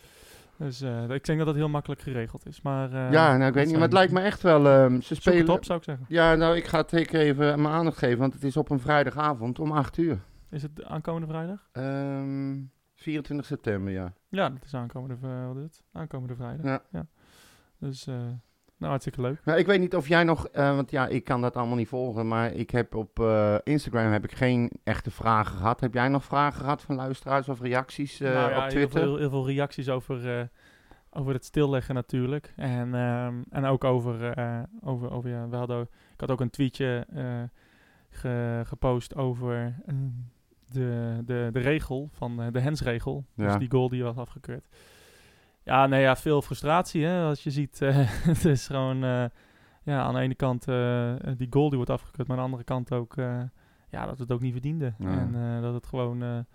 Dus 0.58 0.82
eh, 0.82 1.10
ik 1.10 1.26
denk 1.26 1.38
dat 1.38 1.48
dat 1.48 1.56
heel 1.56 1.70
makkelijk 1.70 2.02
geregeld 2.02 2.48
is. 2.48 2.62
Maar, 2.62 2.92
ja, 2.92 3.38
nou, 3.38 3.44
ik 3.44 3.54
weet 3.54 3.66
niet, 3.66 3.74
maar 3.74 3.84
het 3.84 3.94
lijkt 3.94 4.12
me 4.12 4.20
echt 4.22 4.42
wel... 4.42 4.68
ehm, 4.68 5.02
ze 5.02 5.16
spelen... 5.16 5.40
het 5.40 5.50
op, 5.50 5.66
zou 5.66 5.78
ik 5.78 5.84
zeggen. 5.84 6.06
Ja, 6.10 6.36
nou, 6.36 6.56
ik 6.56 6.66
ga 6.66 6.78
het 6.78 6.90
zeker 6.90 7.20
even 7.20 7.62
mijn 7.62 7.74
aandacht 7.74 7.98
geven, 7.98 8.20
want 8.20 8.34
het 8.34 8.44
is 8.44 8.58
op 8.58 8.70
een 8.70 8.80
vrijdagavond 8.80 9.60
om 9.60 9.72
8 9.72 9.98
uur. 9.98 10.20
Is 10.50 10.62
het 10.62 10.76
de 10.76 10.86
aankomende 10.86 11.28
vrijdag? 11.28 11.70
Ehm 11.72 12.54
24 12.96 13.46
september, 13.46 13.94
ja. 13.94 14.14
Ja, 14.30 14.50
dat 14.50 14.64
is 14.66 14.74
aankomende, 14.74 15.70
aankomende 15.92 16.36
vrijdag. 16.36 16.82
Ja. 16.92 17.06
Dus, 17.80 18.08
eh, 18.08 18.16
nou 18.78 18.90
hartstikke 18.90 19.22
leuk. 19.22 19.42
Nou, 19.46 19.60
ik 19.60 19.66
weet 19.66 19.80
niet 19.80 19.96
of 19.96 20.08
jij 20.08 20.24
nog, 20.24 20.48
eh, 20.48 20.76
want 20.76 20.92
ja, 20.92 21.08
ik 21.08 21.24
kan 21.24 21.42
dat 21.42 21.56
allemaal 21.56 21.76
niet 21.76 21.88
volgen, 21.88 22.28
maar 22.28 22.52
ik 22.54 22.70
heb 22.70 22.96
op 22.96 23.20
eh, 23.20 23.56
Instagram 23.64 24.12
heb 24.12 24.24
ik 24.24 24.32
geen 24.32 24.72
echte 24.84 25.12
vragen 25.12 25.58
gehad. 25.58 25.80
Heb 25.80 25.94
jij 25.94 26.08
nog 26.08 26.24
vragen 26.24 26.60
gehad 26.62 26.82
van 26.82 26.96
luisteraars 26.96 27.50
of 27.50 27.62
reacties 27.62 28.20
Nou 28.20 28.34
ja, 28.34 28.46
op 28.56 28.62
heel 28.62 28.70
Twitter? 28.70 29.00
veel, 29.02 29.18
heel 29.18 29.30
veel 29.30 29.46
reacties 29.48 29.90
over, 29.90 30.50
over 31.10 31.34
het 31.34 31.46
stilleggen 31.46 31.96
natuurlijk. 31.96 32.54
En, 32.56 32.96
ehm, 32.96 33.36
en 33.50 33.66
ook 33.66 33.84
over, 33.84 34.36
over, 34.82 35.12
over 35.12 35.30
ja, 35.30 35.50
we 35.50 35.56
hadden, 35.56 35.82
ik 36.14 36.20
had 36.20 36.32
ook 36.32 36.42
een 36.42 36.50
tweetje 36.50 37.08
ge- 38.10 38.62
gepost 38.66 39.16
over 39.16 39.76
ehm, 39.86 39.98
de, 40.72 41.22
de, 41.26 41.50
de 41.52 41.60
regel 41.60 42.10
van 42.12 42.50
de 42.52 42.60
hensregel. 42.60 43.26
Ja. 43.34 43.46
Dus 43.48 43.58
die 43.58 43.72
goal 43.72 43.90
die 43.90 44.04
was 44.04 44.18
afgekeurd. 44.18 44.68
Ja, 45.66 45.88
nee, 45.88 46.02
ja, 46.02 46.16
veel 46.16 46.42
frustratie 46.42 47.06
hè, 47.06 47.24
als 47.24 47.44
je 47.44 47.52
ziet. 47.52 47.82
eh, 47.82 47.96
het 48.32 48.46
is 48.46 48.68
gewoon, 48.68 49.04
eh, 49.04 49.26
ja, 49.84 50.02
aan 50.02 50.14
de 50.14 50.20
ene 50.20 50.36
kant 50.36 50.68
eh, 50.68 51.14
die 51.38 51.48
goal 51.50 51.68
die 51.68 51.78
wordt 51.78 51.92
afgekeurd, 51.92 52.28
maar 52.28 52.38
aan 52.38 52.44
de 52.44 52.50
andere 52.50 52.64
kant 52.64 52.92
ook, 52.92 53.16
ja, 53.90 54.06
dat 54.06 54.20
het 54.20 54.32
ook 54.32 54.42
niet 54.42 54.52
verdiende. 54.52 54.94
Ja. 54.98 55.10
En 55.10 55.62
dat 55.62 55.74
het 55.74 55.86
gewoon 55.88 56.46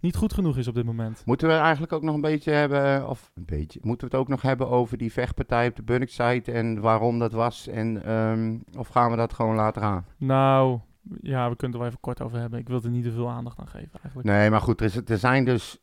niet 0.00 0.16
goed 0.16 0.32
genoeg 0.32 0.56
is 0.56 0.68
op 0.68 0.74
dit 0.74 0.84
moment. 0.84 1.22
Moeten 1.26 1.48
we 1.48 1.54
eigenlijk 1.54 1.92
ook 1.92 2.02
nog 2.02 2.14
een 2.14 2.20
beetje 2.20 2.50
hebben, 2.50 3.08
of 3.08 3.30
een 3.34 3.44
beetje, 3.44 3.80
moeten 3.82 4.08
we 4.08 4.12
het 4.12 4.22
ook 4.22 4.28
nog 4.30 4.42
hebben 4.42 4.68
over 4.68 4.98
die 4.98 5.12
vechtpartij 5.12 5.68
op 5.68 5.76
de 5.76 5.82
Bunnik-site 5.82 6.52
en 6.52 6.80
waarom 6.80 7.18
dat 7.18 7.32
was? 7.32 7.66
En, 7.66 8.04
ehm, 8.04 8.58
of 8.78 8.88
gaan 8.88 9.10
we 9.10 9.16
dat 9.16 9.32
gewoon 9.32 9.54
laten 9.56 9.82
gaan? 9.82 10.06
Nou, 10.16 10.78
ja, 11.20 11.48
we 11.50 11.56
kunnen 11.56 11.76
er 11.76 11.82
wel 11.82 11.88
even 11.88 12.00
kort 12.00 12.22
over 12.22 12.38
hebben. 12.38 12.58
Ik 12.58 12.68
wil 12.68 12.82
er 12.82 12.90
niet 12.90 13.04
te 13.04 13.12
veel 13.12 13.30
aandacht 13.30 13.58
aan 13.58 13.68
geven 13.68 13.98
eigenlijk. 14.02 14.28
Nee, 14.28 14.50
maar 14.50 14.60
goed, 14.60 14.80
er, 14.80 14.86
is, 14.86 14.96
er 14.96 15.18
zijn 15.18 15.44
dus, 15.44 15.80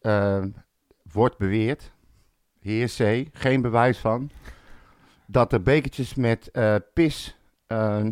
wordt 1.11 1.37
beweerd, 1.37 1.95
heer 2.59 2.87
C, 2.97 3.27
geen 3.37 3.61
bewijs 3.61 3.97
van, 3.97 4.29
dat 5.25 5.53
er 5.53 5.61
bekertjes 5.61 6.15
met 6.15 6.51
eh, 6.51 6.75
pis 6.93 7.37
eh, 7.67 8.05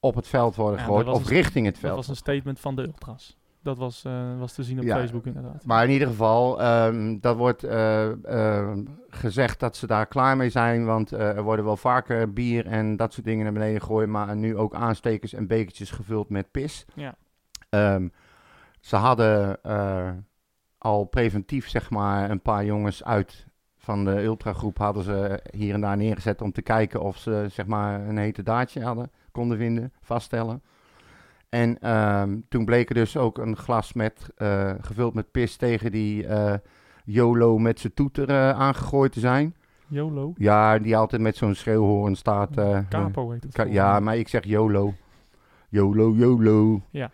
op 0.00 0.14
het 0.14 0.26
veld 0.28 0.54
worden 0.56 0.78
Ja, 0.78 0.84
gegooid, 0.84 1.06
dat 1.06 1.14
of 1.14 1.22
een- 1.24 1.28
richting 1.32 1.64
het 1.66 1.74
Dat 1.74 1.82
veld. 1.84 1.96
was 1.96 2.08
een 2.08 2.16
statement 2.16 2.60
van 2.60 2.76
de 2.76 2.82
ultras. 2.82 3.40
Dat 3.62 3.78
was, 3.78 4.04
eh, 4.04 4.38
was 4.38 4.52
te 4.52 4.62
zien 4.62 4.78
op 4.78 4.84
Ja, 4.84 4.96
Facebook 4.96 5.26
inderdaad. 5.26 5.64
Maar 5.64 5.84
in 5.84 5.90
ieder 5.90 6.08
geval, 6.08 6.60
ehm 6.60 7.18
dat 7.20 7.36
wordt 7.36 7.64
eh, 7.64 8.24
ehm, 8.26 8.84
gezegd 9.08 9.60
dat 9.60 9.76
ze 9.76 9.86
daar 9.86 10.06
klaar 10.06 10.36
mee 10.36 10.50
zijn. 10.50 10.84
Want 10.84 11.10
er 11.10 11.42
worden 11.42 11.64
wel 11.64 11.76
vaker 11.76 12.32
bier 12.32 12.66
en 12.66 12.96
dat 12.96 13.12
soort 13.12 13.26
dingen 13.26 13.44
naar 13.44 13.52
beneden 13.52 13.80
gegooid. 13.80 14.08
Maar 14.08 14.36
nu 14.36 14.56
ook 14.56 14.74
aanstekers 14.74 15.32
en 15.32 15.46
bekertjes 15.46 15.90
gevuld 15.90 16.28
met 16.28 16.50
pis. 16.50 16.84
Ja. 16.94 17.14
Ehm, 17.68 18.08
ze 18.80 18.96
hadden 18.96 19.60
al 20.78 21.04
preventief, 21.04 21.68
zeg 21.68 21.90
maar, 21.90 22.30
een 22.30 22.42
paar 22.42 22.64
jongens 22.64 23.04
uit 23.04 23.46
van 23.82 24.04
de 24.04 24.22
ultragroep 24.22 24.78
hadden 24.78 25.02
ze 25.02 25.40
hier 25.50 25.74
en 25.74 25.80
daar 25.80 25.96
neergezet 25.96 26.42
om 26.42 26.52
te 26.52 26.62
kijken 26.62 27.00
of 27.00 27.16
ze, 27.16 27.46
zeg 27.50 27.66
maar, 27.66 28.08
een 28.08 28.18
hete 28.18 28.42
daadje 28.42 28.82
hadden, 28.84 29.10
konden 29.32 29.58
vinden, 29.58 29.92
vaststellen. 30.00 30.62
En 31.48 31.78
ehm, 31.80 32.38
toen 32.48 32.64
bleek 32.64 32.88
er 32.88 32.94
dus 32.94 33.16
ook 33.16 33.38
een 33.38 33.56
glas 33.56 33.92
met, 33.92 34.30
eh, 34.36 34.72
gevuld 34.80 35.14
met 35.14 35.30
pis 35.30 35.56
tegen 35.56 35.92
die 35.92 36.26
eh, 36.26 36.54
YOLO 37.04 37.58
met 37.58 37.80
zijn 37.80 37.94
toeter 37.94 38.28
eh, 38.28 38.50
aangegooid 38.50 39.12
te 39.12 39.20
zijn. 39.20 39.54
YOLO. 39.86 40.32
Ja, 40.36 40.78
die 40.78 40.96
altijd 40.96 41.22
met 41.22 41.36
zo'n 41.36 41.54
schreeuwhoorn 41.54 42.14
staat. 42.16 42.50
Capo 42.88 43.30
heet 43.30 43.42
het. 43.42 43.52
Ka- 43.52 43.64
ja, 43.64 44.00
maar 44.00 44.16
ik 44.16 44.28
zeg 44.28 44.44
YOLO. 44.44 44.94
YOLO, 45.68 46.12
YOLO. 46.14 46.80
Ja. 46.90 47.10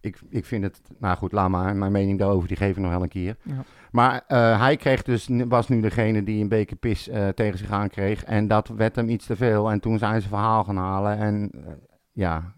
Ik, 0.00 0.20
ik 0.28 0.44
vind 0.44 0.64
het, 0.64 0.80
nou 0.98 1.16
goed, 1.16 1.32
laat 1.32 1.48
maar. 1.48 1.76
Mijn 1.76 1.92
mening 1.92 2.18
daarover, 2.18 2.48
die 2.48 2.56
geef 2.56 2.70
ik 2.70 2.82
nog 2.82 2.90
wel 2.90 3.02
een 3.02 3.08
keer. 3.08 3.36
Ja. 3.42 3.64
Maar 3.96 4.24
eh, 4.26 4.60
hij 4.60 4.76
kreeg 4.76 5.02
dus, 5.02 5.28
was 5.48 5.68
nu 5.68 5.80
degene 5.80 6.22
die 6.22 6.42
een 6.42 6.48
beker 6.48 6.76
pis 6.76 7.08
eh, 7.08 7.28
tegen 7.28 7.58
zich 7.58 7.70
aan 7.70 7.88
kreeg. 7.88 8.24
En 8.24 8.48
dat 8.48 8.68
werd 8.68 8.96
hem 8.96 9.08
iets 9.08 9.26
te 9.26 9.36
veel. 9.36 9.70
En 9.70 9.80
toen 9.80 9.98
zijn 9.98 10.22
ze 10.22 10.28
verhaal 10.28 10.64
gaan 10.64 10.76
halen. 10.76 11.18
En 11.18 11.50
eh, 11.50 11.72
ja, 12.12 12.54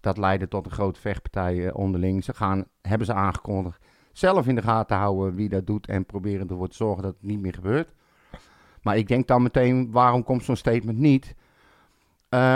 dat 0.00 0.18
leidde 0.18 0.48
tot 0.48 0.66
een 0.66 0.72
grote 0.72 1.00
vechtpartij 1.00 1.72
onderling. 1.72 2.24
Ze 2.24 2.34
gaan, 2.34 2.64
hebben 2.82 3.06
ze 3.06 3.12
aangekondigd, 3.12 3.84
zelf 4.12 4.46
in 4.46 4.54
de 4.54 4.62
gaten 4.62 4.96
houden 4.96 5.34
wie 5.34 5.48
dat 5.48 5.66
doet. 5.66 5.86
En 5.86 6.06
proberen 6.06 6.48
ervoor 6.48 6.68
te 6.68 6.76
zorgen 6.76 7.02
dat 7.02 7.12
het 7.12 7.30
niet 7.30 7.40
meer 7.40 7.54
gebeurt. 7.54 7.92
Maar 8.82 8.96
ik 8.96 9.08
denk 9.08 9.26
dan 9.26 9.42
meteen, 9.42 9.90
waarom 9.90 10.24
komt 10.24 10.44
zo'n 10.44 10.56
statement 10.56 10.98
niet? 10.98 11.34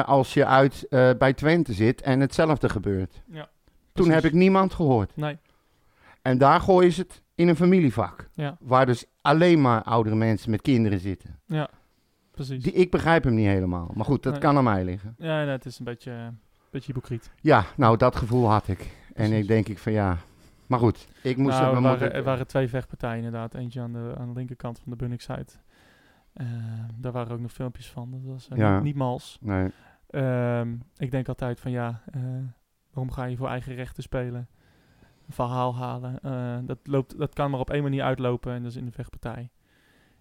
als 0.04 0.34
je 0.34 0.46
uit 0.46 0.86
bij 1.18 1.32
Twente 1.32 1.72
zit 1.72 2.02
en 2.02 2.20
hetzelfde 2.20 2.68
gebeurt. 2.68 3.22
Ja, 3.26 3.48
Toen 3.92 4.10
heb 4.10 4.24
ik 4.24 4.32
niemand 4.32 4.74
gehoord. 4.74 5.16
Nee, 5.16 5.38
En 6.22 6.38
daar 6.38 6.60
gooien 6.60 6.92
ze 6.92 7.00
het 7.00 7.22
in 7.34 7.48
een 7.48 7.56
familievak. 7.56 8.28
ja, 8.32 8.56
Waar 8.60 8.86
dus 8.86 9.04
alleen 9.20 9.60
maar 9.60 9.82
oudere 9.82 10.16
mensen 10.16 10.50
met 10.50 10.62
kinderen 10.62 10.98
zitten. 10.98 11.40
ja. 11.46 11.68
Precies. 12.30 12.62
Die, 12.62 12.72
ik 12.72 12.90
begrijp 12.90 13.24
hem 13.24 13.34
niet 13.34 13.46
helemaal. 13.46 13.90
Maar 13.94 14.04
goed, 14.04 14.22
dat 14.22 14.32
Nee. 14.32 14.40
kan 14.42 14.56
aan 14.56 14.64
mij 14.64 14.84
liggen. 14.84 15.14
Ja, 15.18 15.36
nee, 15.42 15.46
het 15.48 15.64
is 15.66 15.78
een 15.78 15.84
beetje, 15.84 16.10
een 16.10 16.38
beetje 16.70 16.92
hypocriet. 16.92 17.30
Ja, 17.40 17.64
nou 17.76 17.96
dat 17.96 18.16
gevoel 18.16 18.50
had 18.50 18.68
ik. 18.68 18.96
En 19.14 19.32
ik 19.32 19.46
denk 19.46 19.68
ik 19.68 19.78
van 19.78 19.92
ja. 19.92 20.16
Maar 20.66 20.78
goed, 20.78 21.08
ik 21.22 21.36
moest... 21.36 21.58
nou, 21.58 21.74
er, 21.74 21.80
moeten- 21.80 21.98
waren, 21.98 22.12
er 22.12 22.22
waren 22.22 22.46
twee 22.46 22.68
vechtpartijen 22.68 23.16
inderdaad. 23.16 23.54
Eentje 23.54 23.80
aan 23.80 23.92
de, 23.92 24.14
aan 24.18 24.28
de 24.28 24.34
linkerkant 24.34 24.78
van 24.78 24.90
de 24.92 24.96
Bunnik-site. 24.96 25.52
Eh, 26.32 26.46
daar 26.96 27.12
waren 27.12 27.32
ook 27.32 27.40
nog 27.40 27.52
filmpjes 27.52 27.90
van. 27.90 28.10
Dat 28.10 28.20
was 28.24 28.48
eh, 28.48 28.58
Ja. 28.58 28.74
niet, 28.74 28.82
niet 28.82 28.96
mals. 28.96 29.38
Nee. 29.40 29.70
Ehm, 30.10 30.74
ik 30.96 31.10
denk 31.10 31.28
altijd 31.28 31.60
van 31.60 31.70
ja, 31.70 32.02
eh, 32.12 32.20
waarom 32.92 33.12
ga 33.12 33.24
je 33.24 33.36
voor 33.36 33.48
eigen 33.48 33.74
rechten 33.74 34.02
spelen? 34.02 34.48
Een 35.26 35.34
verhaal 35.34 35.76
halen. 35.76 36.18
Eh, 36.22 36.58
dat, 36.62 36.78
loopt, 36.82 37.18
dat 37.18 37.34
kan 37.34 37.50
maar 37.50 37.60
op 37.60 37.70
één 37.70 37.82
manier 37.82 38.02
uitlopen 38.02 38.52
en 38.52 38.62
dat 38.62 38.70
is 38.70 38.76
in 38.76 38.84
de 38.84 38.92
vechtpartij. 38.92 39.50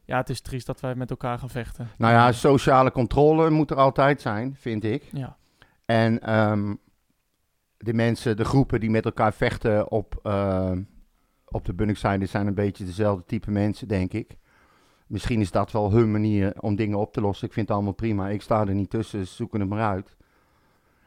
Ja, 0.06 0.18
het 0.18 0.30
is 0.30 0.42
triest 0.42 0.66
dat 0.66 0.80
wij 0.80 0.96
met 0.96 1.10
elkaar 1.10 1.40
gaan 1.40 1.50
vechten. 1.50 1.88
Nou 1.98 2.14
ja, 2.14 2.28
Eh, 2.28 2.34
sociale 2.34 2.92
controle 2.92 3.50
moet 3.50 3.72
er 3.72 3.78
altijd 3.78 4.22
zijn, 4.22 4.56
vind 4.56 4.84
ik. 4.84 5.04
ja. 5.12 5.38
En 5.86 6.22
ehm, 6.22 6.76
de 7.78 7.94
mensen, 7.94 8.38
de 8.38 8.46
groepen 8.46 8.80
die 8.80 8.90
met 8.90 9.06
elkaar 9.06 9.34
vechten 9.34 9.92
op, 9.92 10.20
uh, 10.24 10.72
op 11.46 11.66
de 11.66 11.74
Bunningside 11.74 12.26
zijn 12.26 12.48
een 12.48 12.54
beetje 12.54 12.86
dezelfde 12.86 13.26
type 13.26 13.52
mensen, 13.52 13.88
denk 13.88 14.14
ik. 14.14 14.38
Misschien 15.08 15.40
is 15.42 15.52
dat 15.52 15.72
wel 15.72 15.92
hun 15.92 16.12
manier 16.12 16.54
om 16.62 16.76
dingen 16.76 16.98
op 16.98 17.14
te 17.14 17.22
lossen. 17.22 17.48
Ik 17.48 17.54
vind 17.54 17.68
het 17.68 17.76
allemaal 17.76 17.94
prima. 17.94 18.30
Ik 18.30 18.42
sta 18.42 18.68
er 18.68 18.74
niet 18.74 18.90
tussen, 18.90 19.20
dus 19.20 19.36
zoeken 19.36 19.60
het 19.60 19.70
maar 19.70 19.88
uit. 19.90 20.16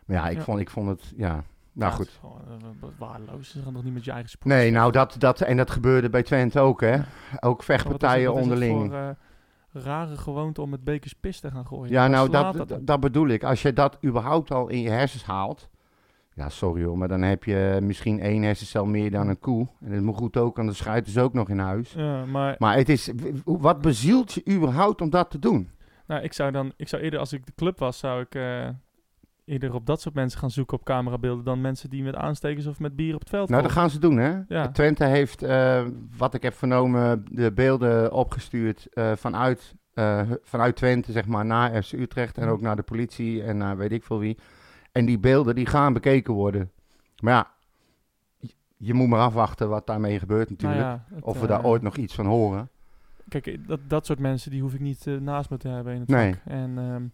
Maar 0.07 0.17
ja, 0.17 0.29
ik, 0.29 0.37
Ja. 0.37 0.43
Vond, 0.43 0.61
ik 0.61 0.71
vond 0.71 0.89
het, 0.89 1.13
ja, 1.17 1.45
nou 1.75 1.91
Ja, 1.91 1.97
goed. 1.97 2.07
is 2.07 2.19
gewoon, 2.21 2.41
eh, 2.49 2.67
wat 2.81 2.93
waardeloos. 2.99 3.51
Ze 3.51 3.63
gaan 3.63 3.73
nog 3.73 3.85
niet 3.85 3.95
met 3.95 4.05
je 4.05 4.11
eigen 4.11 4.31
sport. 4.31 4.55
Nee, 4.55 4.71
nou 4.71 4.93
dat, 4.93 5.17
dat, 5.19 5.41
en 5.41 5.57
dat 5.57 5.71
gebeurde 5.71 6.11
bij 6.11 6.23
Twente 6.23 6.61
ook, 6.61 6.81
hè. 6.81 6.97
Ook 7.41 7.63
vechtpartijen 7.63 8.27
Wat 8.33 8.37
is 8.37 8.41
het 8.45 8.53
onderling. 8.53 8.91
voor, 8.91 8.99
eh, 8.99 9.83
rare 9.85 10.17
gewoonte 10.17 10.63
om 10.63 10.71
met 10.71 10.85
bekers 10.85 11.13
pis 11.13 11.41
te 11.41 11.51
gaan 11.51 11.67
gooien? 11.67 11.93
Ja, 11.93 12.07
nou, 12.07 12.31
dat, 12.31 12.77
dat, 12.81 13.01
bedoel 13.01 13.29
ik. 13.29 13.45
Als 13.45 13.63
je 13.63 13.73
dat 13.73 13.99
überhaupt 14.05 14.51
al 14.51 14.69
in 14.69 14.81
je 14.81 14.91
hersens 14.91 15.25
haalt. 15.25 15.69
Ja, 16.37 16.49
sorry 16.49 16.85
hoor, 16.85 16.99
maar 16.99 17.09
dan 17.09 17.23
heb 17.23 17.45
je 17.45 17.79
misschien 17.83 18.21
één 18.21 18.43
hersencel 18.43 18.85
meer 18.87 19.11
dan 19.11 19.29
een 19.29 19.39
koe. 19.39 19.69
En 19.81 19.91
dat 19.91 20.01
moet 20.03 20.17
goed 20.17 20.37
ook, 20.37 20.59
anders 20.59 20.79
schuiten 20.79 21.13
ze 21.13 21.21
ook 21.21 21.33
nog 21.33 21.49
in 21.49 21.59
huis. 21.59 21.93
Ja, 21.93 22.25
maar 22.25 22.57
Maar 22.59 22.77
het 22.77 22.89
is, 22.89 23.11
wat 23.45 23.81
bezielt 23.81 24.33
je 24.33 24.43
überhaupt 24.51 25.01
om 25.01 25.11
dat 25.11 25.31
te 25.31 25.39
doen? 25.39 25.71
nou, 26.07 26.23
ik 26.23 26.33
zou 26.33 26.51
dan, 26.51 26.73
ik 26.77 26.89
zou 26.89 27.03
eerder 27.03 27.19
als 27.19 27.33
ik 27.33 27.47
de 27.47 27.53
club 27.57 27.79
was, 27.79 27.99
zou 27.99 28.21
ik 28.21 28.35
eh, 28.35 28.69
eerder 29.45 29.75
op 29.75 29.87
dat 29.87 30.01
soort 30.01 30.15
mensen 30.15 30.39
gaan 30.39 30.51
zoeken 30.51 30.77
op 30.79 30.85
camerabeelden 30.85 31.45
dan 31.45 31.61
mensen 31.61 31.91
die 31.91 32.03
met 32.03 32.15
aanstekers 32.15 32.67
of 32.67 32.79
met 32.81 32.97
bier 32.97 33.15
op 33.15 33.21
het 33.21 33.29
veld 33.29 33.49
Nou, 33.49 33.63
dat 33.63 33.73
gaan 33.73 33.91
ze 33.91 33.99
doen, 33.99 34.17
hè? 34.17 34.39
Ja. 34.49 34.69
Twente 34.71 35.05
heeft, 35.05 35.43
eh, 35.43 35.85
wat 36.17 36.35
ik 36.35 36.43
heb 36.43 36.55
vernomen, 36.55 37.25
de 37.31 37.53
beelden 37.53 38.13
opgestuurd 38.13 38.87
eh, 38.93 39.13
vanuit, 39.13 39.75
eh, 39.95 40.31
vanuit 40.43 40.77
Twente, 40.77 41.13
zeg 41.13 41.27
maar, 41.27 41.45
naar 41.45 41.83
FC 41.83 41.93
Utrecht. 41.93 42.37
En 42.39 42.45
Mhm. 42.45 42.53
ook 42.53 42.61
naar 42.61 42.77
de 42.77 42.83
politie 42.83 43.43
en 43.43 43.57
naar 43.57 43.77
weet 43.77 43.93
ik 43.93 44.05
veel 44.05 44.19
wie. 44.19 44.39
En 44.93 45.05
die 45.05 45.19
beelden, 45.19 45.55
die 45.55 45.67
gaan 45.67 45.93
bekeken 45.93 46.35
worden. 46.35 46.71
Maar 47.23 47.33
ja, 47.35 47.51
je, 48.77 48.95
moet 48.95 49.09
maar 49.09 49.21
afwachten 49.21 49.69
wat 49.69 49.87
daarmee 49.87 50.19
gebeurt 50.19 50.51
natuurlijk. 50.51 50.81
Nou 50.81 50.93
ja, 50.93 51.05
het, 51.15 51.25
of 51.25 51.41
we 51.41 51.47
daar 51.47 51.65
ooit 51.65 51.83
nog 51.83 51.97
iets 51.97 52.15
van 52.15 52.27
horen. 52.27 52.69
Kijk, 53.29 53.69
dat, 53.69 53.81
dat 53.89 54.07
soort 54.07 54.19
mensen 54.19 54.51
die 54.51 54.61
hoef 54.63 54.75
ik 54.75 54.81
niet 54.81 55.07
naast 55.21 55.51
me 55.51 55.57
te 55.57 55.69
hebben 55.69 55.95
in 55.95 56.01
het 56.01 56.09
Nee. 56.09 56.33
vak. 56.33 56.43
En 56.45 56.79
ehm, 56.79 57.05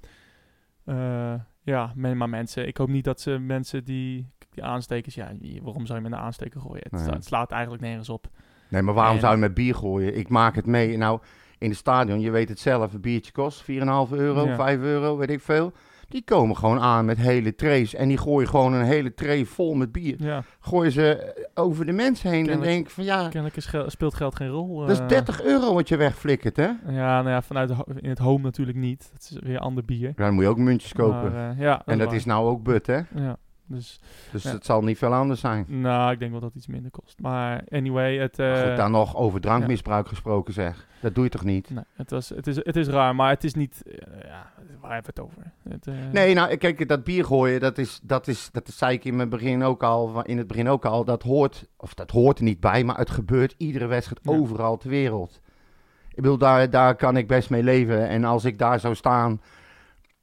eh, 0.98 1.40
ja, 1.62 1.92
men, 1.94 2.16
maar 2.16 2.28
mensen, 2.28 2.66
ik 2.66 2.76
hoop 2.76 2.88
niet 2.88 3.04
dat 3.04 3.20
ze 3.20 3.38
mensen 3.38 3.84
die, 3.84 4.26
die 4.50 4.64
aanstekers, 4.64 5.14
ja, 5.14 5.32
waarom 5.62 5.86
zou 5.86 5.98
je 5.98 6.08
met 6.08 6.18
een 6.18 6.24
aansteker 6.24 6.60
gooien? 6.60 6.82
Het, 6.82 6.92
Nee. 6.92 7.00
sta- 7.02 7.12
het 7.12 7.24
slaat 7.24 7.50
eigenlijk 7.50 7.82
nergens 7.82 8.08
op. 8.08 8.28
Nee, 8.68 8.82
maar 8.82 8.94
waarom 8.94 9.14
En- 9.14 9.20
zou 9.20 9.34
je 9.34 9.40
met 9.40 9.54
bier 9.54 9.74
gooien? 9.74 10.16
Ik 10.16 10.28
maak 10.28 10.54
het 10.54 10.66
mee. 10.66 10.96
Nou, 10.96 11.20
in 11.58 11.68
het 11.68 11.78
stadion, 11.78 12.20
je 12.20 12.30
weet 12.30 12.48
het 12.48 12.58
zelf, 12.58 12.92
een 12.92 13.00
biertje 13.00 13.32
kost 13.32 13.62
4,5 13.62 14.12
euro, 14.12 14.46
Ja. 14.46 14.54
5 14.54 14.80
euro, 14.80 15.16
weet 15.16 15.30
ik 15.30 15.40
veel. 15.40 15.72
Die 16.10 16.22
komen 16.24 16.56
gewoon 16.56 16.80
aan 16.80 17.04
met 17.04 17.18
hele 17.18 17.54
trays 17.54 17.94
en 17.94 18.08
die 18.08 18.18
gooien 18.18 18.48
gewoon 18.48 18.72
een 18.72 18.84
hele 18.84 19.14
tray 19.14 19.44
vol 19.44 19.74
met 19.74 19.92
bier. 19.92 20.14
Ja, 20.18 20.42
Gooien 20.60 20.92
ze 20.92 21.14
eh, 21.16 21.44
over 21.54 21.86
de 21.86 21.92
mensen 21.92 22.30
heen 22.30 22.48
en 22.50 22.60
denk 22.60 22.90
van 22.90 23.04
ja, 23.04 23.20
kennelijk 23.28 23.56
is 23.56 23.66
gel- 23.66 23.90
speelt 23.90 24.14
geld 24.14 24.36
geen 24.36 24.48
rol. 24.48 24.78
dat 24.80 24.90
is 24.90 24.98
eh. 24.98 25.06
30 25.08 25.42
euro 25.42 25.74
wat 25.74 25.88
je 25.88 25.96
wegflikkert, 25.96 26.56
hè? 26.56 26.68
Ja, 26.86 27.22
nou 27.22 27.28
ja, 27.28 27.42
vanuit 27.42 27.70
in 27.96 28.08
het 28.08 28.18
home 28.18 28.42
natuurlijk 28.42 28.78
niet. 28.78 29.10
Dat 29.12 29.30
is 29.30 29.38
weer 29.48 29.58
ander 29.58 29.84
bier. 29.84 30.08
Ja, 30.08 30.24
dan 30.24 30.34
moet 30.34 30.42
je 30.44 30.48
ook 30.50 30.58
muntjes 30.58 30.92
kopen. 30.92 31.32
Maar, 31.32 31.50
eh, 31.50 31.58
ja, 31.60 31.82
en 31.86 31.98
dat 31.98 32.06
waar. 32.06 32.16
is 32.16 32.24
nou 32.24 32.48
ook 32.48 32.62
but, 32.62 32.86
hè? 32.86 33.00
Ja, 33.14 33.36
dus 33.70 34.00
Dus 34.32 34.42
Ja. 34.42 34.50
het 34.52 34.64
zal 34.64 34.82
niet 34.82 34.98
veel 34.98 35.14
anders 35.14 35.40
zijn. 35.40 35.66
nou, 35.68 36.12
ik 36.12 36.18
denk 36.18 36.30
wel 36.30 36.40
dat 36.40 36.48
het 36.48 36.58
iets 36.58 36.66
minder 36.66 36.90
kost. 36.90 37.18
Maar 37.20 37.62
anyway, 37.68 38.16
het, 38.18 38.38
eh, 38.38 38.62
Goed, 38.68 38.76
dan 38.76 38.90
nog 38.90 39.16
over 39.16 39.40
drankmisbruik 39.40 40.08
gesproken 40.08 40.52
zeg. 40.54 40.86
Dat 41.00 41.14
doe 41.14 41.24
je 41.24 41.30
toch 41.30 41.44
niet? 41.44 41.70
nee, 41.70 41.84
het, 41.94 42.10
was, 42.10 42.28
het, 42.28 42.46
is, 42.46 42.56
het 42.56 42.76
is 42.76 42.88
raar, 42.88 43.14
maar 43.14 43.30
het 43.30 43.44
is 43.44 43.54
niet... 43.54 43.82
eh, 43.86 43.92
ja, 44.22 44.52
waar 44.80 44.92
hebben 44.92 45.12
we 45.14 45.20
het 45.20 45.20
over? 45.20 45.52
Het, 45.68 45.86
eh, 45.86 45.94
Nee, 46.12 46.34
nou, 46.34 46.56
kijk, 46.56 46.88
dat 46.88 47.04
bier 47.04 47.24
gooien, 47.24 47.60
dat 47.60 47.78
is, 47.78 48.00
dat 48.02 48.28
is, 48.28 48.48
dat 48.52 48.68
zei 48.68 48.94
ik 48.94 49.04
in, 49.04 49.16
mijn 49.16 49.28
begin 49.28 49.62
ook 49.62 49.82
al, 49.82 50.22
in 50.22 50.38
het 50.38 50.46
begin 50.46 50.68
ook 50.68 50.84
al, 50.84 51.04
dat 51.04 51.22
hoort, 51.22 51.66
of 51.76 51.94
dat 51.94 52.10
hoort 52.10 52.38
er 52.38 52.44
niet 52.44 52.60
bij, 52.60 52.84
maar 52.84 52.96
het 52.98 53.10
gebeurt 53.10 53.54
iedere 53.58 53.86
wedstrijd 53.86 54.20
Ja. 54.22 54.30
overal 54.32 54.76
ter 54.76 54.88
wereld. 54.90 55.40
Ik 56.08 56.16
bedoel, 56.22 56.38
daar, 56.38 56.70
daar 56.70 56.94
kan 56.96 57.16
ik 57.16 57.26
best 57.28 57.50
mee 57.50 57.62
leven. 57.62 58.08
En 58.08 58.24
als 58.24 58.44
ik 58.44 58.58
daar 58.58 58.80
zou 58.80 58.94
staan 58.94 59.40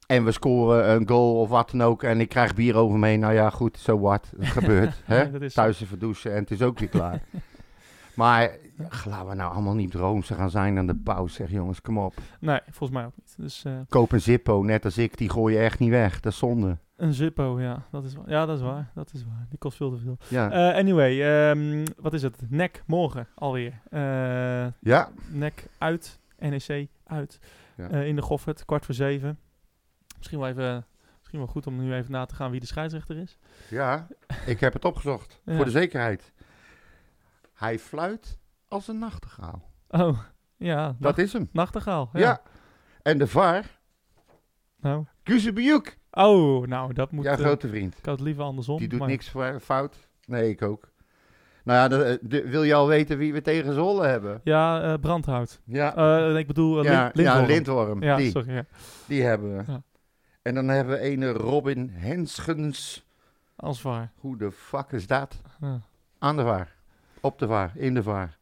en 0.08 0.24
we 0.24 0.32
scoren 0.32 0.90
een 0.90 1.08
goal 1.08 1.40
of 1.40 1.48
wat 1.48 1.70
dan 1.70 1.82
ook 1.82 2.02
en 2.02 2.20
ik 2.20 2.28
krijg 2.28 2.54
bier 2.54 2.76
over 2.76 2.98
me 2.98 3.06
heen, 3.06 3.20
nou 3.20 3.32
ja, 3.34 3.50
goed, 3.50 3.78
zo 3.78 3.98
wat, 3.98 4.32
dat 4.36 4.46
gebeurt. 4.46 5.02
hè? 5.04 5.38
Dat 5.38 5.54
Thuis 5.54 5.80
even 5.82 5.98
douchen 5.98 6.32
en 6.34 6.40
het 6.40 6.50
is 6.50 6.62
ook 6.62 6.78
weer 6.78 6.88
klaar. 6.88 7.22
maar 8.14 8.56
laten 9.04 9.28
we 9.28 9.34
nou 9.34 9.52
allemaal 9.52 9.74
niet 9.74 9.90
droomse 9.90 10.34
gaan 10.34 10.50
zijn 10.50 10.78
aan 10.78 10.86
de 10.86 10.94
pauze, 10.94 11.34
zeg 11.34 11.50
jongens, 11.50 11.80
kom 11.80 11.98
op. 11.98 12.14
Nee, 12.40 12.60
volgens 12.64 12.90
mij 12.98 13.04
ook 13.04 13.12
niet. 13.16 13.34
Dus 13.36 13.64
eh, 13.64 13.72
Koop 13.88 14.12
een 14.12 14.20
Zippo, 14.20 14.62
net 14.62 14.84
als 14.84 14.98
ik, 14.98 15.16
die 15.16 15.30
gooi 15.30 15.54
je 15.54 15.60
echt 15.60 15.78
niet 15.78 15.90
weg, 15.90 16.20
dat 16.20 16.32
is 16.32 16.38
zonde. 16.38 16.78
een 16.96 17.12
Zippo, 17.14 17.60
ja, 17.60 17.82
dat 17.90 18.04
is. 18.04 18.14
Ja, 18.26 18.46
dat 18.46 18.56
is 18.56 18.62
waar. 18.62 18.90
Dat 18.94 19.10
is 19.14 19.24
waar. 19.24 19.46
Die 19.48 19.58
kost 19.58 19.76
veel 19.76 19.90
te 19.90 19.96
veel. 19.98 20.16
Ja, 20.28 20.50
Eh, 20.50 20.78
anyway, 20.78 21.22
ehm, 21.50 21.84
wat 21.96 22.12
is 22.12 22.22
het? 22.22 22.36
NEC 22.48 22.82
morgen 22.86 23.26
alweer. 23.34 23.80
Eh 23.90 24.00
ja. 24.80 25.08
NEC 25.30 25.66
uit, 25.78 26.18
NEC 26.38 26.88
uit. 27.04 27.38
Ja. 27.76 27.88
In 27.88 28.16
de 28.16 28.22
Goffert, 28.22 28.64
kwart 28.64 28.84
voor 28.84 28.94
zeven. 28.94 29.38
Misschien 30.18 30.38
wel, 30.38 30.48
even, 30.48 30.86
misschien 31.18 31.38
wel 31.38 31.48
goed 31.48 31.66
om 31.66 31.76
nu 31.84 31.94
even 31.94 32.12
na 32.12 32.24
te 32.24 32.34
gaan 32.34 32.50
wie 32.50 32.60
de 32.60 32.66
scheidsrechter 32.66 33.16
is. 33.16 33.38
Ja, 33.70 34.06
ik 34.46 34.60
heb 34.60 34.72
het 34.72 34.84
opgezocht. 34.84 35.40
Ja. 35.44 35.56
Voor 35.56 35.64
de 35.64 35.70
zekerheid. 35.70 36.32
Hij 37.54 37.78
fluit 37.78 38.38
als 38.68 38.88
een 38.88 38.98
nachtegaal. 38.98 39.62
Oh, 39.88 40.18
ja. 40.56 40.86
Dat 40.86 40.98
nacht- 40.98 41.18
is 41.18 41.32
hem. 41.32 41.48
Nachtegaal. 41.52 42.10
Ja. 42.12 42.20
Ja. 42.20 42.40
En 43.02 43.18
de 43.18 43.26
VAR, 43.26 43.64
Nou. 44.80 45.04
Kuzebiuk. 45.22 45.98
Oh, 46.10 46.66
nou, 46.66 46.92
dat 46.92 47.12
moet... 47.12 47.24
Jouw 47.24 47.34
eh, 47.34 47.40
grote 47.40 47.68
vriend. 47.68 47.98
ik 47.98 48.04
had 48.04 48.14
het 48.18 48.24
liever 48.26 48.44
andersom. 48.44 48.78
Die 48.78 48.88
doet 48.88 48.98
maar- 48.98 49.08
niks 49.08 49.32
fout. 49.60 50.08
Nee, 50.26 50.50
ik 50.50 50.62
ook. 50.62 50.90
Nou 51.64 51.78
ja, 51.78 51.88
de, 51.88 52.18
de- 52.22 52.48
wil 52.48 52.62
je 52.62 52.74
al 52.74 52.86
weten 52.86 53.18
wie 53.18 53.32
we 53.32 53.40
tegen 53.40 53.72
Zwolle 53.74 54.06
hebben? 54.06 54.40
Ja, 54.44 54.82
eh, 54.82 54.94
brandhout. 55.00 55.60
Ja, 55.64 55.96
Eh, 55.96 56.36
ik 56.36 56.46
bedoel, 56.46 56.78
eh, 56.78 56.84
ja, 56.84 57.10
lintworm. 57.14 57.40
ja 57.40 57.46
Lindworm. 57.46 58.02
Ja, 58.02 58.16
die, 58.16 58.30
sorry. 58.30 58.52
Ja. 58.54 58.64
die 59.06 59.22
hebben 59.22 59.56
we. 59.56 59.80
En 60.42 60.54
dan 60.54 60.68
hebben 60.68 60.98
we 60.98 61.10
een 61.12 61.32
Robin 61.32 61.90
Henschens. 61.90 63.06
Als 63.56 63.82
waar. 63.82 64.12
Hoe 64.16 64.36
de 64.36 64.52
fuck 64.52 64.92
is 64.92 65.06
dat? 65.06 65.40
Ja. 65.60 65.80
Aan 66.18 66.36
de 66.36 66.42
VAR. 66.42 66.74
Op 67.20 67.38
de 67.38 67.46
VAR. 67.46 67.72
In 67.74 67.94
de 67.94 68.02
VAR. 68.02 68.36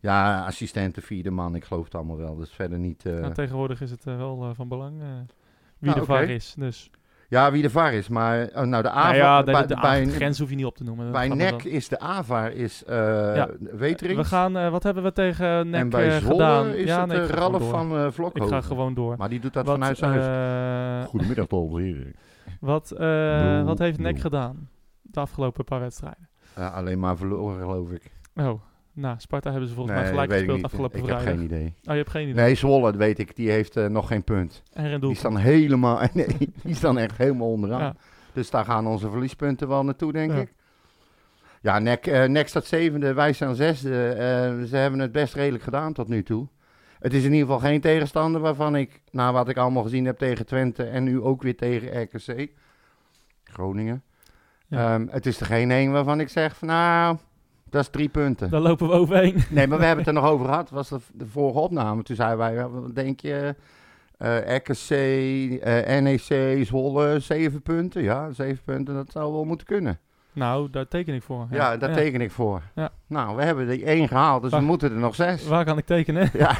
Ja, 0.00 0.44
assistenten, 0.44 1.02
vierde 1.02 1.30
man. 1.30 1.54
Ik 1.54 1.64
geloof 1.64 1.84
het 1.84 1.94
allemaal 1.94 2.16
wel. 2.16 2.36
Dus 2.36 2.50
verder 2.50 2.78
niet... 2.78 3.06
eh, 3.06 3.12
Nou, 3.12 3.34
tegenwoordig 3.34 3.80
is 3.80 3.90
het 3.90 4.06
eh, 4.06 4.16
wel 4.16 4.42
eh, 4.44 4.50
van 4.54 4.68
belang 4.68 4.98
wie 4.98 5.90
Nou, 5.90 6.00
de. 6.00 6.04
VAR 6.06 6.28
is. 6.30 6.54
Dus. 6.58 6.90
Ja, 7.28 7.52
wie 7.52 7.62
de 7.62 7.70
VAR 7.70 7.92
is. 7.92 8.08
Maar 8.08 8.48
oh, 8.54 8.62
nou, 8.62 8.82
de 8.82 8.88
Nou 8.88 8.88
AVAR... 8.88 9.16
ja, 9.16 9.42
de, 9.42 9.52
bij, 9.52 9.60
de, 9.62 9.74
de 9.74 9.80
bij, 9.80 10.06
grens 10.06 10.38
hoef 10.38 10.48
je 10.50 10.56
niet 10.56 10.64
op 10.64 10.76
te 10.76 10.84
noemen. 10.84 11.12
Bij 11.12 11.28
NEC 11.28 11.64
is 11.64 11.88
de 11.88 11.98
AVAR 11.98 12.52
is 12.52 12.84
eh 12.84 12.96
Ja. 13.36 13.48
Weterings. 13.58 14.20
We 14.22 14.24
gaan, 14.36 14.56
eh, 14.56 14.70
wat 14.70 14.82
hebben 14.82 15.02
we 15.02 15.12
tegen 15.12 15.70
NEC 15.70 15.80
en 15.80 15.88
bij 15.88 16.08
eh, 16.08 16.16
Zwolle 16.16 16.32
gedaan? 16.44 16.66
is 16.74 16.84
ja, 16.86 16.98
het 17.00 17.08
nee, 17.08 17.16
ik 17.20 17.26
ga 17.28 17.32
gewoon 17.34 17.50
Ralf 17.50 17.62
door. 17.62 17.70
van 17.70 17.96
eh 17.98 18.06
Ik 18.06 18.12
Vlokhoven. 18.12 18.48
ga 18.48 18.60
gewoon 18.60 18.94
door. 18.94 19.14
Maar 19.18 19.28
die 19.28 19.40
doet 19.40 19.52
dat 19.52 19.66
Wat, 19.66 19.74
vanuit 19.74 19.96
zijn 19.98 20.10
huis. 20.20 21.02
eh, 21.02 21.08
Goedemiddag, 21.08 21.46
Paul. 21.46 21.76
Hier. 21.76 22.12
wat, 22.60 22.90
eh, 22.90 23.64
wat 23.64 23.78
heeft 23.78 23.98
NEC 23.98 24.12
doe. 24.12 24.20
gedaan? 24.20 24.68
De 25.02 25.20
afgelopen 25.20 25.64
paar 25.64 25.80
wedstrijden. 25.80 26.28
Ja, 26.56 26.68
alleen 26.68 26.98
maar 26.98 27.16
verloren, 27.16 27.60
geloof 27.60 27.90
ik. 27.90 28.10
Oh, 28.36 28.60
nou, 28.96 29.14
Sparta 29.18 29.50
hebben 29.50 29.68
ze 29.68 29.74
volgens 29.74 29.94
nee, 29.94 30.04
mij 30.04 30.12
gelijk 30.12 30.30
ik 30.32 30.36
gespeeld 30.38 30.64
afgelopen 30.64 30.98
Ik 30.98 31.06
heb 31.06 31.18
vrijdag. 31.18 31.34
geen 31.34 31.44
idee. 31.44 31.66
Oh, 31.66 31.72
je 31.84 31.90
hebt 31.92 32.10
geen 32.10 32.28
idee. 32.28 32.44
Nee, 32.44 32.54
Zwolle, 32.54 32.82
dat 32.84 32.96
weet 32.96 33.18
ik. 33.18 33.36
Die 33.36 33.50
heeft 33.50 33.76
eh, 33.76 33.86
nog 33.86 34.08
geen 34.08 34.24
punt. 34.24 34.62
En 34.72 35.00
Die 35.00 35.14
staan 35.14 35.36
helemaal... 35.36 36.00
Nee, 36.12 36.26
die 36.62 36.74
staan 36.74 36.98
echt 36.98 37.16
helemaal 37.16 37.50
onderaan. 37.50 37.80
Ja. 37.80 37.94
Dus 38.32 38.50
daar 38.50 38.64
gaan 38.64 38.86
onze 38.86 39.10
verliespunten 39.10 39.68
wel 39.68 39.84
naartoe, 39.84 40.12
denk 40.12 40.32
Ja. 40.32 40.38
ik. 40.38 40.54
Ja, 41.60 41.78
NEC, 41.78 42.06
eh 42.06 42.24
NEC 42.24 42.48
staat 42.48 42.64
zevende, 42.66 43.12
wij 43.12 43.32
staan 43.32 43.54
zesde. 43.54 44.08
Eh, 44.08 44.62
ze 44.62 44.76
hebben 44.76 45.00
het 45.00 45.12
best 45.12 45.34
redelijk 45.34 45.64
gedaan 45.64 45.92
tot 45.92 46.08
nu 46.08 46.22
toe. 46.22 46.46
Het 46.98 47.14
is 47.14 47.24
in 47.24 47.32
ieder 47.32 47.46
geval 47.46 47.68
geen 47.70 47.80
tegenstander 47.80 48.40
waarvan 48.40 48.76
ik, 48.76 49.00
na 49.10 49.32
wat 49.32 49.48
ik 49.48 49.56
allemaal 49.56 49.82
gezien 49.82 50.04
heb 50.04 50.18
tegen 50.18 50.46
Twente 50.46 50.84
en 50.84 51.04
nu 51.04 51.20
ook 51.20 51.42
weer 51.42 51.56
tegen 51.56 52.02
RKC, 52.02 52.48
Groningen. 53.44 54.02
Ja. 54.66 54.94
Ehm, 54.94 55.06
het 55.10 55.26
is 55.26 55.40
er 55.40 55.46
geen 55.46 55.70
een 55.70 55.92
waarvan 55.92 56.20
ik 56.20 56.28
zeg 56.28 56.56
van 56.56 56.68
nou, 56.68 57.16
dat 57.76 57.84
is 57.84 57.90
drie 57.90 58.08
punten. 58.08 58.50
Daar 58.50 58.60
lopen 58.60 58.88
we 58.88 58.92
overheen. 58.94 59.34
Nee, 59.50 59.66
maar 59.66 59.78
we 59.78 59.84
hebben 59.84 60.04
het 60.04 60.14
er 60.14 60.20
nog 60.22 60.30
over 60.30 60.46
gehad. 60.46 60.70
was 60.70 60.88
de, 60.88 60.98
de 61.12 61.26
vorige 61.26 61.58
opname. 61.58 62.02
Toen 62.02 62.16
zeiden 62.16 62.38
wij, 62.38 62.54
ja, 62.54 62.68
wat 62.68 62.94
denk 62.94 63.20
je, 63.20 63.54
eh 64.18 64.56
RKC, 64.56 64.90
eh, 65.62 66.00
NEC, 66.00 66.66
Zwolle, 66.66 67.20
zeven 67.20 67.62
punten. 67.62 68.02
Ja, 68.02 68.32
zeven 68.32 68.64
punten, 68.64 68.94
dat 68.94 69.10
zou 69.10 69.32
wel 69.32 69.44
moeten 69.44 69.66
kunnen. 69.66 69.98
Nou, 70.32 70.70
daar 70.70 70.88
teken 70.88 71.14
ik 71.14 71.22
voor. 71.22 71.46
Ja, 71.50 71.76
daar 71.76 71.92
teken 71.94 72.20
ik 72.20 72.30
voor. 72.30 72.62
Ja. 72.74 72.90
Nou, 73.06 73.36
we 73.36 73.42
hebben 73.42 73.68
die 73.68 73.84
één 73.84 74.08
gehaald, 74.08 74.42
dus 74.42 74.50
Waar- 74.50 74.60
we 74.60 74.66
moeten 74.66 74.90
er 74.90 74.98
nog 74.98 75.14
zes. 75.14 75.46
Waar 75.46 75.64
kan 75.64 75.78
ik 75.78 75.86
tekenen? 75.86 76.30
Ja. 76.32 76.56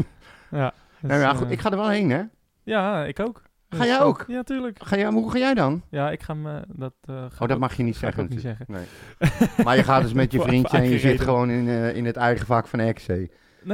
ja. 0.50 0.72
dus, 1.00 1.10
Nou 1.10 1.20
ja, 1.20 1.30
eh, 1.30 1.36
goed, 1.36 1.50
ik 1.50 1.60
ga 1.60 1.70
er 1.70 1.76
wel 1.76 1.88
heen, 1.88 2.10
hè? 2.10 2.22
ja, 2.62 3.04
ik 3.04 3.20
ook. 3.20 3.42
Ga 3.68 3.84
jij 3.86 3.98
eh, 3.98 4.04
ook? 4.04 4.24
Ja, 4.28 4.42
tuurlijk. 4.42 4.78
Ga 4.84 4.96
jij, 4.96 5.10
hoe 5.10 5.30
ga 5.30 5.38
jij 5.38 5.54
dan? 5.54 5.82
Ja, 5.88 6.10
ik 6.10 6.22
ga 6.22 6.34
me... 6.34 6.62
Dat, 6.68 6.94
eh, 7.00 7.14
ga 7.14 7.24
Oh, 7.24 7.38
dat 7.38 7.50
ook- 7.50 7.58
mag 7.58 7.74
je 7.74 7.82
niet 7.82 7.96
zeggen. 7.96 8.26
niet 8.28 8.40
zeggen. 8.40 8.66
Nee. 8.68 8.84
Maar 9.64 9.76
je 9.76 9.82
gaat 9.84 10.02
dus 10.02 10.12
met 10.12 10.32
je 10.32 10.40
vriendje 10.48 10.76
en 10.78 10.84
je 10.88 10.98
zit 10.98 11.20
gewoon 11.20 11.50
in, 11.50 11.68
eh, 11.68 11.96
in 11.96 12.04
het 12.04 12.16
eigen 12.16 12.46
vak 12.46 12.66
van 12.66 12.88
RKC. 12.88 13.06
Nee, 13.08 13.28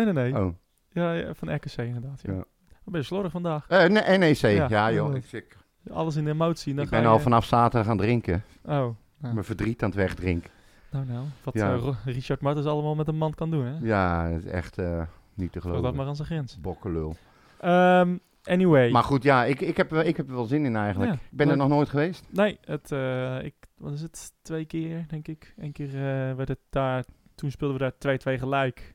nee, 0.05 0.12
nee. 0.12 0.36
Oh. 0.38 0.55
Ja, 0.88 1.12
ja, 1.12 1.34
van 1.34 1.55
RKC 1.55 1.76
inderdaad. 1.76 2.20
Ja. 2.22 2.32
Ja. 2.32 2.38
Wat 2.68 2.92
ben 2.92 3.01
je 3.01 3.03
slordig 3.07 3.30
vandaag? 3.32 3.64
Eh, 3.68 3.88
nee, 3.88 4.18
NEC, 4.18 4.36
ja, 4.36 4.66
Ja, 4.68 4.92
joh. 4.92 5.14
Ik, 5.16 5.32
ik, 5.32 5.57
Alles 5.92 6.16
in 6.16 6.28
emotie. 6.28 6.74
Dan 6.74 6.82
ik 6.84 6.88
ga 6.90 6.97
ben 6.97 7.05
je- 7.07 7.12
al 7.12 7.18
vanaf 7.20 7.45
zaterdag 7.45 7.90
aan 7.90 7.97
het 7.97 8.07
drinken. 8.07 8.42
Oh, 8.64 8.70
nou, 8.70 8.95
Mijn 9.18 9.45
verdriet 9.45 9.82
aan 9.82 9.88
het 9.88 9.99
wegdrinken. 9.99 10.51
nou, 10.90 11.07
nou. 11.07 11.24
Wat 11.42 11.55
Ja. 11.55 11.74
eh, 11.74 11.88
Richard 12.05 12.40
Martens 12.40 12.66
allemaal 12.66 12.95
met 12.95 13.09
een 13.09 13.16
man 13.16 13.34
kan 13.34 13.51
doen, 13.51 13.64
hè? 13.66 13.74
Ja, 13.82 14.28
dat 14.30 14.38
is 14.38 14.45
echt 14.51 14.78
eh, 14.78 14.86
niet 15.34 15.53
te 15.53 15.61
Zeg 15.61 15.62
dat 15.62 15.62
geloven. 15.62 15.97
maar 15.97 16.07
aan 16.07 16.16
zijn 16.16 16.28
grens. 16.28 16.59
Bokkelul. 16.61 17.16
Ehm, 17.61 18.16
anyway. 18.45 18.90
Maar 18.90 19.03
goed, 19.03 19.22
ja, 19.22 19.45
ik, 19.45 19.61
ik, 19.61 19.76
heb, 19.76 19.92
er- 19.92 20.05
ik 20.07 20.16
heb 20.16 20.28
er 20.28 20.34
wel 20.34 20.45
zin 20.45 20.64
in 20.64 20.76
eigenlijk. 20.76 21.11
Ja, 21.12 21.16
ik 21.16 21.36
ben 21.36 21.49
er 21.49 21.57
nog 21.57 21.68
nooit 21.68 21.88
geweest. 21.88 22.24
Nee, 22.30 22.59
het, 22.64 22.92
eh, 22.92 23.42
ik, 23.45 23.55
wat 23.76 23.92
is 23.92 24.03
het? 24.03 24.32
Twee 24.42 24.64
keer, 24.64 25.05
denk 25.09 25.28
ik. 25.28 25.55
Eén 25.57 25.72
keer 25.72 25.88
eh, 25.88 26.34
werd 26.34 26.49
het 26.49 26.59
daar, 26.70 27.05
toen 27.34 27.51
speelden 27.51 27.78
we 27.78 27.92
daar 27.99 28.18
2-2 28.36 28.40
gelijk. 28.40 28.95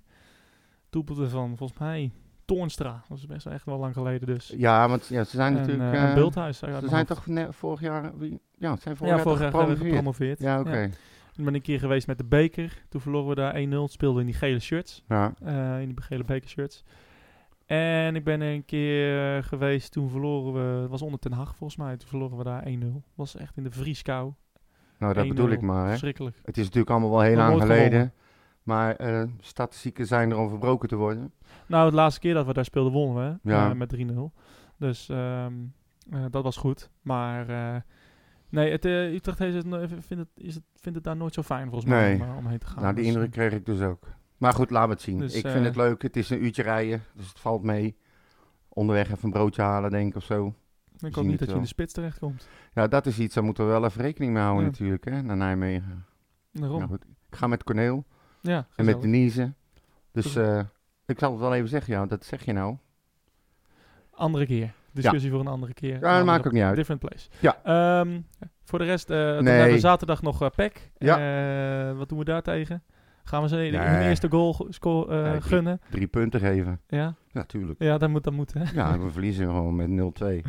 Doelpunten 0.89 1.29
van, 1.29 1.57
volgens 1.57 1.79
mij, 1.79 2.11
Toornstra. 2.45 3.03
Dat 3.09 3.17
is 3.17 3.25
best 3.25 3.43
wel 3.43 3.53
echt 3.53 3.65
wel 3.65 3.77
lang 3.77 3.93
geleden 3.93 4.27
dus. 4.27 4.53
Ja, 4.57 4.87
want 4.89 5.07
ja, 5.07 5.23
ze 5.23 5.35
zijn 5.35 5.53
en, 5.53 5.59
natuurlijk... 5.59 5.93
eh, 5.93 6.01
en 6.03 6.07
eh, 6.09 6.13
Bulthuis. 6.15 6.63
uit 6.63 6.83
ze 6.83 6.89
zijn 6.89 7.05
toch 7.05 7.25
vorig 7.49 7.81
jaar... 7.81 8.17
wie- 8.17 8.39
Ja, 8.57 8.75
ze 8.75 8.81
zijn 8.81 8.95
vorig 8.97 9.11
Ja, 9.11 9.15
jaar 9.19 9.25
vorig 9.27 9.43
gepromoveerd? 9.43 9.79
gepromoveerd. 9.79 10.39
Ja, 10.39 10.59
oké. 10.59 10.89
Ik 11.35 11.45
ben 11.45 11.53
een 11.53 11.61
keer 11.61 11.79
geweest 11.79 12.07
met 12.07 12.17
de 12.17 12.23
beker. 12.23 12.81
Toen 12.89 13.01
verloren 13.01 13.29
we 13.29 13.35
daar 13.35 13.87
1-0. 13.89 13.91
Speelden 13.91 14.19
in 14.21 14.25
die 14.25 14.35
gele 14.35 14.59
shirts. 14.59 15.03
Ja. 15.07 15.33
eh, 15.43 15.81
in 15.81 15.87
die 15.87 16.01
gele 16.01 16.23
bekershirts. 16.23 16.83
En 17.69 18.15
ik 18.15 18.23
ben 18.23 18.41
er 18.41 18.53
een 18.53 18.65
keer 18.65 19.35
eh, 19.37 19.43
geweest. 19.43 19.91
Toen 19.91 20.09
verloren 20.09 20.53
we... 20.53 20.81
Het 20.81 20.89
was 20.89 21.01
onder 21.01 21.19
Ten 21.19 21.31
Hag 21.31 21.55
volgens 21.55 21.79
mij. 21.79 21.97
Toen 21.97 22.07
verloren 22.07 22.37
we 22.37 22.43
daar 22.43 22.63
1-0. 22.67 22.75
Was 23.15 23.35
echt 23.35 23.57
in 23.57 23.63
de 23.63 23.71
vrieskou. 23.71 24.33
Nou, 24.99 25.13
dat 25.13 25.25
1-0. 25.25 25.27
bedoel 25.27 25.49
ik 25.49 25.61
maar, 25.61 25.83
hè. 25.83 25.89
Verschrikkelijk. 25.89 26.35
Het 26.43 26.57
is 26.57 26.63
natuurlijk 26.63 26.89
allemaal 26.91 27.09
wel 27.09 27.21
heel 27.21 27.35
lang 27.35 27.61
geleden. 27.61 27.83
gewonnen. 27.85 28.13
Maar 28.63 28.95
eh, 28.95 29.23
statistieken 29.39 30.05
zijn 30.05 30.31
er 30.31 30.37
om 30.37 30.49
verbroken 30.49 30.89
te 30.89 30.95
worden. 30.95 31.31
Nou, 31.65 31.89
de 31.89 31.95
laatste 31.95 32.19
keer 32.19 32.33
dat 32.33 32.45
we 32.45 32.53
daar 32.53 32.65
speelden 32.65 32.91
wonnen 32.93 33.39
we. 33.43 33.49
Ja. 33.49 33.69
eh, 33.69 33.75
met 33.75 33.95
3-0. 33.97 34.31
Dus 34.77 35.09
ehm, 35.09 35.53
eh, 36.11 36.25
dat 36.29 36.43
was 36.43 36.57
goed. 36.57 36.89
Maar 37.01 37.45
nee, 38.49 38.71
het, 38.71 38.85
Utrecht 38.85 39.39
heeft 39.39 39.55
het, 39.55 39.65
no- 39.65 39.87
vindt, 39.87 40.09
het, 40.09 40.27
is 40.35 40.55
het, 40.55 40.63
vindt 40.75 40.97
het 40.97 41.03
daar 41.03 41.17
nooit 41.17 41.33
zo 41.33 41.41
fijn 41.41 41.69
volgens 41.69 41.85
mij 41.91 42.07
Nee. 42.17 42.21
om, 42.21 42.29
eh, 42.31 42.37
om 42.37 42.47
heen 42.47 42.59
te 42.59 42.65
gaan. 42.65 42.81
nou, 42.83 42.95
die 42.95 43.03
Dus, 43.03 43.13
indruk 43.13 43.31
kreeg 43.31 43.51
ik 43.53 43.65
dus 43.65 43.81
ook. 43.81 44.07
Maar 44.39 44.53
goed, 44.53 44.69
laten 44.69 44.87
we 44.89 44.93
het 44.93 45.03
zien. 45.03 45.17
Dus, 45.19 45.33
ik 45.33 45.45
eh, 45.45 45.51
vind 45.51 45.65
het 45.65 45.75
leuk. 45.75 46.01
Het 46.01 46.15
is 46.17 46.29
een 46.29 46.43
uurtje 46.43 46.63
rijden, 46.63 47.03
dus 47.13 47.27
het 47.27 47.39
valt 47.39 47.63
mee. 47.63 47.97
Onderweg 48.69 49.05
even 49.11 49.23
een 49.23 49.31
broodje 49.31 49.61
halen, 49.61 49.89
denk 49.91 50.09
ik, 50.09 50.15
of 50.15 50.23
zo. 50.23 50.53
ik 50.99 51.15
hoop 51.15 51.25
niet 51.25 51.39
dat 51.39 51.49
je 51.49 51.55
in 51.55 51.61
de 51.61 51.67
spits 51.67 51.93
terechtkomt. 51.93 52.47
Ja, 52.73 52.87
dat 52.87 53.05
is 53.05 53.19
iets, 53.19 53.35
daar 53.35 53.43
moeten 53.43 53.65
we 53.65 53.71
wel 53.71 53.85
even 53.85 54.01
rekening 54.01 54.33
mee 54.33 54.41
houden 54.43 54.63
Ja. 54.63 54.69
natuurlijk, 54.69 55.05
hè, 55.05 55.21
naar 55.21 55.37
Nijmegen. 55.37 56.05
Daarom. 56.51 56.77
Nou 56.77 56.89
goed, 56.89 57.03
ik 57.29 57.35
ga 57.35 57.47
met 57.47 57.63
Corneel 57.63 58.05
ja, 58.41 58.67
en 58.75 58.85
met 58.85 59.01
Denise. 59.01 59.53
Dus 60.11 60.35
eh, 60.35 60.59
ik 61.05 61.19
zal 61.19 61.31
het 61.31 61.39
wel 61.39 61.53
even 61.53 61.69
zeggen, 61.69 61.93
ja, 61.93 62.05
dat 62.05 62.25
zeg 62.25 62.45
je 62.45 62.53
nou. 62.53 62.77
Andere 64.11 64.45
keer. 64.45 64.73
Discussie 64.91 65.29
voor 65.31 65.39
een 65.39 65.47
andere 65.47 65.73
keer. 65.73 65.93
Een 65.93 65.99
dat 65.99 66.09
andere- 66.09 66.25
maakt 66.25 66.47
ook 66.47 66.53
niet 66.53 66.63
uit. 66.63 66.75
Different 66.75 67.01
place. 67.01 67.29
Ja. 67.39 67.59
Ehm, 67.63 68.21
voor 68.63 68.79
de 68.79 68.85
rest, 68.85 69.09
eh 69.09 69.17
dan 69.17 69.45
hebben 69.45 69.73
we 69.73 69.79
zaterdag 69.79 70.21
nog 70.21 70.41
eh 70.41 70.49
PEC. 70.55 70.91
Ja. 70.97 71.89
Eh, 71.89 71.97
wat 71.97 72.09
doen 72.09 72.17
we 72.17 72.23
daar 72.25 72.41
tegen? 72.41 72.83
Gaan 73.29 73.41
we 73.41 73.47
ze 73.47 73.55
Nee. 73.55 73.77
hun 73.77 74.01
eerste 74.01 74.29
goal 74.29 74.53
go- 74.53 74.71
sco- 74.71 75.05
eh, 75.07 75.21
Nee, 75.21 75.29
drie- 75.31 75.41
gunnen? 75.41 75.81
Drie 75.89 76.07
punten 76.07 76.39
geven. 76.39 76.79
Ja? 76.87 77.13
Ja, 77.31 77.43
tuurlijk. 77.43 77.83
Ja, 77.83 77.97
dat 77.97 78.09
moet, 78.09 78.23
dat 78.23 78.33
moet 78.33 78.53
hè. 78.53 78.63
Ja, 78.73 78.99
we 78.99 79.09
verliezen 79.17 79.45
gewoon 79.45 79.75
met 79.75 79.89
0-2. 79.89 80.41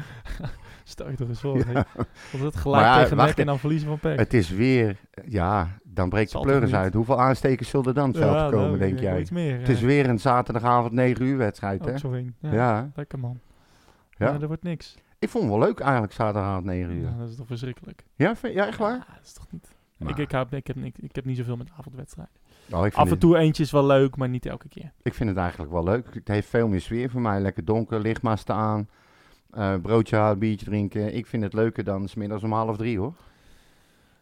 Stel 0.84 1.10
je 1.10 1.16
toch 1.16 1.28
eens 1.28 1.40
voor. 1.40 1.56
Ja. 1.58 1.86
Want 2.32 2.44
het 2.44 2.56
gelijk 2.56 2.84
ja, 2.84 3.02
tegen 3.02 3.16
nek 3.16 3.38
en 3.38 3.46
dan 3.46 3.58
verliezen 3.58 3.88
van 3.88 3.98
PEC. 3.98 4.18
Het 4.18 4.34
is 4.34 4.50
weer, 4.50 4.96
ja, 5.28 5.68
dan 5.84 6.08
breekt 6.08 6.32
de 6.32 6.40
pleuris 6.40 6.74
uit. 6.74 6.94
Hoeveel 6.94 7.20
aanstekers 7.20 7.68
zullen 7.68 7.86
er 7.86 7.94
dan 7.94 8.10
Ja, 8.18 8.48
komen, 8.50 8.66
nou, 8.66 8.78
denk 8.78 8.98
jij? 8.98 9.26
Meer. 9.32 9.58
Het 9.58 9.68
is 9.68 9.80
weer 9.80 10.08
een 10.08 10.18
zaterdagavond 10.18 10.92
9 10.92 11.24
uur 11.24 11.36
wedstrijd, 11.36 11.84
hè? 11.84 12.16
In. 12.16 12.34
Ja, 12.40 12.52
Ja. 12.52 12.90
Lekker 12.94 13.18
man. 13.18 13.40
Ja. 14.10 14.26
Ja. 14.32 14.40
er 14.40 14.46
wordt 14.46 14.62
niks. 14.62 14.94
Ik 15.18 15.28
vond 15.28 15.44
het 15.44 15.52
wel 15.52 15.62
leuk 15.62 15.80
eigenlijk 15.80 16.12
zaterdagavond 16.12 16.64
9 16.64 16.90
uur. 16.92 17.02
Ja, 17.10 17.16
dat 17.18 17.28
is 17.28 17.36
toch 17.36 17.46
verschrikkelijk. 17.46 18.04
Ja, 18.16 18.34
ja 18.42 18.66
echt 18.66 18.78
waar? 18.78 18.96
Ja, 18.96 19.14
dat 19.14 19.24
is 19.24 19.32
toch 19.32 19.46
niet... 19.50 19.74
Ik, 20.08 20.16
ik, 20.16 20.30
hou- 20.32 20.46
ik, 20.50 20.66
heb, 20.66 20.76
ik, 20.76 20.98
ik 20.98 21.14
heb 21.14 21.24
niet 21.24 21.36
zoveel 21.36 21.56
met 21.56 21.70
avondwedstrijden. 21.78 22.34
Oh, 22.72 22.80
Af 22.82 22.94
en 22.96 23.08
het, 23.10 23.20
toe 23.20 23.36
eentje 23.36 23.62
is 23.62 23.70
wel 23.70 23.86
leuk, 23.86 24.16
maar 24.16 24.28
niet 24.28 24.46
elke 24.46 24.68
keer. 24.68 24.92
ik 25.02 25.14
vind 25.14 25.28
het 25.28 25.38
eigenlijk 25.38 25.72
wel 25.72 25.84
leuk. 25.84 26.14
Het 26.14 26.28
heeft 26.28 26.48
veel 26.48 26.68
meer 26.68 26.80
sfeer 26.80 27.10
voor 27.10 27.20
mij. 27.20 27.40
Lekker 27.40 27.64
donker, 27.64 28.00
lichtmasten 28.00 28.54
aan. 28.54 28.88
eh, 29.50 29.74
broodje 29.82 30.16
halen, 30.16 30.38
biertje 30.38 30.66
drinken. 30.66 31.14
Ik 31.14 31.26
vind 31.26 31.42
het 31.42 31.52
leuker 31.52 31.84
dan 31.84 32.08
's 32.08 32.14
middags 32.14 32.42
om 32.42 32.52
half 32.52 32.76
drie 32.76 32.98
hoor. 32.98 33.14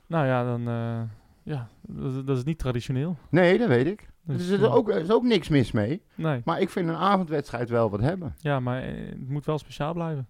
Nou 0.06 0.26
ja, 0.26 0.44
dan... 0.44 0.68
eh, 0.68 1.00
ja, 1.42 1.68
dat, 1.82 2.12
is- 2.14 2.24
dat 2.24 2.36
is 2.36 2.44
niet 2.44 2.58
traditioneel. 2.58 3.16
Nee, 3.28 3.58
dat 3.58 3.68
weet 3.68 3.86
ik. 3.86 4.08
Dus, 4.22 4.48
er 4.48 4.58
is 4.58 4.64
eh, 4.66 4.74
ook, 4.74 4.90
er 4.90 5.00
is 5.00 5.10
ook 5.10 5.22
niks 5.22 5.48
mis 5.48 5.72
mee. 5.72 6.02
Nee. 6.14 6.40
Maar 6.44 6.60
ik 6.60 6.70
vind 6.70 6.88
een 6.88 6.94
avondwedstrijd 6.94 7.68
wel 7.68 7.90
wat 7.90 8.00
hebben. 8.00 8.34
Ja, 8.38 8.60
maar 8.60 8.82
het 8.82 9.28
moet 9.28 9.44
wel 9.46 9.58
speciaal 9.58 9.92
blijven. 9.92 10.28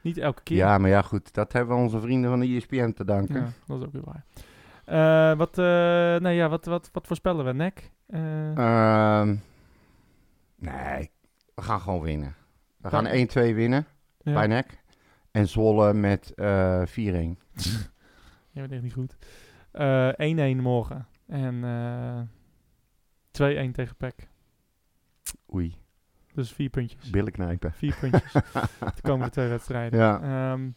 Niet 0.00 0.18
elke 0.18 0.42
keer. 0.42 0.56
Ja, 0.56 0.78
maar 0.78 0.90
ja 0.90 1.02
goed. 1.02 1.34
Dat 1.34 1.52
hebben 1.52 1.76
we 1.76 1.82
onze 1.82 2.00
vrienden 2.00 2.30
van 2.30 2.40
de 2.40 2.46
ESPN 2.56 2.92
te 2.92 3.04
danken. 3.04 3.34
Ja, 3.40 3.48
dat 3.66 3.78
is 3.80 3.86
ook 3.86 3.92
weer 3.92 4.02
waar. 4.04 4.24
Eh, 4.88 5.36
wat, 5.36 5.58
eh, 5.58 6.16
nee, 6.16 6.34
ja, 6.36 6.48
wat, 6.48 6.64
wat, 6.64 6.88
wat 6.92 7.06
voorspellen 7.06 7.44
we? 7.44 7.52
Nek? 7.52 7.90
Eh, 8.06 8.56
Ehm, 8.56 9.36
nee, 10.56 11.10
we 11.54 11.62
gaan 11.62 11.80
gewoon 11.80 12.00
winnen. 12.00 12.34
We 12.76 12.88
gaan 12.88 13.04
Ja. 13.04 13.10
1-2 13.50 13.54
winnen 13.54 13.86
ja. 14.22 14.32
bij 14.32 14.46
NEC. 14.46 14.80
En 15.30 15.48
Zwolle 15.48 15.94
met 15.94 16.32
eh 16.34 16.82
4-1. 16.86 17.38
Ja, 18.50 18.60
dat 18.64 18.70
is 18.70 18.76
echt 18.76 18.82
niet 18.82 18.92
goed. 18.92 19.16
Eh 19.70 20.08
1-1 20.54 20.56
morgen. 20.62 21.06
En 21.26 21.64
eh 21.64 22.20
2-1 23.68 23.72
tegen 23.72 23.96
PEC. 23.96 24.28
Oei, 25.54 25.76
Dus 26.34 26.52
vier 26.52 26.68
puntjes. 26.70 27.10
billen 27.10 27.32
knijpen. 27.32 27.72
Vier 27.72 27.96
puntjes. 28.00 28.32
de 28.96 29.02
komende 29.02 29.30
twee 29.32 29.48
wedstrijden. 29.48 29.98
Ja. 30.00 30.20
Ehm, 30.20 30.70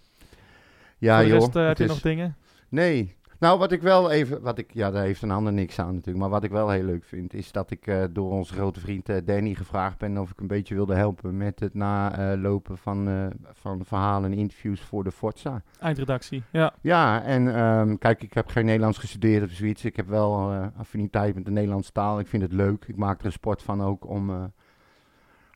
Ja, 0.97 1.24
joh. 1.24 1.32
rest 1.39 1.53
heb 1.53 1.78
je 1.78 1.84
is- 1.84 1.89
nog 1.89 2.01
dingen? 2.01 2.36
Nee. 2.70 3.16
Nou, 3.41 3.59
wat 3.59 3.71
ik 3.71 3.81
wel 3.81 4.11
even... 4.11 4.41
Wat 4.41 4.57
ik, 4.57 4.73
ja, 4.73 4.91
daar 4.91 5.03
heeft 5.03 5.21
een 5.21 5.31
ander 5.31 5.53
niks 5.53 5.79
aan 5.79 5.93
natuurlijk. 5.93 6.17
Maar 6.17 6.29
wat 6.29 6.43
ik 6.43 6.51
wel 6.51 6.69
heel 6.69 6.83
leuk 6.83 7.03
vind... 7.03 7.33
is 7.33 7.51
dat 7.51 7.71
ik 7.71 7.87
eh, 7.87 8.03
door 8.09 8.31
onze 8.31 8.53
grote 8.53 8.79
vriend 8.79 9.09
eh, 9.09 9.17
Danny 9.25 9.53
gevraagd 9.53 9.97
ben... 9.97 10.17
of 10.17 10.31
ik 10.31 10.39
een 10.39 10.47
beetje 10.47 10.75
wilde 10.75 10.95
helpen 10.95 11.37
met 11.37 11.59
het 11.59 11.73
nalopen 11.73 12.77
van, 12.77 13.07
eh, 13.07 13.25
van 13.53 13.85
verhalen 13.85 14.31
en 14.31 14.37
interviews 14.37 14.81
voor 14.81 15.03
de 15.03 15.11
Forza. 15.11 15.61
Eindredactie. 15.79 16.43
Ja. 16.51 16.73
Ja, 16.81 17.23
en 17.23 17.55
ehm, 17.55 17.97
kijk, 17.97 18.23
ik 18.23 18.33
heb 18.33 18.47
geen 18.47 18.65
Nederlands 18.65 18.97
gestudeerd 18.97 19.43
of 19.43 19.51
zoiets. 19.51 19.85
Ik 19.85 19.95
heb 19.95 20.07
wel 20.07 20.51
affiniteit 20.77 21.35
met 21.35 21.45
de 21.45 21.51
Nederlandse 21.51 21.91
taal. 21.91 22.19
Ik 22.19 22.27
vind 22.27 22.43
het 22.43 22.53
leuk. 22.53 22.85
Ik 22.87 22.97
maak 22.97 23.19
er 23.19 23.25
een 23.25 23.31
sport 23.31 23.61
van 23.61 23.81
ook 23.81 24.07
om 24.09 24.51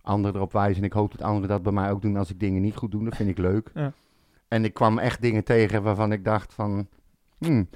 anderen 0.02 0.36
erop 0.36 0.52
wijzen. 0.52 0.82
En 0.82 0.88
ik 0.88 0.94
hoop 0.94 1.12
dat 1.12 1.22
anderen 1.22 1.50
dat 1.50 1.64
bij 1.64 1.72
mij 1.72 1.92
ook 1.92 2.02
doen 2.02 2.18
als 2.18 2.30
ik 2.30 2.40
dingen 2.40 2.62
niet 2.62 2.76
goed 2.76 2.92
doe. 2.92 3.04
Dat 3.04 3.16
vind 3.16 3.30
ik 3.30 3.38
leuk. 3.38 3.72
Ja. 3.74 3.94
En 4.48 4.66
ik 4.66 4.74
kwam 4.74 5.00
echt 5.00 5.22
dingen 5.22 5.44
tegen 5.44 5.84
waarvan 5.84 6.12
ik 6.12 6.24
dacht 6.24 6.54
van... 6.54 6.88
hmm. 7.38 7.70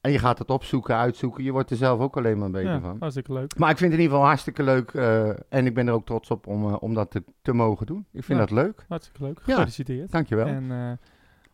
En 0.00 0.10
je 0.12 0.18
gaat 0.18 0.38
het 0.38 0.50
opzoeken, 0.50 0.96
uitzoeken. 0.96 1.44
Je 1.44 1.52
wordt 1.52 1.70
er 1.70 1.76
zelf 1.76 2.00
ook 2.00 2.16
alleen 2.16 2.38
maar 2.38 2.50
beter 2.50 2.70
ja, 2.72 2.80
van. 2.80 2.96
hartstikke 2.98 3.32
leuk. 3.32 3.58
Maar 3.58 3.70
ik 3.70 3.76
vind 3.76 3.90
het 3.90 4.00
in 4.00 4.04
ieder 4.04 4.12
geval 4.16 4.26
hartstikke 4.26 4.62
leuk. 4.62 4.90
eh, 4.94 5.28
en 5.48 5.66
ik 5.66 5.74
ben 5.74 5.86
er 5.86 5.92
ook 5.92 6.06
trots 6.06 6.30
op 6.30 6.46
om, 6.46 6.64
eh, 6.68 6.76
om 6.80 6.94
dat 6.94 7.10
te, 7.10 7.22
te 7.42 7.52
mogen 7.52 7.86
doen. 7.86 8.06
Ik 8.12 8.24
vind 8.24 8.38
Ja. 8.38 8.46
dat 8.46 8.54
leuk. 8.54 8.84
Hartstikke 8.88 9.22
leuk. 9.22 9.38
Ja. 9.44 9.52
Gefeliciteerd. 9.54 10.10
Dankjewel. 10.10 10.46
En 10.46 10.98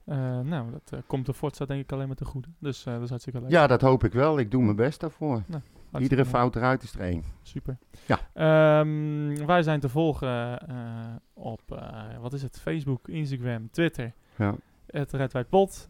eh, 0.04 0.16
nou, 0.40 0.70
dat 0.70 1.02
komt 1.06 1.26
de 1.26 1.34
Forza 1.34 1.64
denk 1.64 1.80
ik 1.82 1.92
alleen 1.92 2.06
maar 2.06 2.16
te 2.16 2.24
goede. 2.24 2.48
Dus 2.58 2.82
dat 2.82 3.02
is 3.02 3.08
hartstikke 3.08 3.40
leuk. 3.40 3.50
Ja, 3.50 3.66
dat 3.66 3.80
hoop 3.80 4.04
ik 4.04 4.12
wel. 4.12 4.38
Ik 4.38 4.50
doe 4.50 4.62
mijn 4.62 4.76
best 4.76 5.00
daarvoor. 5.00 5.42
Iedere 5.98 6.24
fout 6.24 6.56
eruit 6.56 6.82
is 6.82 6.94
er 6.94 7.00
één. 7.00 7.22
Super. 7.42 7.78
Ja. 8.06 8.18
Ehm, 8.34 9.46
wij 9.46 9.62
zijn 9.62 9.80
te 9.80 9.88
volgen 9.88 10.58
op, 11.32 11.60
wat 12.20 12.32
is 12.32 12.42
het, 12.42 12.60
Facebook, 12.60 13.08
Instagram, 13.08 13.70
Twitter. 13.70 14.12
Ja. 14.36 14.54
Het 14.86 15.12
Red 15.12 15.32
White 15.32 15.48
Pot. 15.48 15.88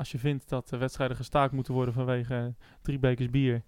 Als 0.00 0.10
je 0.12 0.18
vindt 0.18 0.48
dat 0.48 0.68
de 0.68 0.76
wedstrijden 0.76 1.16
gestaakt 1.16 1.52
moeten 1.52 1.74
worden 1.74 1.94
vanwege 1.94 2.54
drie 2.82 2.98
bekers 2.98 3.30
bier 3.30 3.62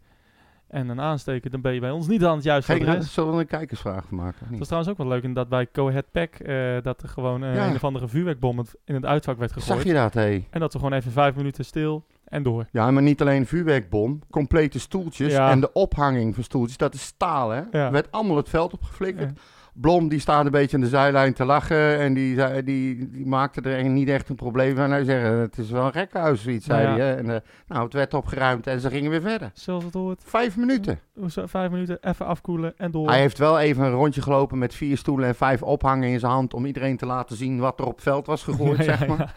en 0.69 0.89
een 0.89 1.01
aansteken, 1.01 1.51
dan 1.51 1.61
ben 1.61 1.75
je 1.75 1.81
bij 1.81 1.91
ons 1.91 2.07
niet 2.07 2.25
aan 2.25 2.35
het 2.35 2.45
juiste 2.45 2.73
Geen, 2.73 2.89
adres. 2.89 3.13
zullen 3.13 3.35
we 3.35 3.41
een 3.41 3.47
kijkersvraag 3.47 4.11
maken? 4.11 4.47
Dat 4.51 4.61
is 4.61 4.67
trouwens 4.67 4.93
ook 4.93 4.99
wel 4.99 5.09
leuk, 5.09 5.23
en 5.25 5.33
dat 5.33 5.49
bij 5.49 5.69
Go 5.73 5.89
Ahead 5.89 6.11
Pack 6.11 6.35
eh, 6.35 6.77
dat 6.83 7.03
er 7.03 7.09
gewoon 7.09 7.45
eh, 7.45 7.55
Ja. 7.55 7.67
een 7.69 7.75
of 7.75 7.85
andere 7.85 8.09
vuurwerkbom 8.09 8.65
in 8.85 8.95
het 8.95 9.05
uitvak 9.05 9.39
werd 9.39 9.53
gegooid. 9.53 9.79
Zag 9.79 9.87
je 9.87 9.93
dat, 9.93 10.15
hé? 10.15 10.45
En 10.51 10.61
dat 10.61 10.73
we 10.73 10.79
gewoon 10.79 10.95
even 10.95 11.13
vijf 11.13 11.35
minuten 11.35 11.65
stil 11.65 12.05
en 12.25 12.43
door. 12.43 12.67
Ja, 12.71 12.91
maar 12.91 13.03
niet 13.03 13.21
alleen 13.21 13.41
een 13.41 13.47
vuurwerkbom, 13.47 14.21
complete 14.31 14.79
stoeltjes 14.81 15.33
Ja. 15.33 15.51
en 15.51 15.61
de 15.61 15.73
ophanging 15.73 16.35
van 16.35 16.45
stoeltjes, 16.45 16.77
dat 16.77 16.95
is 16.95 17.03
staal, 17.03 17.51
hè? 17.51 17.63
Ja. 17.71 17.91
Werd 17.91 18.11
allemaal 18.13 18.37
het 18.37 18.49
veld 18.49 18.73
opgeflikkerd. 18.73 19.41
Blom, 19.75 20.09
die 20.09 20.19
staat 20.21 20.45
een 20.45 20.51
beetje 20.51 20.77
aan 20.77 20.83
de 20.83 20.89
zijlijn 20.89 21.33
te 21.35 21.45
lachen 21.45 21.99
en 21.99 22.15
die, 22.15 22.63
die, 22.63 23.11
die 23.11 23.27
maakte 23.27 23.61
er 23.61 23.85
niet 23.89 24.09
echt 24.09 24.29
een 24.29 24.37
probleem 24.37 24.77
van. 24.77 24.91
Hij 24.91 25.05
zei, 25.05 25.25
het 25.41 25.59
is 25.59 25.71
wel 25.71 25.87
een 25.87 25.93
gekkenhuis, 25.93 26.43
zoiets, 26.43 26.67
zei 26.67 26.83
ja. 26.83 26.97
hij. 26.97 27.17
En, 27.17 27.31
eh, 27.35 27.41
nou, 27.67 27.85
het 27.85 27.93
werd 27.93 28.15
opgeruimd 28.15 28.67
en 28.67 28.81
ze 28.81 28.91
gingen 28.91 29.11
weer 29.11 29.21
verder. 29.21 29.51
Zoals 29.55 29.85
het 29.85 29.95
hoort. 29.95 30.23
Vijf 30.27 30.57
minuten. 30.57 30.99
Vijf 31.27 31.71
minuten, 31.71 31.99
even 32.01 32.27
afkoelen 32.27 32.75
en 32.79 32.91
door. 32.91 33.09
Hij 33.09 33.21
heeft 33.21 33.39
wel 33.39 33.59
even 33.61 33.85
een 33.85 33.93
rondje 33.93 34.23
gelopen 34.23 34.59
met 34.59 34.75
vier 34.75 34.97
stoelen 34.97 35.27
en 35.29 35.35
vijf 35.35 35.63
ophangen 35.63 36.09
in 36.09 36.19
zijn 36.21 36.33
hand 36.33 36.55
om 36.55 36.67
iedereen 36.67 36.97
te 36.97 37.07
laten 37.07 37.37
zien 37.37 37.59
wat 37.59 37.79
er 37.79 37.87
op 37.87 37.95
het 37.95 38.03
veld 38.03 38.27
was 38.27 38.43
gegooid, 38.43 38.77
Ja, 38.85 38.97
zeg 38.97 39.07
maar. 39.07 39.35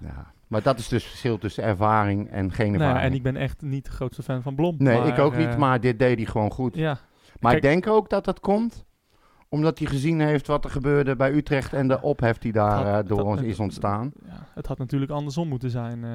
ja. 0.00 0.08
Ja. 0.08 0.32
Maar 0.46 0.62
dat 0.62 0.78
is 0.78 0.88
dus 0.88 1.02
het 1.02 1.10
verschil 1.10 1.38
tussen 1.38 1.64
ervaring 1.64 2.30
en 2.30 2.52
geen 2.52 2.72
Nou, 2.72 2.82
ervaring. 2.82 3.04
en 3.10 3.14
ik 3.16 3.22
ben 3.22 3.36
echt 3.36 3.62
niet 3.62 3.84
de 3.84 3.90
grootste 3.90 4.22
fan 4.22 4.42
van 4.42 4.54
Blom. 4.54 4.74
Nee, 4.78 4.98
maar, 4.98 5.06
ik 5.08 5.18
ook 5.18 5.36
niet, 5.36 5.46
eh, 5.48 5.56
maar 5.56 5.80
dit 5.80 5.98
deed 5.98 6.16
hij 6.16 6.26
gewoon 6.26 6.50
goed. 6.50 6.74
Ja, 6.74 6.98
Maar 7.40 7.52
Kijk- 7.52 7.64
ik 7.64 7.70
denk 7.70 7.86
ook 7.86 8.10
dat 8.10 8.24
dat 8.24 8.40
komt 8.40 8.84
omdat 9.54 9.78
hij 9.78 9.88
gezien 9.88 10.20
heeft 10.20 10.46
wat 10.46 10.64
er 10.64 10.70
gebeurde 10.70 11.16
bij 11.16 11.32
Utrecht 11.32 11.72
en 11.72 11.88
de 11.88 12.02
ophef 12.02 12.38
die 12.38 12.52
daar 12.52 12.84
had- 12.86 13.02
eh, 13.04 13.08
door 13.08 13.22
ons 13.22 13.40
is 13.40 13.58
ontstaan. 13.60 14.12
ja, 14.26 14.46
het 14.54 14.66
had 14.66 14.78
natuurlijk 14.78 15.10
andersom 15.10 15.48
moeten 15.48 15.70
zijn, 15.70 16.04
eh, 16.04 16.10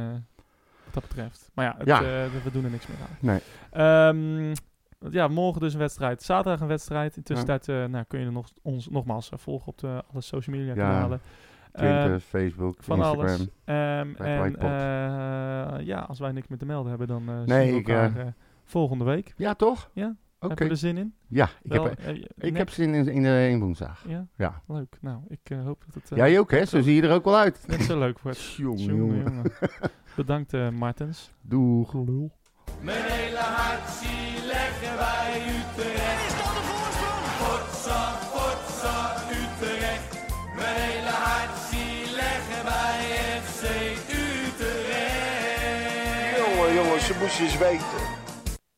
wat 0.86 0.94
dat 0.94 1.04
betreft. 1.08 1.50
Maar 1.54 1.66
ja, 1.66 1.76
het, 1.78 1.88
Ja. 1.88 1.98
eh, 1.98 2.04
we 2.44 2.52
doen 2.52 2.64
er 2.64 2.70
niks 2.72 2.88
meer 2.88 2.98
aan. 3.02 3.18
Nee. 3.20 3.40
Ehm, 3.72 4.56
ja, 5.12 5.28
morgen 5.28 5.62
dus 5.62 5.74
een 5.74 5.80
wedstrijd. 5.80 6.24
Zaterdag 6.24 6.62
een 6.62 6.68
wedstrijd. 6.68 7.18
In 7.18 7.24
tussentijd 7.24 7.68
eh, 7.68 7.86
nou, 7.86 8.06
kun 8.08 8.20
je 8.20 8.32
nog, 8.32 8.48
ons 8.62 8.90
nogmaals 8.90 9.30
volgen 9.36 9.68
op 9.68 9.78
de, 9.78 10.04
alle 10.12 10.22
social 10.22 10.56
media 10.56 10.74
Ja, 10.74 10.80
kanalen. 10.82 11.22
Twitter, 11.72 12.12
Ehm, 12.12 12.20
Facebook, 12.20 12.76
van 12.84 12.98
Instagram. 12.98 13.26
alles. 13.26 13.48
Red 14.18 14.56
en 14.58 15.86
ja, 15.86 16.00
als 16.00 16.20
wij 16.20 16.32
niks 16.32 16.48
meer 16.48 16.58
te 16.58 16.66
melden 16.66 16.90
hebben, 16.90 17.08
dan 17.08 17.24
Nee, 17.46 17.68
zien 17.72 17.84
we 17.84 17.92
elkaar 17.94 18.34
volgende 18.64 19.04
week. 19.04 19.34
Ja, 19.38 19.54
toch? 19.54 19.90
Ja, 19.94 20.16
Oké. 20.40 20.54
Heb 20.54 20.60
je 20.60 20.70
er 20.70 20.78
zin 20.78 20.98
in? 20.98 21.14
Ja, 21.28 21.50
ik, 21.62 21.72
Wel, 21.72 21.84
heb, 21.84 22.00
eh, 22.00 22.16
ik 22.38 22.58
heb 22.58 22.70
zin 22.70 22.94
in, 22.94 23.08
in, 23.08 23.24
de, 23.24 23.48
in 23.50 23.60
woensdag. 23.60 24.04
Ja? 24.08 24.28
Ja. 24.36 24.62
Leuk. 24.68 24.98
Nou, 25.02 25.20
ik 25.28 25.40
eh, 25.44 25.64
hoop 25.64 25.84
dat 25.86 25.94
het 26.04 26.10
Jij 26.18 26.40
ook, 26.40 26.52
hè? 26.52 26.66
Zo 26.66 26.82
zie 26.82 26.96
je 26.96 27.02
er 27.02 27.12
ook 27.14 27.24
wel 27.24 27.38
uit. 27.38 27.64
net 27.68 27.82
zo 27.82 28.00
leuk 28.00 28.20
wordt. 28.20 28.42
Jongen, 28.56 28.84
Jongen, 28.84 29.18
jongen. 29.24 29.52
Bedankt, 30.16 30.54
eh, 30.54 30.70
Martens. 30.70 31.32
Doeg. 31.42 31.94
Mijn 32.82 33.04
hele 33.04 33.38
hart 33.38 33.90
zie 33.90 34.46
leggen 34.46 34.98
wij 34.98 35.42
Utrecht. 35.48 36.26
Is 36.28 36.36
dat 36.38 36.54
de 36.58 36.62
voorsprong? 36.70 37.26
Potsa, 37.42 38.02
potsa, 38.34 39.16
Utrecht. 39.42 40.10
Mijn 40.56 40.76
hele 40.76 41.10
hart 41.10 41.58
zie 41.70 42.16
leggen 42.16 42.64
wij 42.64 43.00
FC 43.42 43.64
Utrecht. 44.24 46.38
Jongen, 46.38 46.74
jongen, 46.74 47.02
ze 47.02 47.18
moesten 47.22 47.46
eens 47.46 47.58
weten. 47.58 48.19